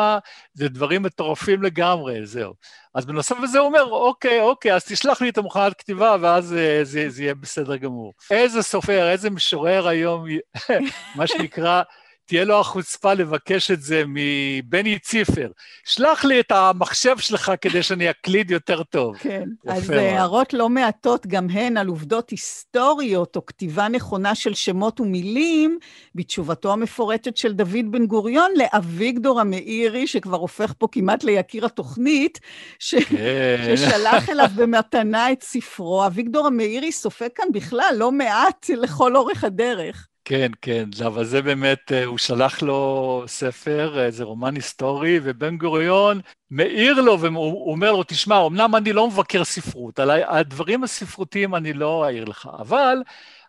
זה 0.54 0.68
דברים 0.68 1.02
מטורפים 1.02 1.62
לגמרי, 1.62 2.26
זהו. 2.26 2.54
אז 2.94 3.06
בנוסף 3.06 3.36
לזה 3.42 3.58
הוא 3.58 3.66
אומר, 3.66 3.84
אוקיי, 3.84 4.40
אוקיי, 4.40 4.74
אז 4.74 4.84
תשלח 4.84 5.22
לי 5.22 5.28
את 5.28 5.38
המוכנת 5.38 5.74
כתיבה, 5.78 6.16
ואז 6.20 6.44
זה, 6.44 6.80
זה, 6.82 7.10
זה 7.10 7.22
יהיה 7.22 7.34
בסדר 7.34 7.76
גמור. 7.76 8.12
איזה 8.30 8.62
סופר, 8.62 9.10
איזה 9.10 9.30
משורר 9.30 9.88
היום, 9.88 10.24
מה 11.16 11.26
שנקרא, 11.26 11.82
תהיה 12.28 12.44
לו 12.44 12.60
החוצפה 12.60 13.14
לבקש 13.14 13.70
את 13.70 13.82
זה 13.82 14.02
מבני 14.06 14.98
ציפר. 14.98 15.50
שלח 15.84 16.24
לי 16.24 16.40
את 16.40 16.52
המחשב 16.52 17.18
שלך 17.18 17.52
כדי 17.60 17.82
שאני 17.82 18.10
אקליד 18.10 18.50
יותר 18.50 18.82
טוב. 18.82 19.16
כן, 19.16 19.48
אז 19.68 19.90
הערות 19.90 20.52
לא 20.52 20.68
מעטות 20.68 21.26
גם 21.26 21.50
הן 21.50 21.76
על 21.76 21.86
עובדות 21.86 22.30
היסטוריות 22.30 23.36
או 23.36 23.46
כתיבה 23.46 23.88
נכונה 23.88 24.34
של 24.34 24.54
שמות 24.54 25.00
ומילים, 25.00 25.78
בתשובתו 26.14 26.72
המפורטת 26.72 27.36
של 27.36 27.52
דוד 27.52 27.90
בן 27.90 28.06
גוריון 28.06 28.50
לאביגדור 28.56 29.40
המאירי, 29.40 30.06
שכבר 30.06 30.36
הופך 30.36 30.72
פה 30.78 30.88
כמעט 30.92 31.24
ליקיר 31.24 31.66
התוכנית, 31.66 32.40
ש... 32.78 32.94
כן. 32.94 33.76
ששלח 33.76 34.30
אליו 34.30 34.48
במתנה 34.56 35.32
את 35.32 35.42
ספרו. 35.42 36.06
אביגדור 36.06 36.46
המאירי 36.46 36.92
סופג 36.92 37.28
כאן 37.34 37.46
בכלל 37.52 37.94
לא 37.96 38.12
מעט 38.12 38.70
לכל 38.70 39.16
אורך 39.16 39.44
הדרך. 39.44 40.08
כן, 40.28 40.50
כן, 40.62 40.84
אבל 41.06 41.24
זה 41.24 41.42
באמת, 41.42 41.92
אה, 41.92 42.04
הוא 42.04 42.18
שלח 42.18 42.62
לו 42.62 43.24
ספר, 43.26 44.04
איזה 44.04 44.24
רומן 44.24 44.54
היסטורי, 44.54 45.20
ובן 45.22 45.56
גוריון 45.56 46.20
מעיר 46.50 47.00
לו, 47.00 47.20
והוא 47.20 47.72
אומר 47.72 47.92
לו, 47.92 48.02
תשמע, 48.02 48.46
אמנם 48.46 48.76
אני 48.76 48.92
לא 48.92 49.08
מבקר 49.08 49.44
ספרות, 49.44 49.98
על 49.98 50.10
הדברים 50.10 50.84
הספרותיים 50.84 51.54
אני 51.54 51.72
לא 51.72 52.04
אעיר 52.04 52.24
לך, 52.24 52.48
אבל 52.58 52.96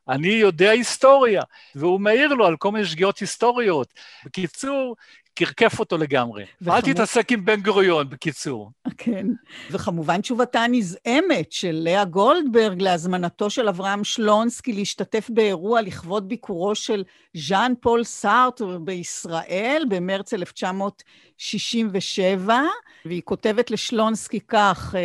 אני 0.10 0.28
יודע 0.28 0.70
היסטוריה. 0.70 1.42
והוא 1.76 2.00
מעיר 2.00 2.34
לו 2.34 2.46
על 2.46 2.58
כל 2.58 2.72
מיני 2.72 2.86
שגיאות 2.86 3.18
היסטוריות. 3.20 3.94
בקיצור, 4.26 4.96
קרקף 5.34 5.80
אותו 5.80 5.98
לגמרי. 5.98 6.46
וחמו... 6.62 6.76
אל 6.76 6.82
תתעסק 6.82 7.32
עם 7.32 7.46
בן 7.46 7.62
גוריון, 7.62 8.10
בקיצור. 8.10 8.72
כן. 8.98 9.28
וכמובן 9.72 10.22
תשובתה 10.22 10.62
הנזעמת 10.62 11.52
של 11.52 11.80
לאה 11.84 12.06
גולדברג 12.06 12.82
להזמנתו 12.82 13.50
של 13.50 13.68
אברהם 13.68 14.04
שלונסקי 14.04 14.74
להשתתף 14.74 15.30
באירוע 15.30 15.82
לכבוד 15.82 16.30
ביקורו 16.30 16.76
של 16.76 17.04
ז'אן 17.34 17.74
פול 17.82 18.04
סארטר 18.04 18.78
בישראל 18.78 19.84
במרץ 19.90 20.34
1967, 20.34 22.62
והיא 23.06 23.22
כותבת 23.26 23.72
לשלונסקי 23.72 24.40
כך, 24.48 24.96
אה, 24.96 25.02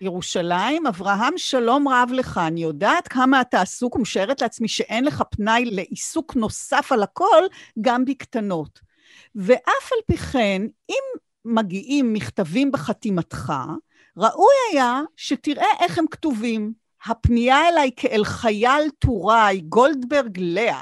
ירושלים, 0.00 0.86
אברהם, 0.86 1.32
שלום 1.36 1.88
רב 1.88 2.10
לך, 2.12 2.40
אני 2.46 2.62
יודעת 2.62 3.08
כמה 3.08 3.40
אתה 3.40 3.60
עסוק 3.60 3.96
ומשערת 3.96 4.42
לעצמי 4.42 4.68
שאין 4.68 5.04
לך 5.04 5.22
פנאי 5.30 5.64
לעיסוק 5.64 6.36
נוסף 6.36 6.92
על 6.92 7.02
הכל, 7.02 7.42
גם 7.80 8.04
בקטנות. 8.04 8.87
ואף 9.34 9.92
על 9.92 9.98
פי 10.06 10.16
כן, 10.16 10.62
אם 10.88 11.18
מגיעים 11.44 12.12
מכתבים 12.12 12.72
בחתימתך, 12.72 13.52
ראוי 14.16 14.54
היה 14.72 15.00
שתראה 15.16 15.68
איך 15.80 15.98
הם 15.98 16.04
כתובים. 16.10 16.72
הפנייה 17.06 17.68
אליי 17.68 17.90
כאל 17.96 18.24
חייל 18.24 18.90
טוראי, 18.98 19.60
גולדברג 19.60 20.38
לאה, 20.40 20.80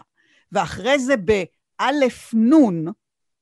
ואחרי 0.52 0.98
זה 0.98 1.14
באלף 1.16 2.34
נון, 2.34 2.84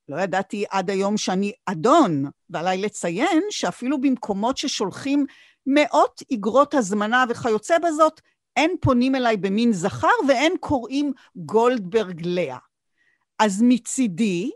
לא 0.08 0.20
ידעתי 0.20 0.64
עד 0.70 0.90
היום 0.90 1.16
שאני 1.16 1.52
אדון, 1.66 2.24
ועליי 2.50 2.78
לציין 2.78 3.42
שאפילו 3.50 4.00
במקומות 4.00 4.56
ששולחים 4.56 5.26
מאות 5.66 6.22
אגרות 6.34 6.74
הזמנה 6.74 7.24
וכיוצא 7.28 7.78
בזאת, 7.78 8.20
אין 8.56 8.76
פונים 8.80 9.14
אליי 9.14 9.36
במין 9.36 9.72
זכר 9.72 10.08
ואין 10.28 10.52
קוראים 10.60 11.12
גולדברג 11.36 12.26
לאה. 12.26 12.58
אז 13.38 13.62
מצידי, 13.62 14.50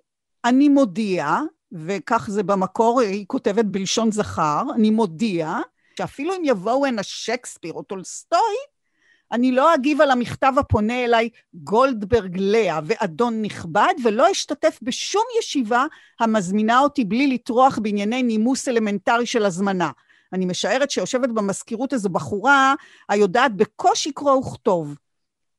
אני 0.44 0.68
מודיע, 0.68 1.26
וכך 1.72 2.28
זה 2.30 2.42
במקור, 2.42 3.00
היא 3.00 3.24
כותבת 3.26 3.64
בלשון 3.64 4.12
זכר, 4.12 4.62
אני 4.74 4.90
מודיע 4.90 5.58
שאפילו 5.98 6.34
אם 6.34 6.42
יבואו 6.44 6.86
הנה 6.86 7.02
שייקספיר 7.02 7.72
או 7.72 7.82
טולסטוי, 7.82 8.56
אני 9.32 9.52
לא 9.52 9.74
אגיב 9.74 10.00
על 10.00 10.10
המכתב 10.10 10.52
הפונה 10.56 11.04
אליי 11.04 11.28
גולדברג 11.54 12.36
לאה 12.38 12.80
ואדון 12.84 13.42
נכבד, 13.42 13.94
ולא 14.04 14.30
אשתתף 14.30 14.78
בשום 14.82 15.22
ישיבה 15.38 15.84
המזמינה 16.20 16.80
אותי 16.80 17.04
בלי 17.04 17.26
לטרוח 17.26 17.78
בענייני 17.78 18.22
נימוס 18.22 18.68
אלמנטרי 18.68 19.26
של 19.26 19.44
הזמנה. 19.44 19.90
אני 20.32 20.46
משערת 20.46 20.90
שיושבת 20.90 21.28
במזכירות 21.28 21.92
איזו 21.92 22.08
בחורה 22.08 22.74
היודעת 23.08 23.56
בקושי 23.56 24.12
קרוא 24.12 24.36
וכתוב. 24.36 24.94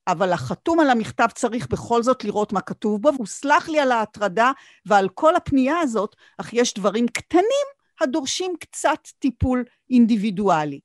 אבל 0.08 0.34
החתום 0.34 0.80
על 0.80 0.90
המכתב 0.90 1.28
צריך 1.36 1.68
בכל 1.68 2.04
זאת 2.04 2.24
לראות 2.24 2.54
מה 2.54 2.62
כתוב 2.62 3.02
בו, 3.02 3.14
והוא 3.14 3.28
סלח 3.28 3.70
לי 3.70 3.80
על 3.80 3.92
ההטרדה 3.92 4.52
ועל 4.86 5.10
כל 5.10 5.36
הפנייה 5.36 5.80
הזאת, 5.80 6.16
אך 6.38 6.54
יש 6.54 6.74
דברים 6.74 7.08
קטנים 7.08 7.68
הדורשים 8.02 8.54
קצת 8.60 9.00
טיפול 9.20 9.64
אינדיבידואלי. 9.90 10.80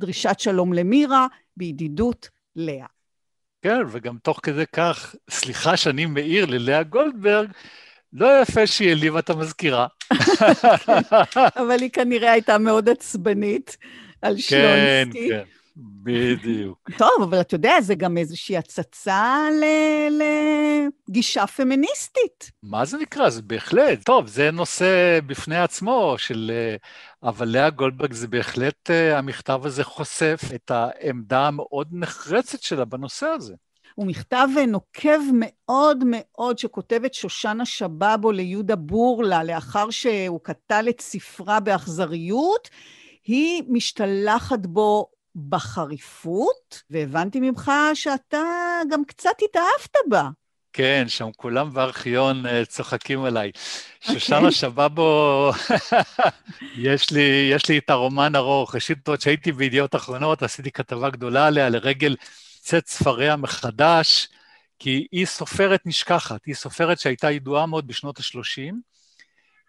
דרישת 0.00 0.40
שלום 0.40 0.72
למירה, 0.72 1.26
בידידות 1.56 2.28
לאה. 2.56 2.86
כן, 3.62 3.80
וגם 3.90 4.18
תוך 4.18 4.40
כדי 4.42 4.64
כך, 4.72 5.14
סליחה 5.30 5.76
שאני 5.76 6.06
מעיר 6.06 6.46
ללאה 6.46 6.82
גולדברג, 6.82 7.50
לא 8.12 8.42
יפה 8.42 8.66
שהיא 8.66 8.88
העליבה 8.88 9.18
את 9.18 9.30
המזכירה. 9.30 9.86
אבל 11.60 11.80
היא 11.80 11.90
כנראה 11.90 12.32
הייתה 12.32 12.58
מאוד 12.58 12.88
עצבנית 12.88 13.76
על 14.22 14.34
כן, 14.34 14.40
שלונסקי. 14.40 15.28
כן, 15.28 15.44
כן. 15.44 15.44
בדיוק. 15.76 16.90
טוב, 16.98 17.22
אבל 17.22 17.40
אתה 17.40 17.54
יודע, 17.54 17.80
זה 17.80 17.94
גם 17.94 18.18
איזושהי 18.18 18.56
הצצה 18.56 19.48
לגישה 21.08 21.46
פמיניסטית. 21.46 22.50
מה 22.62 22.84
זה 22.84 22.98
נקרא? 22.98 23.30
זה 23.30 23.42
בהחלט. 23.42 24.04
טוב, 24.04 24.26
זה 24.26 24.50
נושא 24.50 25.18
בפני 25.26 25.58
עצמו 25.58 26.14
של... 26.18 26.52
אבל 27.22 27.48
לאה 27.48 27.70
גולדברג 27.70 28.12
זה 28.12 28.28
בהחלט, 28.28 28.90
אה, 28.90 29.18
המכתב 29.18 29.60
הזה 29.64 29.84
חושף 29.84 30.40
את 30.54 30.70
העמדה 30.70 31.46
המאוד 31.46 31.88
נחרצת 31.92 32.62
שלה 32.62 32.84
בנושא 32.84 33.26
הזה. 33.26 33.54
הוא 33.94 34.06
מכתב 34.06 34.48
נוקב 34.68 35.20
מאוד 35.32 36.04
מאוד 36.06 36.58
שכותבת 36.58 37.14
שושנה 37.14 37.66
שבבו 37.66 38.32
ליהודה 38.32 38.76
בורלה 38.76 39.44
לאחר 39.44 39.90
שהוא 39.90 40.40
קטל 40.42 40.86
את 40.88 41.00
ספרה 41.00 41.60
באכזריות. 41.60 42.68
היא 43.24 43.62
משתלחת 43.68 44.66
בו 44.66 45.08
בחריפות, 45.48 46.82
והבנתי 46.90 47.40
ממך 47.40 47.72
שאתה 47.94 48.42
גם 48.90 49.04
קצת 49.04 49.36
התאהבת 49.44 49.96
בה. 50.08 50.28
כן, 50.72 51.04
שם 51.08 51.28
כולם 51.36 51.72
בארכיון 51.72 52.46
אה, 52.46 52.64
צוחקים 52.64 53.24
עליי. 53.24 53.50
Okay. 53.54 54.00
אוקיי. 54.02 54.20
שושנה 54.20 54.52
שבבו, 54.52 55.50
יש, 56.76 57.10
לי, 57.10 57.50
יש 57.52 57.68
לי 57.68 57.78
את 57.78 57.90
הרומן 57.90 58.36
ארוך. 58.36 58.74
ראשית, 58.74 59.08
עוד 59.08 59.20
שהייתי 59.20 59.52
בידיעות 59.52 59.94
אחרונות, 59.94 60.42
עשיתי 60.42 60.70
כתבה 60.70 61.10
גדולה 61.10 61.46
עליה 61.46 61.68
לרגל 61.68 62.16
צאת 62.60 62.86
ספריה 62.86 63.36
מחדש, 63.36 64.28
כי 64.78 65.06
היא 65.12 65.26
סופרת 65.26 65.80
נשכחת, 65.86 66.44
היא 66.46 66.54
סופרת 66.54 66.98
שהייתה 66.98 67.30
ידועה 67.30 67.66
מאוד 67.66 67.86
בשנות 67.86 68.18
ה-30, 68.18 68.74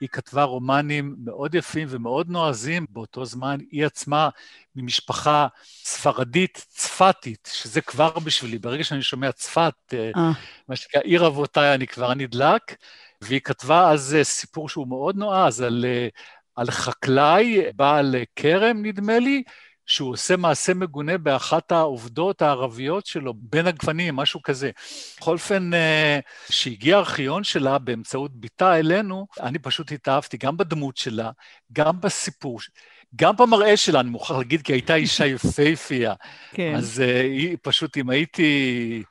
היא 0.02 0.10
כתבה 0.10 0.44
רומנים 0.44 1.16
מאוד 1.24 1.56
יפים 1.56 1.88
ומאוד 1.92 2.30
נועזים 2.30 2.86
באותו 2.90 3.26
זמן. 3.26 3.58
היא 3.72 3.86
עצמה 3.86 4.30
ממשפחה 4.76 5.48
ספרדית 5.84 6.66
צפתית, 6.70 7.50
שזה 7.54 7.82
כבר 7.82 8.20
בשבילי, 8.20 8.58
ברגע 8.58 8.84
שאני 8.84 9.02
שומע 9.02 9.32
צפת, 9.32 9.74
אה. 9.94 10.32
מה 10.70 10.76
שנקרא 10.76 11.02
עיר 11.02 11.28
אבותיי, 11.28 11.74
אני 11.74 11.88
כבר 11.88 12.14
נדלק, 12.14 12.76
והיא 13.22 13.40
כתבה 13.40 13.92
אז 13.92 14.16
אה, 14.16 14.24
סיפור 14.24 14.70
שהוא 14.70 14.88
מאוד 14.88 15.16
נועז 15.16 15.62
על, 15.62 15.86
אה, 15.88 16.08
על 16.56 16.72
חקלאי, 16.72 17.62
בעל 17.76 18.16
כרם, 18.36 18.86
נדמה 18.86 19.20
לי, 19.20 19.44
שהוא 19.88 20.14
עושה 20.14 20.38
מעשה 20.38 20.74
מגונה 20.74 21.18
באחת 21.18 21.72
העובדות 21.72 22.42
הערביות 22.42 23.06
שלו, 23.06 23.34
בין 23.38 23.68
הגפנים, 23.68 24.16
משהו 24.16 24.42
כזה. 24.42 24.72
בכל 25.18 25.34
אופן, 25.34 25.70
כשהגיע 26.48 26.94
אה, 26.94 27.00
הארכיון 27.00 27.44
שלה 27.44 27.78
באמצעות 27.78 28.32
בתה 28.36 28.80
אלינו, 28.80 29.28
אני 29.42 29.60
פשוט 29.60 29.92
התאהבתי 29.92 30.38
גם 30.38 30.58
בדמות 30.58 30.98
שלה, 30.98 31.32
גם 31.74 32.02
בסיפור, 32.02 32.60
גם 33.16 33.36
במראה 33.36 33.78
שלה, 33.78 34.00
אני 34.00 34.10
מוכרח 34.10 34.38
להגיד, 34.38 34.62
כי 34.62 34.74
הייתה 34.74 34.96
אישה 34.96 35.26
יפייפייה. 35.36 36.14
כן. 36.52 36.76
אז 36.76 37.04
uh, 37.06 37.22
היא 37.24 37.58
פשוט, 37.62 37.98
אם 37.98 38.10
הייתי... 38.10 39.04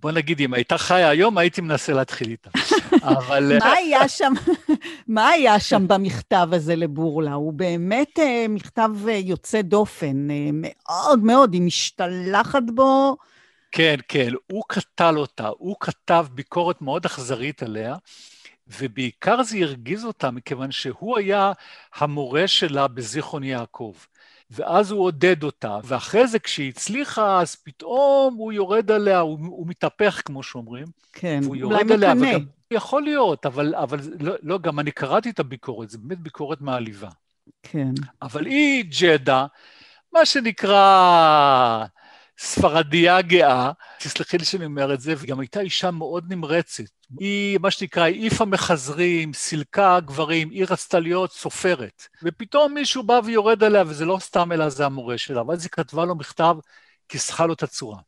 בוא 0.00 0.12
נגיד, 0.12 0.40
אם 0.40 0.54
הייתה 0.54 0.78
חיה 0.78 1.08
היום, 1.08 1.38
הייתי 1.38 1.60
מנסה 1.60 1.92
להתחיל 1.92 2.30
איתה. 2.30 2.50
אבל... 3.16 3.58
מה 3.58 3.72
היה 3.72 4.08
שם, 4.08 4.32
מה 5.08 5.28
היה 5.28 5.60
שם 5.60 5.88
במכתב 5.88 6.48
הזה 6.52 6.76
לבורלה? 6.76 7.32
הוא 7.32 7.52
באמת 7.52 8.18
אה, 8.18 8.46
מכתב 8.48 8.90
אה, 9.08 9.12
יוצא 9.12 9.62
דופן, 9.62 10.30
אה, 10.30 10.50
מאוד 10.52 11.18
מאוד, 11.24 11.52
היא 11.52 11.62
משתלחת 11.62 12.62
בו. 12.74 13.16
כן, 13.72 13.96
כן, 14.08 14.28
הוא 14.52 14.62
קטל 14.68 15.18
אותה, 15.18 15.48
הוא 15.48 15.76
כתב 15.80 16.26
ביקורת 16.32 16.82
מאוד 16.82 17.04
אכזרית 17.04 17.62
עליה, 17.62 17.96
ובעיקר 18.78 19.42
זה 19.42 19.58
הרגיז 19.58 20.04
אותה, 20.04 20.30
מכיוון 20.30 20.70
שהוא 20.70 21.18
היה 21.18 21.52
המורה 21.94 22.48
שלה 22.48 22.88
בזיכרון 22.88 23.44
יעקב. 23.44 23.94
ואז 24.50 24.90
הוא 24.90 25.04
עודד 25.04 25.42
אותה, 25.42 25.78
ואחרי 25.84 26.26
זה 26.26 26.38
כשהיא 26.38 26.68
הצליחה, 26.68 27.40
אז 27.40 27.54
פתאום 27.54 28.34
הוא 28.34 28.52
יורד 28.52 28.90
עליה, 28.90 29.18
הוא, 29.18 29.38
הוא 29.40 29.66
מתהפך, 29.66 30.22
כמו 30.24 30.42
שאומרים. 30.42 30.86
כן, 31.12 31.40
אולי 31.46 31.84
מקנא. 31.84 31.94
וגם, 32.06 32.44
יכול 32.70 33.02
להיות, 33.02 33.46
אבל, 33.46 33.74
אבל 33.74 34.00
לא, 34.20 34.34
לא, 34.42 34.58
גם 34.58 34.80
אני 34.80 34.90
קראתי 34.90 35.30
את 35.30 35.38
הביקורת, 35.38 35.90
זו 35.90 35.98
באמת 36.02 36.18
ביקורת 36.18 36.60
מעליבה. 36.60 37.08
כן. 37.62 37.90
אבל 38.22 38.46
היא 38.46 38.84
ג'דה, 39.00 39.46
מה 40.12 40.26
שנקרא 40.26 41.84
ספרדיה 42.38 43.22
גאה, 43.22 43.72
תסלחי 43.98 44.38
לי 44.38 44.44
שאני 44.44 44.64
אומר 44.64 44.94
את 44.94 45.00
זה, 45.00 45.14
וגם 45.18 45.40
הייתה 45.40 45.60
אישה 45.60 45.90
מאוד 45.90 46.24
נמרצת. 46.28 46.84
היא, 47.20 47.58
מה 47.62 47.70
שנקרא, 47.70 48.02
העיפה 48.02 48.44
מחזרים, 48.44 49.32
סילקה 49.32 50.00
גברים, 50.00 50.50
היא 50.50 50.64
רצתה 50.70 50.98
להיות 51.00 51.32
סופרת. 51.32 52.02
ופתאום 52.22 52.74
מישהו 52.74 53.02
בא 53.02 53.20
ויורד 53.24 53.64
עליה, 53.64 53.82
וזה 53.86 54.04
לא 54.04 54.18
סתם, 54.20 54.52
אלא 54.52 54.68
זה 54.68 54.86
המורה 54.86 55.18
שלה. 55.18 55.42
ואז 55.48 55.62
היא 55.64 55.70
כתבה 55.70 56.04
לו 56.04 56.14
מכתב, 56.14 56.56
כיסחה 57.08 57.46
לו 57.46 57.52
את 57.52 57.62
הצורה. 57.62 57.98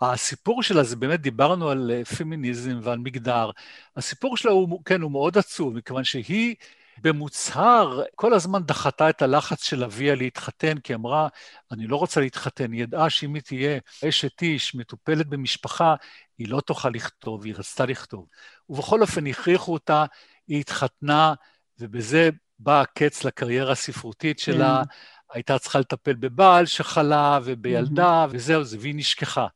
הסיפור 0.00 0.62
שלה 0.62 0.82
זה 0.82 0.96
באמת, 0.96 1.20
דיברנו 1.20 1.70
על 1.70 1.90
אה, 1.94 2.04
פמיניזם 2.04 2.80
ועל 2.82 2.98
מגדר. 2.98 3.50
הסיפור 3.96 4.36
שלה 4.36 4.52
הוא, 4.52 4.84
כן, 4.84 5.02
הוא 5.02 5.10
מאוד 5.10 5.38
עצוב, 5.38 5.74
מכיוון 5.74 6.04
שהיא 6.04 6.54
במוצהר 6.98 8.02
כל 8.14 8.34
הזמן 8.34 8.62
דחתה 8.62 9.10
את 9.10 9.22
הלחץ 9.22 9.64
של 9.64 9.84
אביה 9.84 10.14
להתחתן, 10.14 10.78
כי 10.78 10.94
אמרה, 10.94 11.28
אני 11.72 11.86
לא 11.86 11.96
רוצה 11.96 12.20
להתחתן. 12.20 12.72
היא 12.72 12.82
ידעה 12.82 13.10
שאם 13.10 13.34
היא 13.34 13.42
תהיה 13.42 13.78
אשת 14.08 14.42
איש, 14.42 14.74
מטופלת 14.74 15.26
במשפחה, 15.26 15.94
היא 16.38 16.48
לא 16.48 16.60
תוכל 16.60 16.90
לכתוב, 16.90 17.44
היא 17.44 17.54
רצתה 17.56 17.86
לכתוב. 17.86 18.26
ובכל 18.68 19.02
אופן 19.02 19.26
הכריחו 19.26 19.72
אותה, 19.72 20.04
היא 20.48 20.60
התחתנה, 20.60 21.34
ובזה 21.80 22.30
בא 22.58 22.80
הקץ 22.80 23.24
לקריירה 23.24 23.72
הספרותית 23.72 24.38
שלה. 24.38 24.82
Mm. 24.82 24.86
הייתה 25.32 25.58
צריכה 25.58 25.78
לטפל 25.78 26.14
בבעל 26.14 26.66
שחלה 26.66 27.38
ובילדה. 27.44 28.26
וזהו 28.30 28.64
זה, 28.64 28.76
והיא 28.80 28.94
נשכחה. 28.96 29.46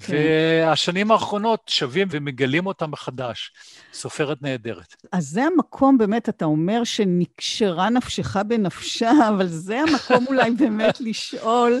כן. 0.00 0.12
והשנים 0.14 1.10
האחרונות 1.10 1.68
שווים 1.68 2.08
ומגלים 2.10 2.66
אותה 2.66 2.86
מחדש. 2.86 3.52
סופרת 3.92 4.42
נהדרת. 4.42 4.96
אז 5.12 5.28
זה 5.28 5.44
המקום, 5.44 5.98
באמת, 5.98 6.28
אתה 6.28 6.44
אומר 6.44 6.84
שנקשרה 6.84 7.90
נפשך 7.90 8.36
בנפשה, 8.36 9.10
אבל 9.28 9.46
זה 9.46 9.80
המקום 9.80 10.24
אולי 10.28 10.50
באמת 10.50 11.00
לשאול, 11.00 11.80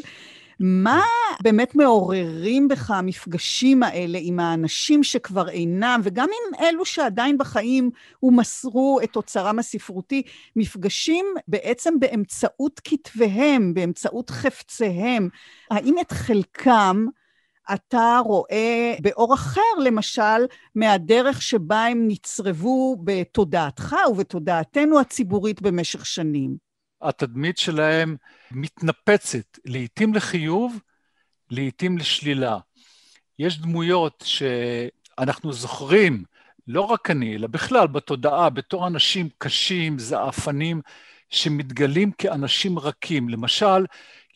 מה 0.60 1.02
באמת 1.42 1.74
מעוררים 1.74 2.68
בך 2.68 2.90
המפגשים 2.90 3.82
האלה 3.82 4.18
עם 4.22 4.40
האנשים 4.40 5.02
שכבר 5.02 5.48
אינם, 5.48 6.00
וגם 6.04 6.28
עם 6.28 6.64
אלו 6.64 6.84
שעדיין 6.84 7.38
בחיים 7.38 7.90
ומסרו 8.22 9.00
את 9.04 9.16
אוצרם 9.16 9.58
הספרותי, 9.58 10.22
מפגשים 10.56 11.26
בעצם 11.48 11.94
באמצעות 12.00 12.80
כתביהם, 12.84 13.74
באמצעות 13.74 14.30
חפציהם. 14.30 15.28
האם 15.70 15.94
את 16.00 16.12
חלקם 16.12 17.06
אתה 17.74 18.20
רואה 18.24 18.94
באור 19.00 19.34
אחר, 19.34 19.60
למשל, 19.84 20.46
מהדרך 20.74 21.42
שבה 21.42 21.86
הם 21.86 22.08
נצרבו 22.08 22.96
בתודעתך 23.04 23.96
ובתודעתנו 24.10 25.00
הציבורית 25.00 25.62
במשך 25.62 26.06
שנים? 26.06 26.56
התדמית 27.02 27.58
שלהם 27.58 28.16
מתנפצת, 28.50 29.58
לעתים 29.64 30.14
לחיוב, 30.14 30.78
לעתים 31.50 31.98
לשלילה. 31.98 32.58
יש 33.38 33.60
דמויות 33.60 34.24
שאנחנו 34.26 35.52
זוכרים, 35.52 36.22
לא 36.68 36.80
רק 36.80 37.10
אני, 37.10 37.36
אלא 37.36 37.46
בכלל 37.46 37.86
בתודעה, 37.86 38.50
בתור 38.50 38.86
אנשים 38.86 39.28
קשים, 39.38 39.98
זעפנים, 39.98 40.80
שמתגלים 41.30 42.12
כאנשים 42.12 42.78
רכים. 42.78 43.28
למשל, 43.28 43.86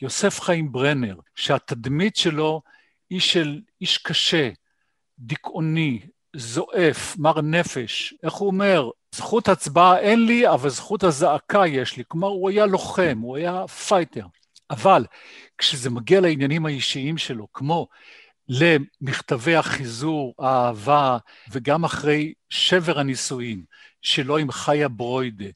יוסף 0.02 0.40
חיים 0.40 0.72
ברנר, 0.72 1.16
שהתדמית 1.34 2.16
שלו 2.16 2.62
היא 3.10 3.20
של 3.20 3.60
איש 3.80 3.98
קשה, 3.98 4.50
דיכאוני, 5.18 6.00
זועף, 6.36 7.16
מר 7.18 7.40
נפש. 7.40 8.14
איך 8.22 8.32
הוא 8.32 8.46
אומר? 8.46 8.90
זכות 9.14 9.48
הצבעה 9.48 9.98
אין 9.98 10.26
לי, 10.26 10.48
אבל 10.48 10.68
זכות 10.68 11.04
הזעקה 11.04 11.66
יש 11.66 11.96
לי. 11.96 12.02
כלומר, 12.08 12.28
הוא 12.28 12.50
היה 12.50 12.66
לוחם, 12.66 13.18
הוא 13.22 13.36
היה 13.36 13.66
fighter. 13.66 14.26
אבל 14.70 15.04
כשזה 15.58 15.90
מגיע 15.90 16.20
לעניינים 16.20 16.66
האישיים 16.66 17.18
שלו, 17.18 17.46
כמו 17.52 17.88
למכתבי 18.48 19.56
החיזור, 19.56 20.34
האהבה, 20.38 21.18
וגם 21.52 21.84
אחרי 21.84 22.32
שבר 22.50 22.98
הנישואין 22.98 23.64
שלו 24.02 24.36
עם 24.36 24.52
חיה 24.52 24.88
ברוידה, 24.88 25.48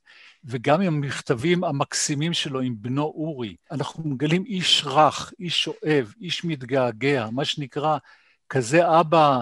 וגם 0.44 0.80
עם 0.80 0.94
המכתבים 0.94 1.64
המקסימים 1.64 2.32
שלו 2.32 2.60
עם 2.60 2.74
בנו 2.78 3.02
אורי, 3.02 3.56
אנחנו 3.70 4.08
מגלים 4.08 4.44
איש 4.44 4.82
רך, 4.86 5.32
איש 5.40 5.68
אוהב, 5.68 6.06
איש 6.20 6.44
מתגעגע, 6.44 7.28
מה 7.32 7.44
שנקרא, 7.44 7.98
כזה 8.48 9.00
אבא 9.00 9.40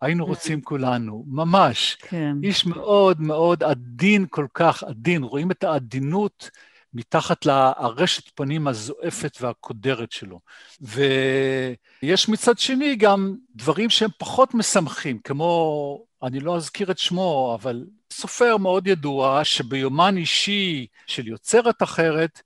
היינו 0.00 0.24
כן. 0.24 0.30
רוצים 0.30 0.60
כולנו, 0.60 1.24
ממש. 1.26 1.96
כן. 2.00 2.36
איש 2.42 2.66
מאוד 2.66 3.20
מאוד 3.20 3.62
עדין 3.62 4.26
כל 4.30 4.46
כך, 4.54 4.82
עדין. 4.82 5.22
רואים 5.22 5.50
את 5.50 5.64
העדינות 5.64 6.50
מתחת 6.94 7.46
לארשת 7.46 8.30
פנים 8.34 8.68
הזועפת 8.68 9.38
והקודרת 9.40 10.12
שלו. 10.12 10.40
ויש 10.80 12.28
מצד 12.28 12.58
שני 12.58 12.96
גם 12.96 13.34
דברים 13.54 13.90
שהם 13.90 14.10
פחות 14.18 14.54
משמחים, 14.54 15.18
כמו, 15.18 16.04
אני 16.22 16.40
לא 16.40 16.56
אזכיר 16.56 16.90
את 16.90 16.98
שמו, 16.98 17.56
אבל 17.60 17.84
סופר 18.12 18.56
מאוד 18.56 18.86
ידוע, 18.86 19.44
שביומן 19.44 20.16
אישי 20.16 20.86
של 21.06 21.28
יוצרת 21.28 21.82
אחרת, 21.82 22.40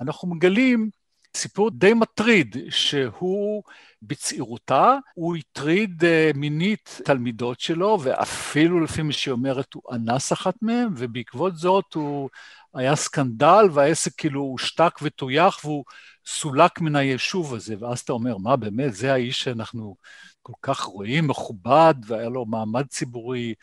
אנחנו 0.00 0.28
מגלים 0.28 0.90
סיפור 1.36 1.70
די 1.70 1.94
מטריד, 1.94 2.56
שהוא 2.70 3.62
בצעירותה, 4.02 4.96
הוא 5.14 5.36
הטריד 5.36 6.04
אה, 6.04 6.30
מינית 6.34 7.00
תלמידות 7.04 7.60
שלו, 7.60 7.98
ואפילו 8.02 8.80
לפי 8.80 9.02
מה 9.02 9.12
שהיא 9.12 9.32
אומרת, 9.32 9.74
הוא 9.74 9.82
אנס 9.92 10.32
אחת 10.32 10.54
מהן, 10.62 10.88
ובעקבות 10.96 11.56
זאת 11.56 11.94
הוא 11.94 12.28
היה 12.74 12.96
סקנדל, 12.96 13.64
והעסק 13.72 14.12
כאילו 14.16 14.40
הושתק 14.40 14.98
וטויח, 15.02 15.64
והוא 15.64 15.84
סולק 16.26 16.80
מן 16.80 16.96
היישוב 16.96 17.54
הזה. 17.54 17.74
ואז 17.78 18.00
אתה 18.00 18.12
אומר, 18.12 18.38
מה 18.38 18.56
באמת, 18.56 18.94
זה 18.94 19.12
האיש 19.12 19.42
שאנחנו 19.42 19.96
כל 20.42 20.52
כך 20.62 20.80
רואים, 20.80 21.26
מכובד, 21.28 21.94
והיה 22.06 22.28
לו 22.28 22.46
מעמד 22.46 22.86
ציבורי 22.86 23.54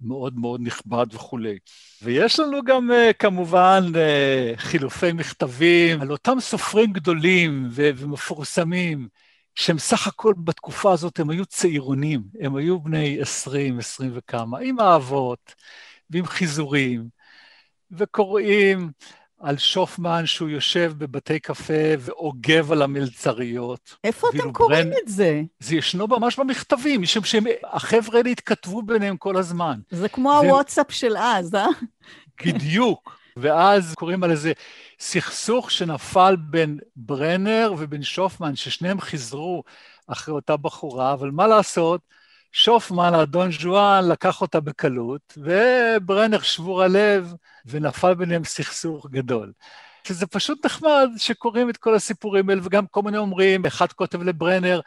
מאוד 0.00 0.38
מאוד 0.38 0.60
נכבד 0.64 1.06
וכולי. 1.12 1.58
ויש 2.02 2.40
לנו 2.40 2.62
גם 2.64 2.90
uh, 2.90 3.12
כמובן 3.12 3.82
uh, 3.92 4.56
חילופי 4.56 5.12
מכתבים 5.12 6.00
על 6.00 6.10
אותם 6.10 6.36
סופרים 6.40 6.92
גדולים 6.92 7.68
ומפורסמים, 7.72 9.08
שהם 9.54 9.78
סך 9.78 10.06
הכל 10.06 10.34
בתקופה 10.44 10.92
הזאת 10.92 11.20
הם 11.20 11.30
היו 11.30 11.46
צעירונים, 11.46 12.22
הם 12.40 12.56
היו 12.56 12.80
בני 12.80 13.20
עשרים, 13.20 13.78
עשרים 13.78 14.10
וכמה, 14.14 14.58
עם 14.58 14.80
אהבות 14.80 15.54
ועם 16.10 16.26
חיזורים, 16.26 17.08
וקוראים 17.90 18.90
על 19.40 19.58
שופמן 19.58 20.26
שהוא 20.26 20.48
יושב 20.48 20.92
בבתי 20.98 21.40
קפה 21.40 21.94
ואוגב 21.98 22.72
על 22.72 22.82
המלצריות. 22.82 23.96
איפה 24.04 24.28
אתם 24.28 24.52
קוראים 24.52 24.90
ברן... 24.90 24.98
את 25.02 25.08
זה? 25.08 25.42
זה 25.58 25.76
ישנו 25.76 26.06
ממש 26.06 26.38
במכתבים, 26.38 27.02
משום 27.02 27.24
שהחבר'ה 27.24 28.18
האלה 28.18 28.30
התכתבו 28.30 28.82
ביניהם 28.82 29.16
כל 29.16 29.36
הזמן. 29.36 29.80
זה 29.90 30.08
כמו 30.08 30.28
ו... 30.28 30.32
הוואטסאפ 30.32 30.92
של 30.92 31.16
אז, 31.16 31.54
אה? 31.54 31.66
בדיוק. 32.46 33.16
ואז 33.36 33.94
קוראים 33.94 34.24
על 34.24 34.30
איזה 34.30 34.52
סכסוך 35.00 35.70
שנפל 35.70 36.36
בין 36.36 36.78
ברנר 36.96 37.74
ובין 37.78 38.02
שופמן, 38.02 38.56
ששניהם 38.56 39.00
חיזרו 39.00 39.62
אחרי 40.06 40.34
אותה 40.34 40.56
בחורה, 40.56 41.12
אבל 41.12 41.30
מה 41.30 41.46
לעשות, 41.46 42.00
שופמן, 42.52 43.14
האדון 43.14 43.52
ז'ואן, 43.52 44.08
לקח 44.08 44.40
אותה 44.40 44.60
בקלות, 44.60 45.38
וברנר 45.38 46.40
שבור 46.40 46.82
הלב, 46.82 47.34
ונפל 47.66 48.14
ביניהם 48.14 48.44
סכסוך 48.44 49.06
גדול. 49.10 49.52
שזה 50.04 50.26
פשוט 50.26 50.66
נחמד 50.66 51.08
שקוראים 51.16 51.70
את 51.70 51.76
כל 51.76 51.94
הסיפורים 51.94 52.50
האלה, 52.50 52.60
וגם 52.64 52.86
כל 52.86 53.02
מיני 53.02 53.18
אומרים, 53.18 53.66
אחד 53.66 53.92
כותב 53.92 54.22
לברנר, 54.22 54.80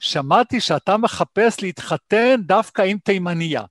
שמעתי 0.00 0.60
שאתה 0.60 0.96
מחפש 0.96 1.62
להתחתן 1.62 2.36
דווקא 2.46 2.82
עם 2.82 2.98
תימניה. 2.98 3.62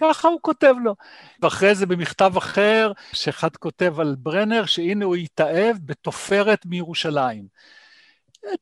ככה 0.00 0.28
הוא 0.28 0.38
כותב 0.42 0.74
לו. 0.84 0.94
ואחרי 1.42 1.74
זה 1.74 1.86
במכתב 1.86 2.32
אחר, 2.36 2.92
שאחד 3.12 3.56
כותב 3.56 4.00
על 4.00 4.16
ברנר, 4.18 4.66
שהנה 4.66 5.04
הוא 5.04 5.16
התאהב 5.16 5.76
בתופרת 5.84 6.66
מירושלים. 6.66 7.44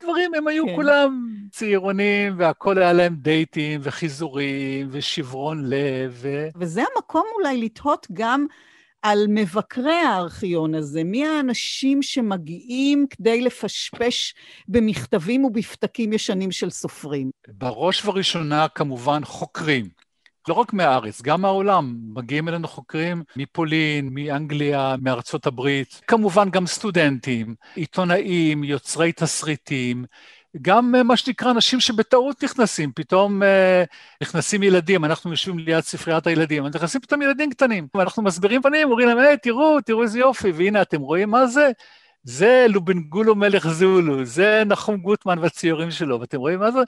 דברים, 0.02 0.34
הם 0.34 0.48
היו 0.48 0.66
כן. 0.66 0.74
כולם 0.74 1.34
צעירונים, 1.50 2.34
והכול 2.38 2.78
היה 2.78 2.92
להם 2.92 3.14
דייטים 3.14 3.80
וחיזורים 3.82 4.88
ושברון 4.90 5.64
לב. 5.66 6.10
ו... 6.10 6.48
וזה 6.56 6.82
המקום 6.94 7.24
אולי 7.38 7.56
לתהות 7.56 8.06
גם 8.12 8.46
על 9.02 9.26
מבקרי 9.28 9.92
הארכיון 9.92 10.74
הזה, 10.74 11.04
מי 11.04 11.26
האנשים 11.26 12.02
שמגיעים 12.02 13.06
כדי 13.10 13.40
לפשפש 13.40 14.34
במכתבים 14.68 15.44
ובפתקים 15.44 16.12
ישנים 16.12 16.50
של 16.50 16.70
סופרים? 16.70 17.30
בראש 17.48 18.04
ובראשונה 18.04 18.66
כמובן 18.68 19.24
חוקרים. 19.24 20.03
לא 20.48 20.54
רק 20.54 20.72
מהארץ, 20.72 21.22
גם 21.22 21.42
מהעולם. 21.42 21.94
מגיעים 22.14 22.48
אלינו 22.48 22.68
חוקרים 22.68 23.22
מפולין, 23.36 24.08
מאנגליה, 24.12 24.94
מארצות 25.02 25.46
הברית, 25.46 26.00
כמובן 26.06 26.50
גם 26.50 26.66
סטודנטים, 26.66 27.54
עיתונאים, 27.74 28.64
יוצרי 28.64 29.12
תסריטים, 29.12 30.04
גם 30.62 30.94
אה, 30.94 31.02
מה 31.02 31.16
שנקרא 31.16 31.50
אנשים 31.50 31.80
שבטעות 31.80 32.44
נכנסים, 32.44 32.92
פתאום 32.94 33.42
אה, 33.42 33.84
נכנסים 34.22 34.62
ילדים, 34.62 35.04
אנחנו 35.04 35.30
יושבים 35.30 35.58
ליד 35.58 35.80
ספריית 35.80 36.26
הילדים, 36.26 36.66
נכנסים 36.66 37.00
פתאום 37.00 37.22
ילדים 37.22 37.50
קטנים, 37.50 37.86
ואנחנו 37.94 38.22
מסבירים 38.22 38.62
פנים, 38.62 38.88
אומרים 38.90 39.08
להם, 39.08 39.18
היי, 39.18 39.36
תראו, 39.38 39.80
תראו 39.80 40.02
איזה 40.02 40.18
יופי, 40.18 40.50
והנה, 40.50 40.82
אתם 40.82 41.00
רואים 41.00 41.30
מה 41.30 41.46
זה? 41.46 41.70
זה 42.24 42.66
לובנגולו 42.68 43.34
מלך 43.34 43.68
זולו, 43.68 44.24
זה 44.24 44.62
נחום 44.66 44.96
גוטמן 44.96 45.38
והציורים 45.38 45.90
שלו, 45.90 46.20
ואתם 46.20 46.38
רואים 46.38 46.58
מה 46.58 46.70
זה? 46.70 46.78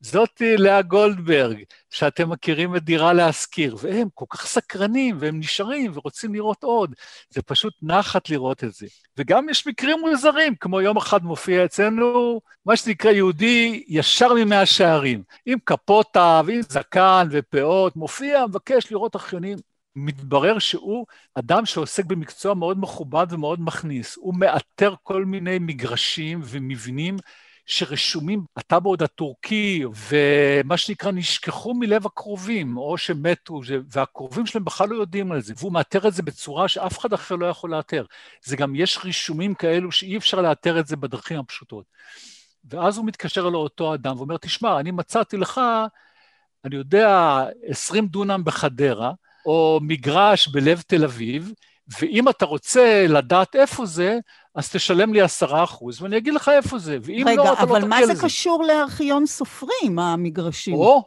זאתי 0.00 0.56
לאה 0.56 0.82
גולדברג, 0.82 1.62
שאתם 1.90 2.30
מכירים 2.30 2.76
את 2.76 2.82
דירה 2.84 3.12
להשכיר, 3.12 3.76
והם 3.80 4.08
כל 4.14 4.24
כך 4.30 4.46
סקרנים, 4.46 5.16
והם 5.20 5.38
נשארים 5.38 5.92
ורוצים 5.94 6.34
לראות 6.34 6.64
עוד. 6.64 6.94
זה 7.30 7.42
פשוט 7.42 7.74
נחת 7.82 8.30
לראות 8.30 8.64
את 8.64 8.72
זה. 8.72 8.86
וגם 9.18 9.48
יש 9.48 9.66
מקרים 9.66 10.00
מוזרים, 10.00 10.54
כמו 10.54 10.80
יום 10.80 10.96
אחד 10.96 11.24
מופיע 11.24 11.64
אצלנו, 11.64 12.40
מה 12.66 12.76
שנקרא 12.76 13.10
יהודי 13.10 13.84
ישר 13.88 14.34
ממאה 14.34 14.66
שערים, 14.66 15.22
עם 15.46 15.58
קפוטה 15.64 16.40
ועם 16.46 16.62
זקן 16.62 17.28
ופאות, 17.30 17.96
מופיע, 17.96 18.46
מבקש 18.46 18.92
לראות 18.92 19.16
אחיונים. 19.16 19.75
מתברר 19.96 20.58
שהוא 20.58 21.06
אדם 21.34 21.66
שעוסק 21.66 22.04
במקצוע 22.04 22.54
מאוד 22.54 22.78
מכובד 22.78 23.26
ומאוד 23.30 23.60
מכניס. 23.60 24.16
הוא 24.16 24.34
מאתר 24.34 24.94
כל 25.02 25.24
מיני 25.24 25.58
מגרשים 25.58 26.40
ומבנים 26.44 27.16
שרשומים 27.66 28.44
בטאבורד 28.56 29.02
הטורקי, 29.02 29.84
ומה 30.10 30.76
שנקרא 30.76 31.10
נשכחו 31.10 31.74
מלב 31.74 32.06
הקרובים, 32.06 32.76
או 32.76 32.98
שמתו, 32.98 33.60
והקרובים 33.90 34.46
שלהם 34.46 34.64
בכלל 34.64 34.88
לא 34.88 34.94
יודעים 34.94 35.32
על 35.32 35.40
זה, 35.40 35.54
והוא 35.56 35.72
מאתר 35.72 36.08
את 36.08 36.14
זה 36.14 36.22
בצורה 36.22 36.68
שאף 36.68 36.98
אחד 36.98 37.12
אחר 37.12 37.36
לא 37.36 37.46
יכול 37.46 37.70
לאתר. 37.70 38.04
זה 38.44 38.56
גם, 38.56 38.74
יש 38.74 38.98
רישומים 39.04 39.54
כאלו 39.54 39.92
שאי 39.92 40.16
אפשר 40.16 40.40
לאתר 40.40 40.80
את 40.80 40.86
זה 40.86 40.96
בדרכים 40.96 41.38
הפשוטות. 41.38 41.84
ואז 42.64 42.96
הוא 42.98 43.06
מתקשר 43.06 43.48
לאותו 43.48 43.94
אדם 43.94 44.16
ואומר, 44.16 44.36
תשמע, 44.36 44.80
אני 44.80 44.90
מצאתי 44.90 45.36
לך, 45.36 45.60
אני 46.64 46.76
יודע, 46.76 47.40
20 47.62 48.06
דונם 48.06 48.44
בחדרה, 48.44 49.12
או 49.46 49.78
מגרש 49.82 50.48
בלב 50.48 50.82
תל 50.86 51.04
אביב, 51.04 51.52
ואם 52.00 52.28
אתה 52.28 52.44
רוצה 52.44 53.06
לדעת 53.08 53.56
איפה 53.56 53.86
זה, 53.86 54.18
אז 54.54 54.70
תשלם 54.70 55.14
לי 55.14 55.20
עשרה 55.20 55.64
אחוז, 55.64 56.02
ואני 56.02 56.16
אגיד 56.16 56.34
לך 56.34 56.48
איפה 56.48 56.78
זה, 56.78 56.98
ואם 57.02 57.24
רגע, 57.26 57.44
לא, 57.44 57.52
אתה 57.52 57.62
לא 57.62 57.66
תגיע 57.66 57.76
לזה. 57.76 57.82
רגע, 57.82 57.82
אבל 57.82 57.88
מה 57.88 58.06
זה 58.06 58.22
קשור 58.22 58.64
לארכיון 58.64 59.26
סופרים, 59.26 59.98
המגרשים? 59.98 60.74
או, 60.74 61.02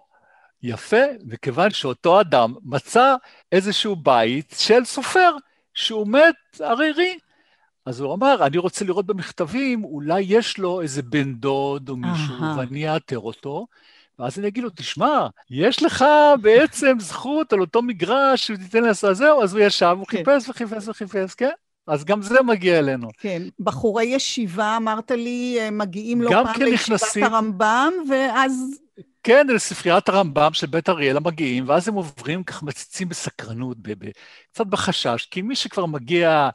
יפה, 0.64 1.02
מכיוון 1.26 1.72
שאותו 1.72 2.22
אדם 2.22 2.54
מצא 2.64 3.16
איזשהו 3.52 3.96
בית 3.96 4.56
של 4.58 4.86
סופר, 4.86 5.32
שהוא 5.74 6.08
מת 6.08 6.62
ערירי. 6.62 7.18
אז 7.86 8.00
הוא 8.00 8.14
אמר, 8.14 8.46
אני 8.46 8.58
רוצה 8.58 8.86
לראות 8.86 9.06
במכתבים, 9.06 9.84
אולי 9.84 10.22
יש 10.28 10.58
לו 10.58 10.82
איזה 10.82 11.02
בן 11.02 11.34
דוד 11.34 11.90
או 11.90 11.96
מישהו, 11.96 12.36
אהה. 12.44 12.58
ואני 12.58 12.94
אאתר 12.94 13.20
אותו. 13.20 13.66
ואז 14.20 14.40
אני 14.40 14.48
אגיד 14.48 14.64
לו, 14.64 14.70
תשמע, 14.70 15.28
יש 15.50 15.84
לך 15.84 16.06
בעצם 16.42 17.00
זכות 17.00 17.54
על 17.54 17.62
אותו 17.62 17.82
מגרש 17.82 18.48
שתיתן 18.48 18.84
לעשות 18.84 19.16
זהו, 19.16 19.44
אז 19.44 19.54
הוא 19.54 19.62
ישב, 19.64 19.96
הוא 20.00 20.06
כן. 20.08 20.18
חיפש 20.18 20.50
וחיפש 20.50 20.88
וחיפש, 20.88 21.34
כן? 21.36 21.52
אז 21.88 22.06
גם 22.06 22.22
זה 22.22 22.42
מגיע 22.42 22.80
אלינו. 22.80 23.08
כן, 23.18 23.42
בחורי 23.60 24.06
ישיבה, 24.06 24.78
אמרת 24.78 25.12
לי, 25.12 25.58
אה, 25.60 25.72
מגיעים 25.72 26.22
לא 26.22 26.30
פעם 26.30 26.54
כן 26.54 26.66
לישיבת 26.66 26.74
נכנסים. 26.74 27.24
הרמב"ם, 27.24 27.94
ואז... 28.10 28.80
כן, 29.24 29.48
לספריית 29.48 30.10
הרמב"ם 30.10 30.54
של 30.54 30.68
בית 30.68 30.90
אריאלה 30.90 31.20
מגיעים, 31.20 31.70
ואז 31.70 31.88
הם 31.88 31.94
עוברים 31.94 32.44
ככה 32.44 32.66
מציצים 32.66 33.10
בסקרנות, 33.10 33.78
ב- 33.82 34.06
ב- 34.06 34.10
קצת 34.52 34.68
בחשש, 34.68 35.28
כי 35.32 35.42
מי 35.42 35.56
שכבר 35.56 35.86
מגיע 35.86 36.50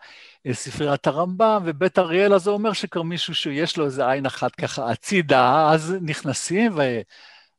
לספריית 0.45 1.07
הרמב"ם 1.07 1.63
ובית 1.65 1.99
אריאלה, 1.99 2.39
זה 2.39 2.51
אומר 2.51 2.73
שכבר 2.73 3.03
מישהו 3.03 3.35
שיש 3.35 3.77
לו 3.77 3.85
איזה 3.85 4.11
עין 4.11 4.27
אחת 4.27 4.55
ככה 4.55 4.91
הצידה, 4.91 5.71
אז 5.71 5.95
נכנסים 6.01 6.73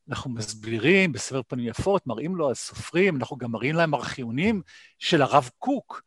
ואנחנו 0.07 0.31
מסבירים 0.31 1.11
בסבר 1.11 1.41
פנים 1.47 1.67
יפות, 1.67 2.07
מראים 2.07 2.35
לו 2.35 2.51
הסופרים, 2.51 3.15
אנחנו 3.15 3.37
גם 3.37 3.51
מראים 3.51 3.75
להם 3.75 3.95
ארכיונים 3.95 4.61
של 4.99 5.21
הרב 5.21 5.49
קוק. 5.59 6.01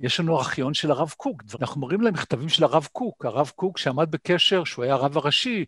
יש 0.00 0.20
לנו 0.20 0.38
ארכיון 0.38 0.74
של 0.74 0.90
הרב 0.90 1.14
קוק, 1.16 1.42
אנחנו 1.60 1.80
מראים 1.80 2.00
להם 2.00 2.14
מכתבים 2.14 2.48
של 2.48 2.64
הרב 2.64 2.88
קוק, 2.92 3.24
הרב 3.24 3.52
קוק 3.54 3.78
שעמד 3.78 4.10
בקשר, 4.10 4.64
שהוא 4.64 4.84
היה 4.84 4.94
הרב 4.94 5.16
הראשי 5.16 5.64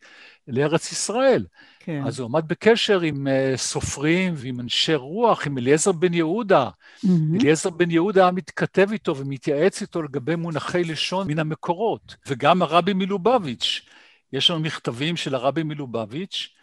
לארץ 0.49 0.93
ישראל. 0.93 1.47
כן. 1.81 2.03
אז 2.07 2.19
הוא 2.19 2.27
עמד 2.27 2.49
בקשר 2.49 3.01
עם 3.01 3.27
uh, 3.27 3.57
סופרים 3.57 4.35
ועם 4.37 4.61
אנשי 4.61 4.95
רוח, 4.95 5.47
עם 5.47 5.59
אליעזר 5.59 5.93
בן 5.93 6.15
יהודה. 6.15 6.71
מהמם. 7.05 7.41
אליעזר 7.41 7.71
בן 7.71 7.91
יהודה 7.91 8.23
היה 8.23 8.31
מתכתב 8.31 8.89
איתו 8.93 9.17
ומתייעץ 9.17 9.83
איתו 9.83 10.03
לגבי 10.03 10.37
מונחי 10.37 10.85
לשון 10.85 11.29
מן 11.29 11.39
המקורות. 11.39 12.17
וגם 12.27 12.63
הרבי 12.63 12.93
מלובביץ', 12.93 13.81
יש 14.33 14.51
לנו 14.51 14.61
מכתבים 14.61 15.17
של 15.17 15.35
הרבי 15.35 15.63
מלובביץ', 15.63 16.56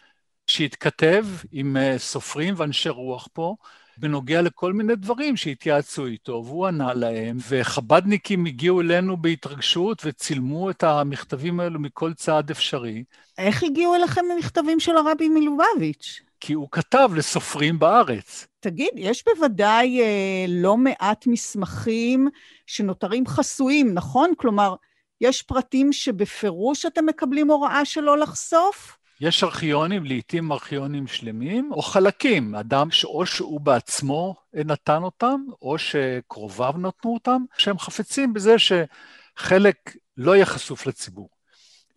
שהתכתב 0.46 1.26
עם 1.52 1.76
uh, 1.76 1.98
סופרים 1.98 2.54
ואנשי 2.56 2.88
רוח 2.88 3.28
פה, 3.32 3.56
בנוגע 3.96 4.42
לכל 4.42 4.72
מיני 4.72 4.96
דברים 4.96 5.36
שהתייעצו 5.36 6.06
איתו, 6.06 6.42
והוא 6.46 6.66
ענה 6.66 6.94
להם, 6.94 7.36
וחבדניקים 7.48 8.46
הגיעו 8.46 8.80
אלינו 8.80 9.16
בהתרגשות 9.16 10.02
וצילמו 10.04 10.70
את 10.70 10.82
המכתבים 10.82 11.60
האלו 11.60 11.80
מכל 11.80 12.14
צעד 12.14 12.50
אפשרי. 12.50 13.04
איך 13.38 13.62
הגיעו 13.62 13.94
אליכם 13.94 14.22
המכתבים 14.34 14.80
של 14.80 14.96
הרבי 14.96 15.28
מלובביץ'? 15.28 16.20
כי 16.40 16.52
הוא 16.52 16.68
כתב 16.70 17.10
לסופרים 17.16 17.78
בארץ. 17.78 18.46
תגיד, 18.60 18.90
יש 18.96 19.24
בוודאי 19.24 20.00
אה, 20.00 20.44
לא 20.48 20.76
מעט 20.76 21.26
מסמכים 21.26 22.28
שנותרים 22.66 23.26
חסויים, 23.26 23.94
נכון? 23.94 24.32
כלומר, 24.36 24.74
יש 25.20 25.42
פרטים 25.42 25.92
שבפירוש 25.92 26.86
אתם 26.86 27.06
מקבלים 27.06 27.50
הוראה 27.50 27.84
שלא 27.84 28.18
לחשוף? 28.18 28.98
יש 29.20 29.44
ארכיונים, 29.44 30.04
לעתים 30.04 30.52
ארכיונים 30.52 31.06
שלמים, 31.06 31.70
או 31.72 31.82
חלקים, 31.82 32.54
אדם 32.54 32.90
שאו 32.90 33.26
שהוא 33.26 33.60
בעצמו 33.60 34.34
נתן 34.54 35.02
אותם, 35.02 35.40
או 35.62 35.78
שקרוביו 35.78 36.74
נתנו 36.78 37.14
אותם, 37.14 37.42
שהם 37.58 37.78
חפצים 37.78 38.32
בזה 38.34 38.54
שחלק 38.58 39.96
לא 40.16 40.34
יהיה 40.34 40.46
חשוף 40.46 40.86
לציבור. 40.86 41.28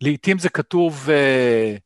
לעתים 0.00 0.38
זה 0.38 0.48
כתוב 0.48 1.10
אה, 1.10 1.76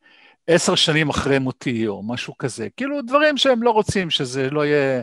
עשר 0.47 0.75
שנים 0.75 1.09
אחרי 1.09 1.39
מותי, 1.39 1.87
או 1.87 2.03
משהו 2.03 2.39
כזה. 2.39 2.69
כאילו 2.77 3.03
דברים 3.03 3.37
שהם 3.37 3.63
לא 3.63 3.71
רוצים, 3.71 4.11
שזה 4.11 4.51
לא 4.51 4.67
יהיה, 4.67 5.03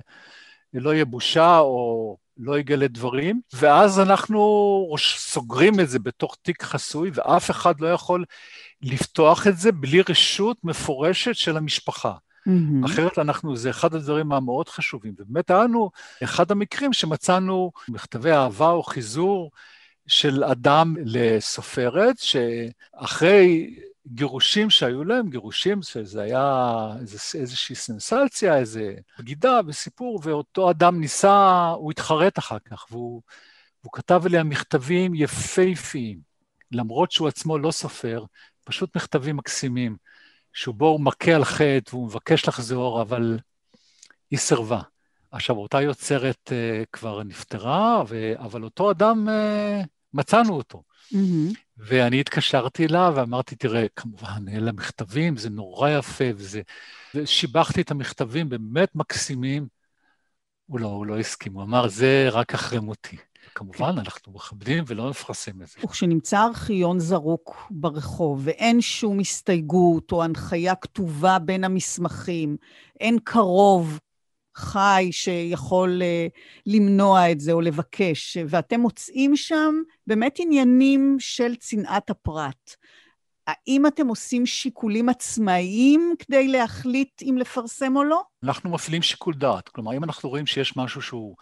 לא 0.73 0.93
יהיה 0.93 1.05
בושה, 1.05 1.59
או 1.59 2.17
לא 2.39 2.59
יגלה 2.59 2.87
דברים, 2.87 3.41
ואז 3.53 3.99
אנחנו 3.99 4.95
סוגרים 5.17 5.79
את 5.79 5.89
זה 5.89 5.99
בתוך 5.99 6.37
תיק 6.41 6.63
חסוי, 6.63 7.11
ואף 7.13 7.51
אחד 7.51 7.79
לא 7.79 7.87
יכול 7.87 8.25
לפתוח 8.81 9.47
את 9.47 9.57
זה 9.57 9.71
בלי 9.71 10.01
רשות 10.09 10.57
מפורשת 10.63 11.35
של 11.35 11.57
המשפחה. 11.57 12.13
מהמם. 12.45 12.83
אחרת 12.83 13.19
אנחנו, 13.19 13.55
זה 13.55 13.69
אחד 13.69 13.95
הדברים 13.95 14.31
המאוד 14.31 14.69
חשובים. 14.69 15.13
ובאמת 15.19 15.49
היה 15.49 15.63
לנו 15.63 15.91
אחד 16.23 16.51
המקרים 16.51 16.93
שמצאנו 16.93 17.71
מכתבי 17.89 18.31
אהבה 18.31 18.69
או 18.69 18.83
חיזור 18.83 19.51
של 20.07 20.43
אדם 20.43 20.95
לסופרת, 21.05 22.15
שאחרי 22.17 23.75
גירושים 24.07 24.69
שהיו 24.69 25.03
להם, 25.03 25.29
גירושים 25.29 25.81
שזה 25.81 26.21
היה 26.21 26.87
איז, 27.01 27.21
איזושהי 27.35 27.75
סנסציה, 27.75 28.57
איזו 28.57 28.79
בגידה 29.19 29.59
וסיפור, 29.67 30.19
ואותו 30.23 30.71
אדם 30.71 30.99
ניסה, 30.99 31.67
הוא 31.77 31.91
התחרט 31.91 32.39
אחר 32.39 32.59
כך, 32.59 32.85
והוא, 32.91 33.21
והוא 33.83 33.93
כתב 33.93 34.21
אליה 34.25 34.43
מכתבים 34.43 35.15
יפהפיים, 35.15 36.19
למרות 36.71 37.11
שהוא 37.11 37.27
עצמו 37.27 37.57
לא 37.57 37.71
סופר, 37.71 38.25
פשוט 38.63 38.95
מכתבים 38.95 39.37
מקסימים, 39.37 39.95
שבו 40.53 40.87
הוא 40.87 41.01
מכה 41.01 41.35
על 41.35 41.43
חטא 41.43 41.95
והוא 41.95 42.07
מבקש 42.07 42.47
לחזור, 42.47 43.01
אבל 43.01 43.39
היא 44.31 44.39
סירבה. 44.39 44.81
עכשיו, 45.31 45.55
אותה 45.55 45.81
יוצרת 45.81 46.51
uh, 46.51 46.85
כבר 46.91 47.23
נפטרה, 47.23 48.03
ו... 48.07 48.33
אבל 48.37 48.63
אותו 48.63 48.91
אדם, 48.91 49.27
uh, 49.27 49.87
מצאנו 50.13 50.53
אותו. 50.53 50.83
מהמם. 51.11 51.51
ואני 51.79 52.19
התקשרתי 52.19 52.85
אליו 52.85 53.13
ואמרתי, 53.15 53.55
תראה, 53.55 53.85
כמובן, 53.95 54.45
אלה 54.53 54.71
מכתבים, 54.71 55.37
זה 55.37 55.49
נורא 55.49 55.89
יפה, 55.89 56.25
וזה... 56.35 56.61
ושיבחתי 57.15 57.81
את 57.81 57.91
המכתבים, 57.91 58.49
באמת 58.49 58.95
מקסימים. 58.95 59.67
הוא 60.65 60.79
לא, 60.79 60.87
הוא 60.87 61.05
לא 61.05 61.19
הסכים, 61.19 61.53
הוא 61.53 61.63
אמר, 61.63 61.87
זה 61.87 62.27
רק 62.31 62.53
אחרי 62.53 62.79
מותי. 62.79 63.17
כמובן, 63.55 63.95
אנחנו 63.97 64.33
מכבדים 64.33 64.83
ולא 64.87 65.09
נפרסם 65.09 65.61
את 65.61 65.67
זה. 65.67 65.79
וכשנמצא 65.83 66.43
ארכיון 66.43 66.99
זרוק 66.99 67.67
ברחוב 67.71 68.41
ואין 68.43 68.81
שום 68.81 69.19
הסתייגות 69.19 70.11
או 70.11 70.23
הנחיה 70.23 70.75
כתובה 70.75 71.39
בין 71.39 71.63
המסמכים, 71.63 72.57
אין 72.99 73.17
קרוב 73.23 73.99
חי 74.59 75.07
שיכול 75.11 76.01
uh, 76.01 76.39
למנוע 76.65 77.31
את 77.31 77.39
זה 77.39 77.51
או 77.51 77.61
לבקש, 77.61 78.37
ואתם 78.47 78.79
מוצאים 78.79 79.35
שם 79.35 79.75
באמת 80.07 80.35
עניינים 80.39 81.15
של 81.19 81.55
צנעת 81.55 82.09
הפרט. 82.09 82.75
האם 83.47 83.87
אתם 83.87 84.07
עושים 84.07 84.45
שיקולים 84.45 85.09
עצמאיים 85.09 86.13
כדי 86.19 86.47
להחליט 86.47 87.21
אם 87.21 87.37
לפרסם 87.37 87.95
או 87.95 88.03
לא? 88.03 88.21
אנחנו 88.43 88.69
מפעילים 88.69 89.01
שיקול 89.01 89.33
דעת. 89.33 89.69
כלומר, 89.69 89.93
אם 89.97 90.03
אנחנו 90.03 90.29
רואים 90.29 90.45
שיש 90.45 90.77
משהו 90.77 91.01
שהוא 91.01 91.35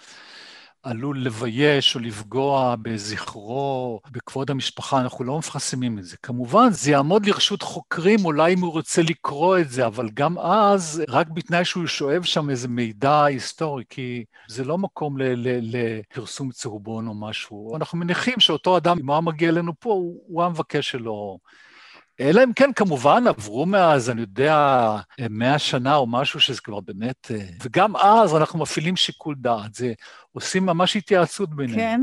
עלול 0.88 1.22
לבייש 1.22 1.96
או 1.96 2.00
לפגוע 2.00 2.76
בזכרו, 2.82 4.00
בכבוד 4.12 4.52
המשפחה, 4.52 5.02
אנחנו 5.02 5.24
לא 5.24 5.38
מפרסמים 5.38 6.00
את 6.00 6.04
זה. 6.04 6.18
כמובן, 6.24 6.68
זה 6.72 6.92
יעמוד 6.92 7.26
לרשות 7.26 7.62
חוקרים, 7.62 8.26
אולי 8.26 8.54
אם 8.54 8.60
הוא 8.60 8.72
רוצה 8.72 9.02
לקרוא 9.02 9.58
את 9.58 9.70
זה, 9.70 9.86
אבל 9.86 10.10
גם 10.14 10.40
אז, 10.40 11.04
רק 11.10 11.28
בתנאי 11.30 11.66
שהוא 11.66 11.88
שואב 11.88 12.24
שם 12.24 12.50
איזה 12.50 12.68
מידע 12.68 13.24
היסטורי, 13.24 13.84
כי 13.90 14.24
זה 14.50 14.64
לא 14.64 14.78
מקום 14.78 15.18
לפרסום 15.62 16.52
צהובון 16.52 17.08
או 17.08 17.14
משהו. 17.14 17.76
אנחנו 17.76 17.98
מניחים 17.98 18.40
שאותו 18.40 18.78
אדם, 18.78 18.98
אם 19.00 19.08
הוא 19.08 19.14
היה 19.14 19.22
מגיע 19.22 19.50
אלינו 19.50 19.74
פה, 19.80 19.90
הוא, 19.90 20.24
הוא 20.28 20.42
היה 20.42 20.50
מבקש 20.50 20.92
שלא... 20.92 21.38
אלא 22.20 22.44
אם 22.44 22.54
כן, 22.54 22.74
כמובן, 22.76 23.28
עברו 23.28 23.66
מאז, 23.66 24.10
אני 24.10 24.22
יודע, 24.22 24.96
מאה 25.30 25.60
שנה 25.60 25.96
או 25.96 26.08
משהו 26.08 26.40
שזה 26.40 26.62
כבר 26.62 26.80
באמת... 26.80 27.32
אה, 27.32 27.48
וגם 27.64 27.96
אז 27.96 28.36
אנחנו 28.36 28.60
מפעילים 28.60 28.96
שיקול 28.96 29.36
דעת, 29.38 29.74
זה 29.74 29.94
עושים 30.32 30.66
ממש 30.66 30.96
התייעצות 30.96 31.56
בינינו. 31.56 31.78
כן? 31.78 32.02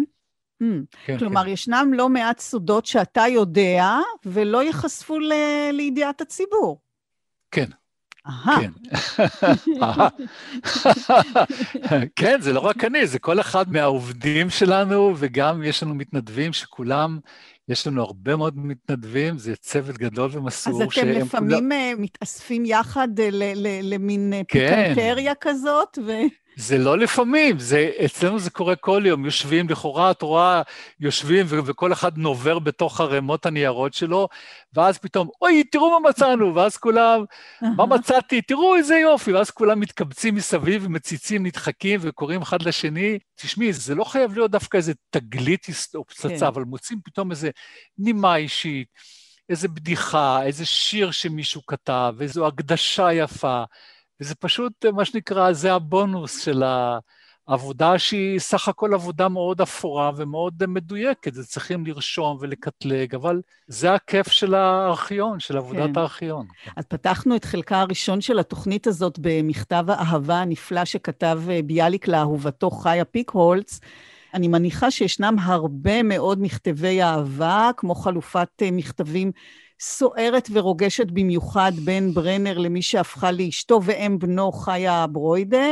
Mm. 0.63 0.67
כן, 1.07 1.19
כלומר, 1.19 1.45
כן. 1.45 1.49
ישנם 1.49 1.91
לא 1.95 2.09
מעט 2.09 2.39
סודות 2.39 2.87
שאתה 2.87 3.25
יודע 3.29 3.99
ולא 4.25 4.63
ייחשפו 4.63 5.19
ל- 5.19 5.33
לידיעת 5.73 6.21
הציבור. 6.21 6.81
כן, 7.51 7.69
אהה, 8.27 8.57
כן. 8.61 8.71
כן, 12.17 12.41
זה 12.41 12.53
לא 12.53 12.61
רק 12.61 12.85
אני, 12.85 13.07
זה 13.07 13.19
כל 13.19 13.41
אחד 13.41 13.73
מהעובדים 13.73 14.51
שלנו, 14.51 15.15
וגם 15.17 15.63
יש 15.63 15.83
לנו 15.83 15.95
מתנדבים 15.95 16.53
שכולם, 16.53 17.19
יש 17.69 17.87
לנו 17.87 18.03
הרבה 18.03 18.37
מאוד 18.37 18.59
מתנדבים, 18.59 19.39
זה 19.39 19.57
צוות 19.57 19.99
גדול 19.99 20.31
אז 20.31 20.37
ומסור. 20.37 20.83
אתם 20.83 20.91
שהם 20.91 21.09
לפעמים 21.09 21.73
אה, 21.73 21.93
מתאספים 21.99 22.65
יחד 22.65 23.09
אה, 23.21 23.29
למין 23.83 24.33
אה, 24.33 24.41
כן. 24.49 24.85
פיקנטריה 24.89 25.35
כזאת, 25.41 25.99
ו... 26.07 26.13
זה 26.57 26.79
לא 26.79 26.99
לפעמים, 26.99 27.59
זה, 27.59 27.91
אצלנו 28.05 28.39
זה 28.39 28.51
קורה 28.51 28.77
כל 28.77 29.03
יום, 29.07 29.25
יושבים, 29.25 29.69
לכאורה 29.69 30.11
את 30.11 30.23
רואה, 30.23 30.63
יושבים 31.01 31.47
ו- 31.49 31.59
וכל 31.65 31.93
אחד 31.93 32.19
נובר 32.19 32.59
בתוך 32.59 33.01
ערימות 33.01 33.47
הניירות 33.47 33.95
שלו, 33.95 34.29
ואז 34.75 34.99
פתאום, 34.99 35.29
אוי, 35.43 35.65
תראו 35.65 36.01
מה 36.01 36.09
מצאנו, 36.09 36.55
ואז 36.55 36.77
כולם, 36.77 37.25
מה 37.77 37.87
מצאתי? 37.87 38.43
תראו 38.43 38.77
איזה 38.77 38.97
יופי, 38.97 39.33
ואז 39.33 39.51
כולם 39.51 39.81
מתקבצים 39.81 40.35
מסביב 40.35 40.83
ומציצים, 40.87 41.47
נדחקים 41.47 42.01
וקוראים 42.03 42.43
אחד 42.43 42.63
לשני. 42.63 43.19
תשמעי, 43.35 43.73
זה 43.73 43.95
לא 43.95 44.05
חייב 44.05 44.35
להיות 44.35 44.51
דווקא 44.51 44.77
איזה 44.77 44.93
תגלית 45.11 45.67
או 45.95 46.05
פצצה, 46.05 46.29
כן. 46.29 46.47
אבל 46.47 46.63
מוצאים 46.63 46.99
פתאום 47.05 47.31
איזה 47.31 47.51
נימה 47.99 48.37
אישית, 48.37 48.89
איזה 49.49 49.69
בדיחה, 49.69 50.43
איזה 50.43 50.67
שיר 50.67 51.11
שמישהו 51.11 51.67
כתב, 51.67 52.15
איזו 52.21 52.47
הקדשה 52.47 53.13
יפה. 53.13 53.63
וזה 54.21 54.35
פשוט, 54.35 54.87
מה 54.87 55.05
שנקרא, 55.05 55.53
זה 55.53 55.73
הבונוס 55.75 56.45
של 56.45 56.63
העבודה 57.49 57.99
שהיא 57.99 58.39
סך 58.39 58.69
הכל 58.69 58.95
עבודה 58.95 59.29
מאוד 59.29 59.61
אפורה 59.61 60.11
ומאוד 60.17 60.67
מדויקת, 60.67 61.35
זה 61.35 61.45
צריכים 61.45 61.87
לרשום 61.87 62.39
ולקטלג, 62.41 63.15
אבל 63.15 63.41
זה 63.67 63.95
הכיף 63.95 64.29
של 64.29 64.55
הארכיון, 64.55 65.41
של 65.41 65.57
עבודת 65.57 65.91
כן. 65.95 65.99
הארכיון. 65.99 66.47
אז 66.77 66.85
פתחנו 66.85 67.37
את 67.37 67.45
חלקה 67.45 67.81
הראשון 67.81 68.21
של 68.21 68.39
התוכנית 68.39 68.87
הזאת 68.87 69.19
במכתב 69.21 69.85
האהבה 69.89 70.41
הנפלא 70.41 70.85
שכתב 70.85 71.41
אה, 71.51 71.61
ביאליק 71.65 72.09
לאהובתו 72.09 72.71
חיה 72.71 73.05
פיקהולץ. 73.05 73.81
אני 74.35 74.49
מניחה 74.49 74.91
שישנם 74.91 75.37
הרבה 75.43 76.03
מאוד 76.03 76.43
מכתבי 76.43 77.03
אהבה, 77.03 77.71
כמו 77.77 77.95
חלופת 77.95 78.49
אה, 78.63 78.71
מכתבים 78.71 79.33
סוערת 79.81 80.49
ורוגשת 80.53 81.07
במיוחד 81.11 81.73
בין 81.85 82.15
ברנר 82.15 82.59
למי 82.59 82.83
שהפכה 82.83 83.33
לאשתו 83.33 83.81
ואם 83.85 84.19
בנו 84.19 84.53
חיה 84.53 85.07
ברוידה, 85.07 85.67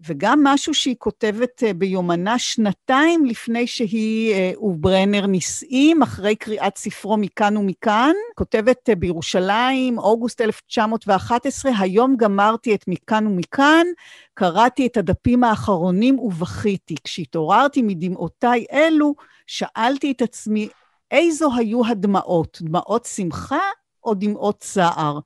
וגם 0.00 0.40
משהו 0.44 0.74
שהיא 0.74 0.96
כותבת 0.98 1.62
אה, 1.62 1.72
ביומנה 1.74 2.38
שנתיים 2.38 3.24
לפני 3.24 3.66
שהיא 3.66 4.34
אה, 4.34 4.52
וברנר 4.60 5.26
נישאים, 5.26 6.02
אחרי 6.02 6.36
קריאת 6.36 6.78
ספרו 6.78 7.16
מכאן 7.16 7.56
ומכאן. 7.56 8.12
כותבת 8.34 8.88
אה, 8.88 8.94
בירושלים, 8.94 9.98
אוגוסט 9.98 10.40
1911, 10.40 11.72
היום 11.78 12.16
גמרתי 12.16 12.74
את 12.74 12.84
מכאן 12.88 13.26
ומכאן, 13.26 13.86
קראתי 14.34 14.86
את 14.86 14.96
הדפים 14.96 15.44
האחרונים 15.44 16.18
ובכיתי. 16.18 16.94
כשהתעוררתי 17.04 17.82
מדמעותיי 17.82 18.64
אלו, 18.72 19.14
שאלתי 19.46 20.10
את 20.10 20.22
עצמי, 20.22 20.68
איזו 21.10 21.50
היו 21.56 21.86
הדמעות, 21.86 22.58
דמעות 22.62 23.04
שמחה 23.04 23.60
או 24.04 24.14
דמעות 24.14 24.58
צער? 24.60 25.18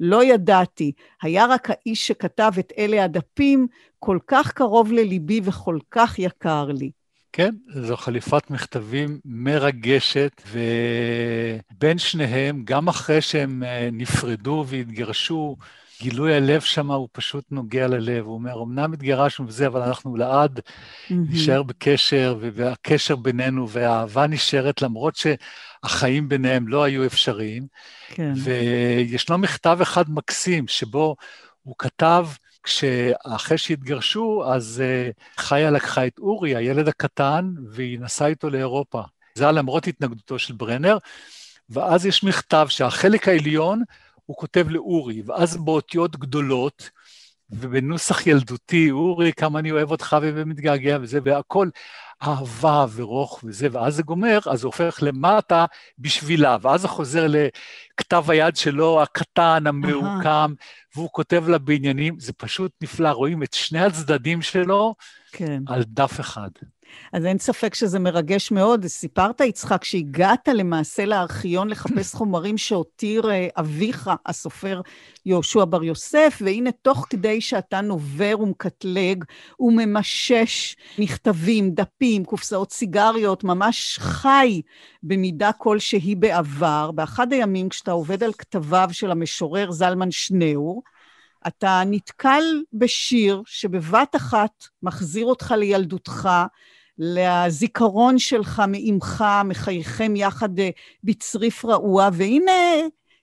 לא 0.00 0.24
ידעתי. 0.24 0.92
היה 1.22 1.46
רק 1.46 1.68
האיש 1.70 2.06
שכתב 2.06 2.52
את 2.58 2.72
אלה 2.78 3.04
הדפים 3.04 3.66
כל 3.98 4.18
כך 4.26 4.52
קרוב 4.52 4.92
לליבי 4.92 5.40
וכל 5.44 5.78
כך 5.90 6.18
יקר 6.18 6.64
לי. 6.64 6.90
כן, 7.32 7.54
זו 7.68 7.96
חליפת 7.96 8.50
מכתבים 8.50 9.20
מרגשת, 9.24 10.42
ובין 10.50 11.98
שניהם, 11.98 12.62
גם 12.64 12.88
אחרי 12.88 13.20
שהם 13.20 13.62
אה, 13.62 13.88
נפרדו 13.92 14.64
והתגרשו, 14.68 15.56
גילוי 16.00 16.34
הלב 16.34 16.60
שם 16.60 16.90
הוא 16.90 17.08
פשוט 17.12 17.44
נוגע 17.50 17.88
ללב. 17.88 18.24
הוא 18.24 18.34
אומר, 18.34 18.62
אמנם 18.62 18.92
התגרשנו 18.92 19.46
וזה, 19.48 19.66
אבל 19.66 19.82
אנחנו 19.82 20.16
לעד 20.16 20.58
mm-hmm. 20.58 21.14
נשאר 21.30 21.62
בקשר, 21.62 22.38
והקשר 22.40 23.16
בינינו 23.16 23.68
והאהבה 23.68 24.26
נשארת, 24.26 24.82
למרות 24.82 25.14
שהחיים 25.16 26.28
ביניהם 26.28 26.68
לא 26.68 26.82
היו 26.82 27.06
אפשריים. 27.06 27.66
כן. 28.08 28.32
וישנו 28.36 29.38
מכתב 29.38 29.78
אחד 29.82 30.10
מקסים, 30.10 30.68
שבו 30.68 31.16
הוא 31.62 31.74
כתב, 31.78 32.26
כשאחרי 32.62 33.58
שהתגרשו, 33.58 34.42
אז 34.46 34.82
uh, 34.82 35.42
חיה 35.42 35.70
לקחה 35.70 36.06
את 36.06 36.18
אורי, 36.18 36.56
הילד 36.56 36.88
הקטן, 36.88 37.52
והיא 37.70 38.00
נסעה 38.00 38.28
איתו 38.28 38.50
לאירופה. 38.50 39.02
זה 39.34 39.44
היה 39.44 39.52
למרות 39.52 39.86
התנגדותו 39.86 40.38
של 40.38 40.54
ברנר, 40.54 40.98
ואז 41.70 42.06
יש 42.06 42.24
מכתב 42.24 42.66
שהחלק 42.70 43.28
העליון 43.28 43.82
הוא 44.26 44.36
כותב 44.36 44.66
לאורי, 44.68 45.22
ואז 45.26 45.56
באותיות 45.56 46.16
גדולות, 46.16 46.90
ובנוסח 47.50 48.26
ילדותי, 48.26 48.90
אורי, 48.90 49.32
כמה 49.32 49.58
אני 49.58 49.70
אוהב 49.70 49.90
אותך 49.90 50.16
ומתגעגע 50.22 50.98
וזה, 51.00 51.18
והכל 51.24 51.68
אהבה 52.22 52.86
ורוך 52.94 53.40
וזה, 53.44 53.68
ואז 53.72 53.94
זה 53.94 54.02
גומר, 54.02 54.38
אז 54.50 54.60
זה 54.60 54.66
הופך 54.66 54.98
למטה 55.02 55.64
בשבילה, 55.98 56.56
ואז 56.62 56.80
זה 56.80 56.88
חוזר 56.88 57.26
לכתב 57.28 58.24
היד 58.28 58.56
שלו, 58.56 59.02
הקטן, 59.02 59.66
המעוקם, 59.66 60.54
והוא 60.96 61.08
כותב 61.12 61.44
לה 61.48 61.58
בעניינים, 61.58 62.20
זה 62.20 62.32
פשוט 62.32 62.72
נפלא, 62.82 63.08
רואים 63.08 63.42
את 63.42 63.52
שני 63.52 63.80
הצדדים 63.80 64.42
שלו 64.42 64.94
כן. 65.32 65.62
על 65.66 65.84
דף 65.86 66.20
אחד. 66.20 66.50
אז 67.12 67.26
אין 67.26 67.38
ספק 67.38 67.74
שזה 67.74 67.98
מרגש 67.98 68.50
מאוד. 68.50 68.86
סיפרת, 68.86 69.40
יצחק, 69.40 69.84
שהגעת 69.84 70.48
למעשה 70.48 71.04
לארכיון 71.04 71.68
לחפש 71.68 72.14
חומרים 72.14 72.58
שהותיר 72.58 73.30
אה, 73.30 73.48
אביך, 73.58 74.10
הסופר 74.26 74.80
יהושע 75.26 75.64
בר 75.64 75.84
יוסף, 75.84 76.38
והנה, 76.40 76.70
תוך 76.72 77.06
כדי 77.10 77.40
שאתה 77.40 77.80
נובר 77.80 78.34
ומקטלג 78.40 79.24
וממשש 79.60 80.76
מכתבים, 80.98 81.70
דפים, 81.70 82.24
קופסאות 82.24 82.72
סיגריות, 82.72 83.44
ממש 83.44 83.98
חי 84.00 84.62
במידה 85.02 85.52
כלשהי 85.52 86.14
בעבר, 86.14 86.90
באחד 86.90 87.32
הימים 87.32 87.68
כשאתה 87.68 87.90
עובד 87.90 88.22
על 88.22 88.32
כתביו 88.32 88.88
של 88.92 89.10
המשורר 89.10 89.70
זלמן 89.70 90.10
שניאור, 90.10 90.82
אתה 91.46 91.82
נתקל 91.86 92.44
בשיר 92.72 93.42
שבבת 93.46 94.16
אחת 94.16 94.64
מחזיר 94.82 95.26
אותך 95.26 95.54
לילדותך, 95.56 96.28
לזיכרון 97.00 98.18
שלך 98.18 98.62
מאימך, 98.68 99.24
מחייכם 99.44 100.16
יחד 100.16 100.58
אה, 100.58 100.70
בצריף 101.04 101.64
רעוע, 101.64 102.08
והנה 102.12 102.52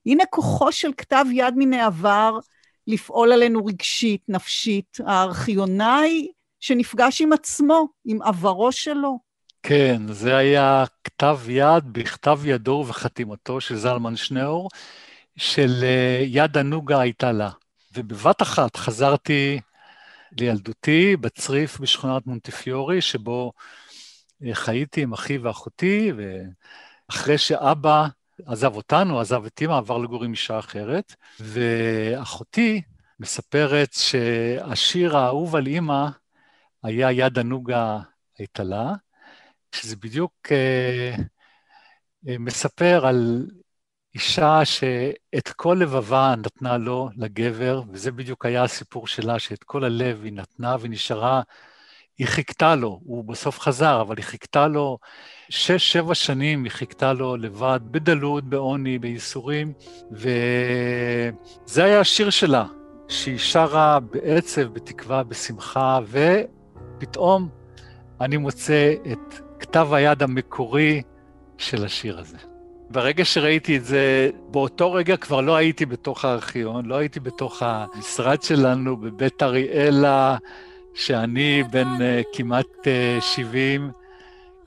הנה 0.06 0.24
כוחו 0.30 0.72
של 0.72 0.92
כתב 0.98 1.26
יד 1.32 1.54
מן 1.58 1.74
העבר 1.74 2.40
לפעול 2.88 3.32
עלינו 3.32 3.66
רגשית, 3.66 4.22
נפשית. 4.28 4.98
הארכיונאי 5.06 6.28
שנפגש 6.60 7.22
עם 7.22 7.34
עצמו, 7.34 7.88
עם 8.06 8.22
עברו 8.22 8.72
שלו. 8.72 9.20
כן, 9.64 10.02
זה 10.12 10.38
היה 10.38 10.84
כתב 11.04 11.40
יד 11.50 11.84
בכתב 11.92 12.40
ידו 12.46 12.86
וחתימתו 12.88 13.62
של 13.62 13.76
זלמן 13.76 14.16
שניאור, 14.16 14.70
של 15.38 15.84
אה, 15.84 16.24
יד 16.26 16.58
הנוגה 16.58 17.00
הייתה 17.00 17.32
לה. 17.32 17.50
ובבת 17.96 18.42
אחת 18.42 18.76
חזרתי 18.76 19.60
לילדותי 20.40 21.18
בצריף 21.18 21.80
בשכונת 21.80 22.28
מונטיפיורי, 22.28 23.02
שבו 23.02 23.52
אה, 24.44 24.56
חייתי 24.56 25.02
עם 25.02 25.14
אחי 25.14 25.38
ואחותי, 25.38 26.12
ואחרי 27.10 27.38
שאבא 27.38 28.08
עזב 28.46 28.76
אותנו, 28.76 29.20
עזב 29.20 29.46
את 29.46 29.62
אימא, 29.62 29.78
עבר 29.78 29.98
לגור 29.98 30.24
עם 30.24 30.32
אישה 30.32 30.60
אחרת, 30.60 31.16
ואחותי 31.40 32.82
מספרת 33.20 33.94
שהשיר 33.94 35.18
האהוב 35.18 35.56
על 35.56 35.68
אימא 35.68 36.08
היה 36.84 37.12
יד 37.12 37.40
הנוגה 37.40 38.00
הייתה 38.38 38.64
לה, 38.64 38.94
שזה 39.76 39.96
בדיוק 39.96 40.34
אה, 40.52 41.16
אה, 42.28 42.38
מספר 42.40 43.06
על 43.06 43.48
אישה 44.18 44.66
שאת 44.66 45.50
כל 45.56 45.78
לבבה 45.82 46.34
נתנה 46.38 46.78
לו, 46.78 47.10
לגבר, 47.18 47.82
וזה 47.92 48.12
בדיוק 48.12 48.46
היה 48.46 48.64
הסיפור 48.64 49.08
שלה, 49.08 49.40
שאת 49.40 49.64
כל 49.64 49.84
הלב 49.84 50.24
היא 50.24 50.34
נתנה 50.34 50.76
ונשארה, 50.80 51.42
היא 52.18 52.28
חיכתה 52.28 52.76
לו, 52.76 53.00
הוא 53.04 53.24
בסוף 53.24 53.60
חזר, 53.60 54.02
אבל 54.02 54.18
היא 54.18 54.26
חיכתה 54.26 54.68
לו, 54.68 54.98
שש, 55.50 55.92
שבע 55.92 56.16
שנים 56.16 56.64
היא 56.64 56.72
חיכתה 56.72 57.14
לו 57.14 57.38
לבד, 57.38 57.80
בדלות, 57.92 58.44
בעוני, 58.44 59.00
בייסורים, 59.00 59.74
וזה 60.12 61.84
היה 61.84 62.00
השיר 62.00 62.30
שלה, 62.30 62.66
שהיא 63.08 63.38
שרה 63.38 64.00
בעצב, 64.00 64.62
בתקווה, 64.62 65.24
בשמחה, 65.24 66.00
ופתאום 66.08 67.50
אני 68.22 68.38
מוצא 68.38 68.94
את 69.12 69.40
כתב 69.60 69.88
היד 69.94 70.24
המקורי 70.24 71.02
של 71.58 71.86
השיר 71.86 72.20
הזה. 72.20 72.57
ברגע 72.90 73.26
שראיתי 73.26 73.78
את 73.78 73.86
זה, 73.86 74.30
באותו 74.52 74.94
רגע 74.94 75.18
כבר 75.18 75.42
לא 75.42 75.56
הייתי 75.56 75.86
בתוך 75.86 76.26
הארכיון, 76.26 76.86
לא 76.86 76.96
הייתי 76.96 77.20
בתוך 77.20 77.64
המשרד 77.66 78.42
שלנו 78.42 78.98
בבית 78.98 79.44
אריאלה, 79.44 80.38
שאני 80.94 81.64
בן 81.72 81.88
uh, 81.98 82.26
כמעט 82.34 82.66
uh, 82.66 82.88
אה, 82.88 83.18
70, 83.22 83.92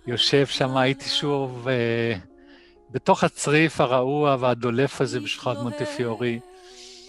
יושב 0.07 0.47
שם, 0.47 0.77
הייתי 0.77 1.09
שוב 1.09 1.69
uh, 1.69 2.19
בתוך 2.91 3.25
הצריף 3.25 3.81
הרעוע 3.81 4.37
והדולף 4.41 5.01
הזה 5.01 5.21
בשכונת 5.21 5.59
מונטיפיורי, 5.59 6.41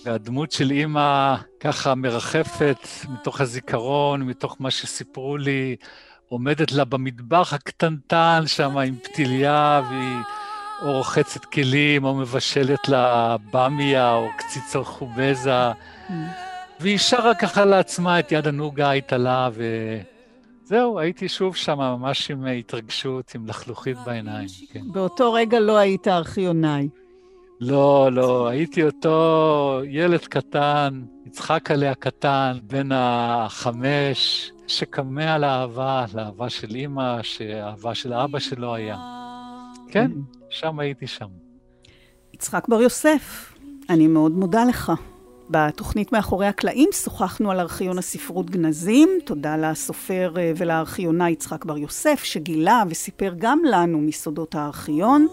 והדמות 0.06 0.52
של 0.52 0.72
אימא 0.72 1.36
ככה 1.60 1.96
מרחפת 1.96 2.88
מתוך 3.10 3.42
הזיכרון, 3.42 4.22
מתוך 4.22 4.56
מה 4.60 4.72
שסיפרו 4.72 5.38
לי, 5.38 5.76
עומדת 6.30 6.72
לה 6.72 6.86
במטבח 6.86 7.54
הקטנטן 7.54 8.44
שם 8.48 8.78
עם 8.78 8.96
פתיליה, 9.04 9.82
והיא... 9.90 10.41
או 10.82 10.98
רוחצת 10.98 11.46
כלים, 11.46 12.04
או 12.04 12.16
מבשלת 12.16 12.90
לה 12.90 13.36
במיה, 13.54 14.14
או 14.14 14.28
קציצות 14.38 14.86
חובזה. 14.86 15.72
Mm. 15.72 16.12
והיא 16.80 16.98
שרה 16.98 17.36
ככה 17.36 17.66
לעצמה 17.66 18.20
את 18.20 18.32
יד 18.32 18.48
הנוגה 18.48 18.90
האיטלה, 18.90 19.50
וזהו, 20.64 21.00
הייתי 21.00 21.30
שוב 21.30 21.56
שם 21.56 21.78
ממש 21.78 22.32
עם 22.32 22.46
התרגשות, 22.46 23.36
עם 23.36 23.48
לחלוכית 23.48 23.98
בעיניים, 24.06 24.48
כן. 24.74 24.82
באותו 24.92 25.34
רגע 25.34 25.60
לא 25.60 25.78
היית 25.78 26.08
ארכיונאי. 26.08 26.90
לא, 27.60 28.10
לא, 28.12 28.48
הייתי 28.48 28.84
אותו 28.84 29.82
ילד 29.88 30.20
קטן, 30.20 31.02
יצחק 31.26 31.72
עליה 31.72 31.96
קטן, 31.96 32.58
בן 32.64 32.90
החמש, 32.92 34.52
שקמע 34.68 35.38
לאהבה, 35.38 36.06
לאהבה 36.14 36.50
של 36.50 36.76
אימא, 36.76 37.24
שאהבה 37.24 37.96
של 37.96 38.14
אבא 38.14 38.40
שלו 38.40 38.76
היה. 38.76 38.98
כן, 39.88 40.12
שם 40.52 40.80
הייתי 40.80 41.08
שם. 41.08 41.28
יצחק 42.34 42.68
בר 42.68 42.82
יוסף, 42.82 43.54
אני 43.90 44.08
מאוד 44.08 44.32
מודה 44.32 44.66
לך. 44.66 44.92
בתוכנית 45.50 46.12
מאחורי 46.12 46.48
הקלעים 46.48 46.90
שוחחנו 46.92 47.52
על 47.52 47.60
ארכיון 47.60 47.98
הספרות 47.98 48.50
גנזים. 48.50 49.10
תודה 49.26 49.58
לסופר 49.58 50.34
אה, 50.38 50.52
ולארכיונאי 50.58 51.32
יצחק 51.32 51.66
בר 51.66 51.78
יוסף, 51.78 52.24
שגילה 52.24 52.84
וסיפר 52.90 53.34
גם 53.38 53.60
לנו 53.66 54.00
מסודות 54.00 54.56
הארכיון. 54.56 55.28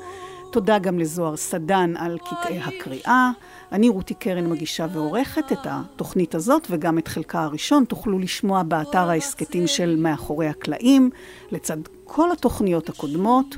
תודה 0.53 0.79
גם 0.79 0.99
לזוהר 0.99 1.37
סדן 1.37 1.97
על 1.97 2.19
קטעי 2.19 2.59
הקריאה. 2.59 3.31
אני 3.73 3.89
רותי 3.89 4.14
קרן 4.14 4.51
מגישה 4.51 4.87
ועורכת 4.93 5.53
את 5.53 5.59
התוכנית 5.64 6.35
הזאת 6.35 6.66
וגם 6.71 6.99
את 6.99 7.09
חלקה 7.09 7.43
הראשון 7.43 7.85
תוכלו 7.85 8.19
לשמוע 8.19 8.62
באתר 8.62 9.11
ההסכתים 9.11 9.66
של 9.66 9.97
מאחורי 9.99 10.47
הקלעים, 10.47 11.11
לצד 11.53 11.77
כל 12.05 12.33
התוכניות 12.33 12.89
הקודמות. 12.89 13.57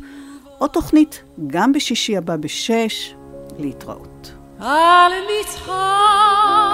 עוד 0.61 0.71
תוכנית 0.71 1.23
גם 1.47 1.73
בשישי 1.73 2.17
הבא 2.17 2.37
בשש, 2.37 3.15
להתראות. 3.59 4.33
על 4.59 5.13
טל 5.67 6.70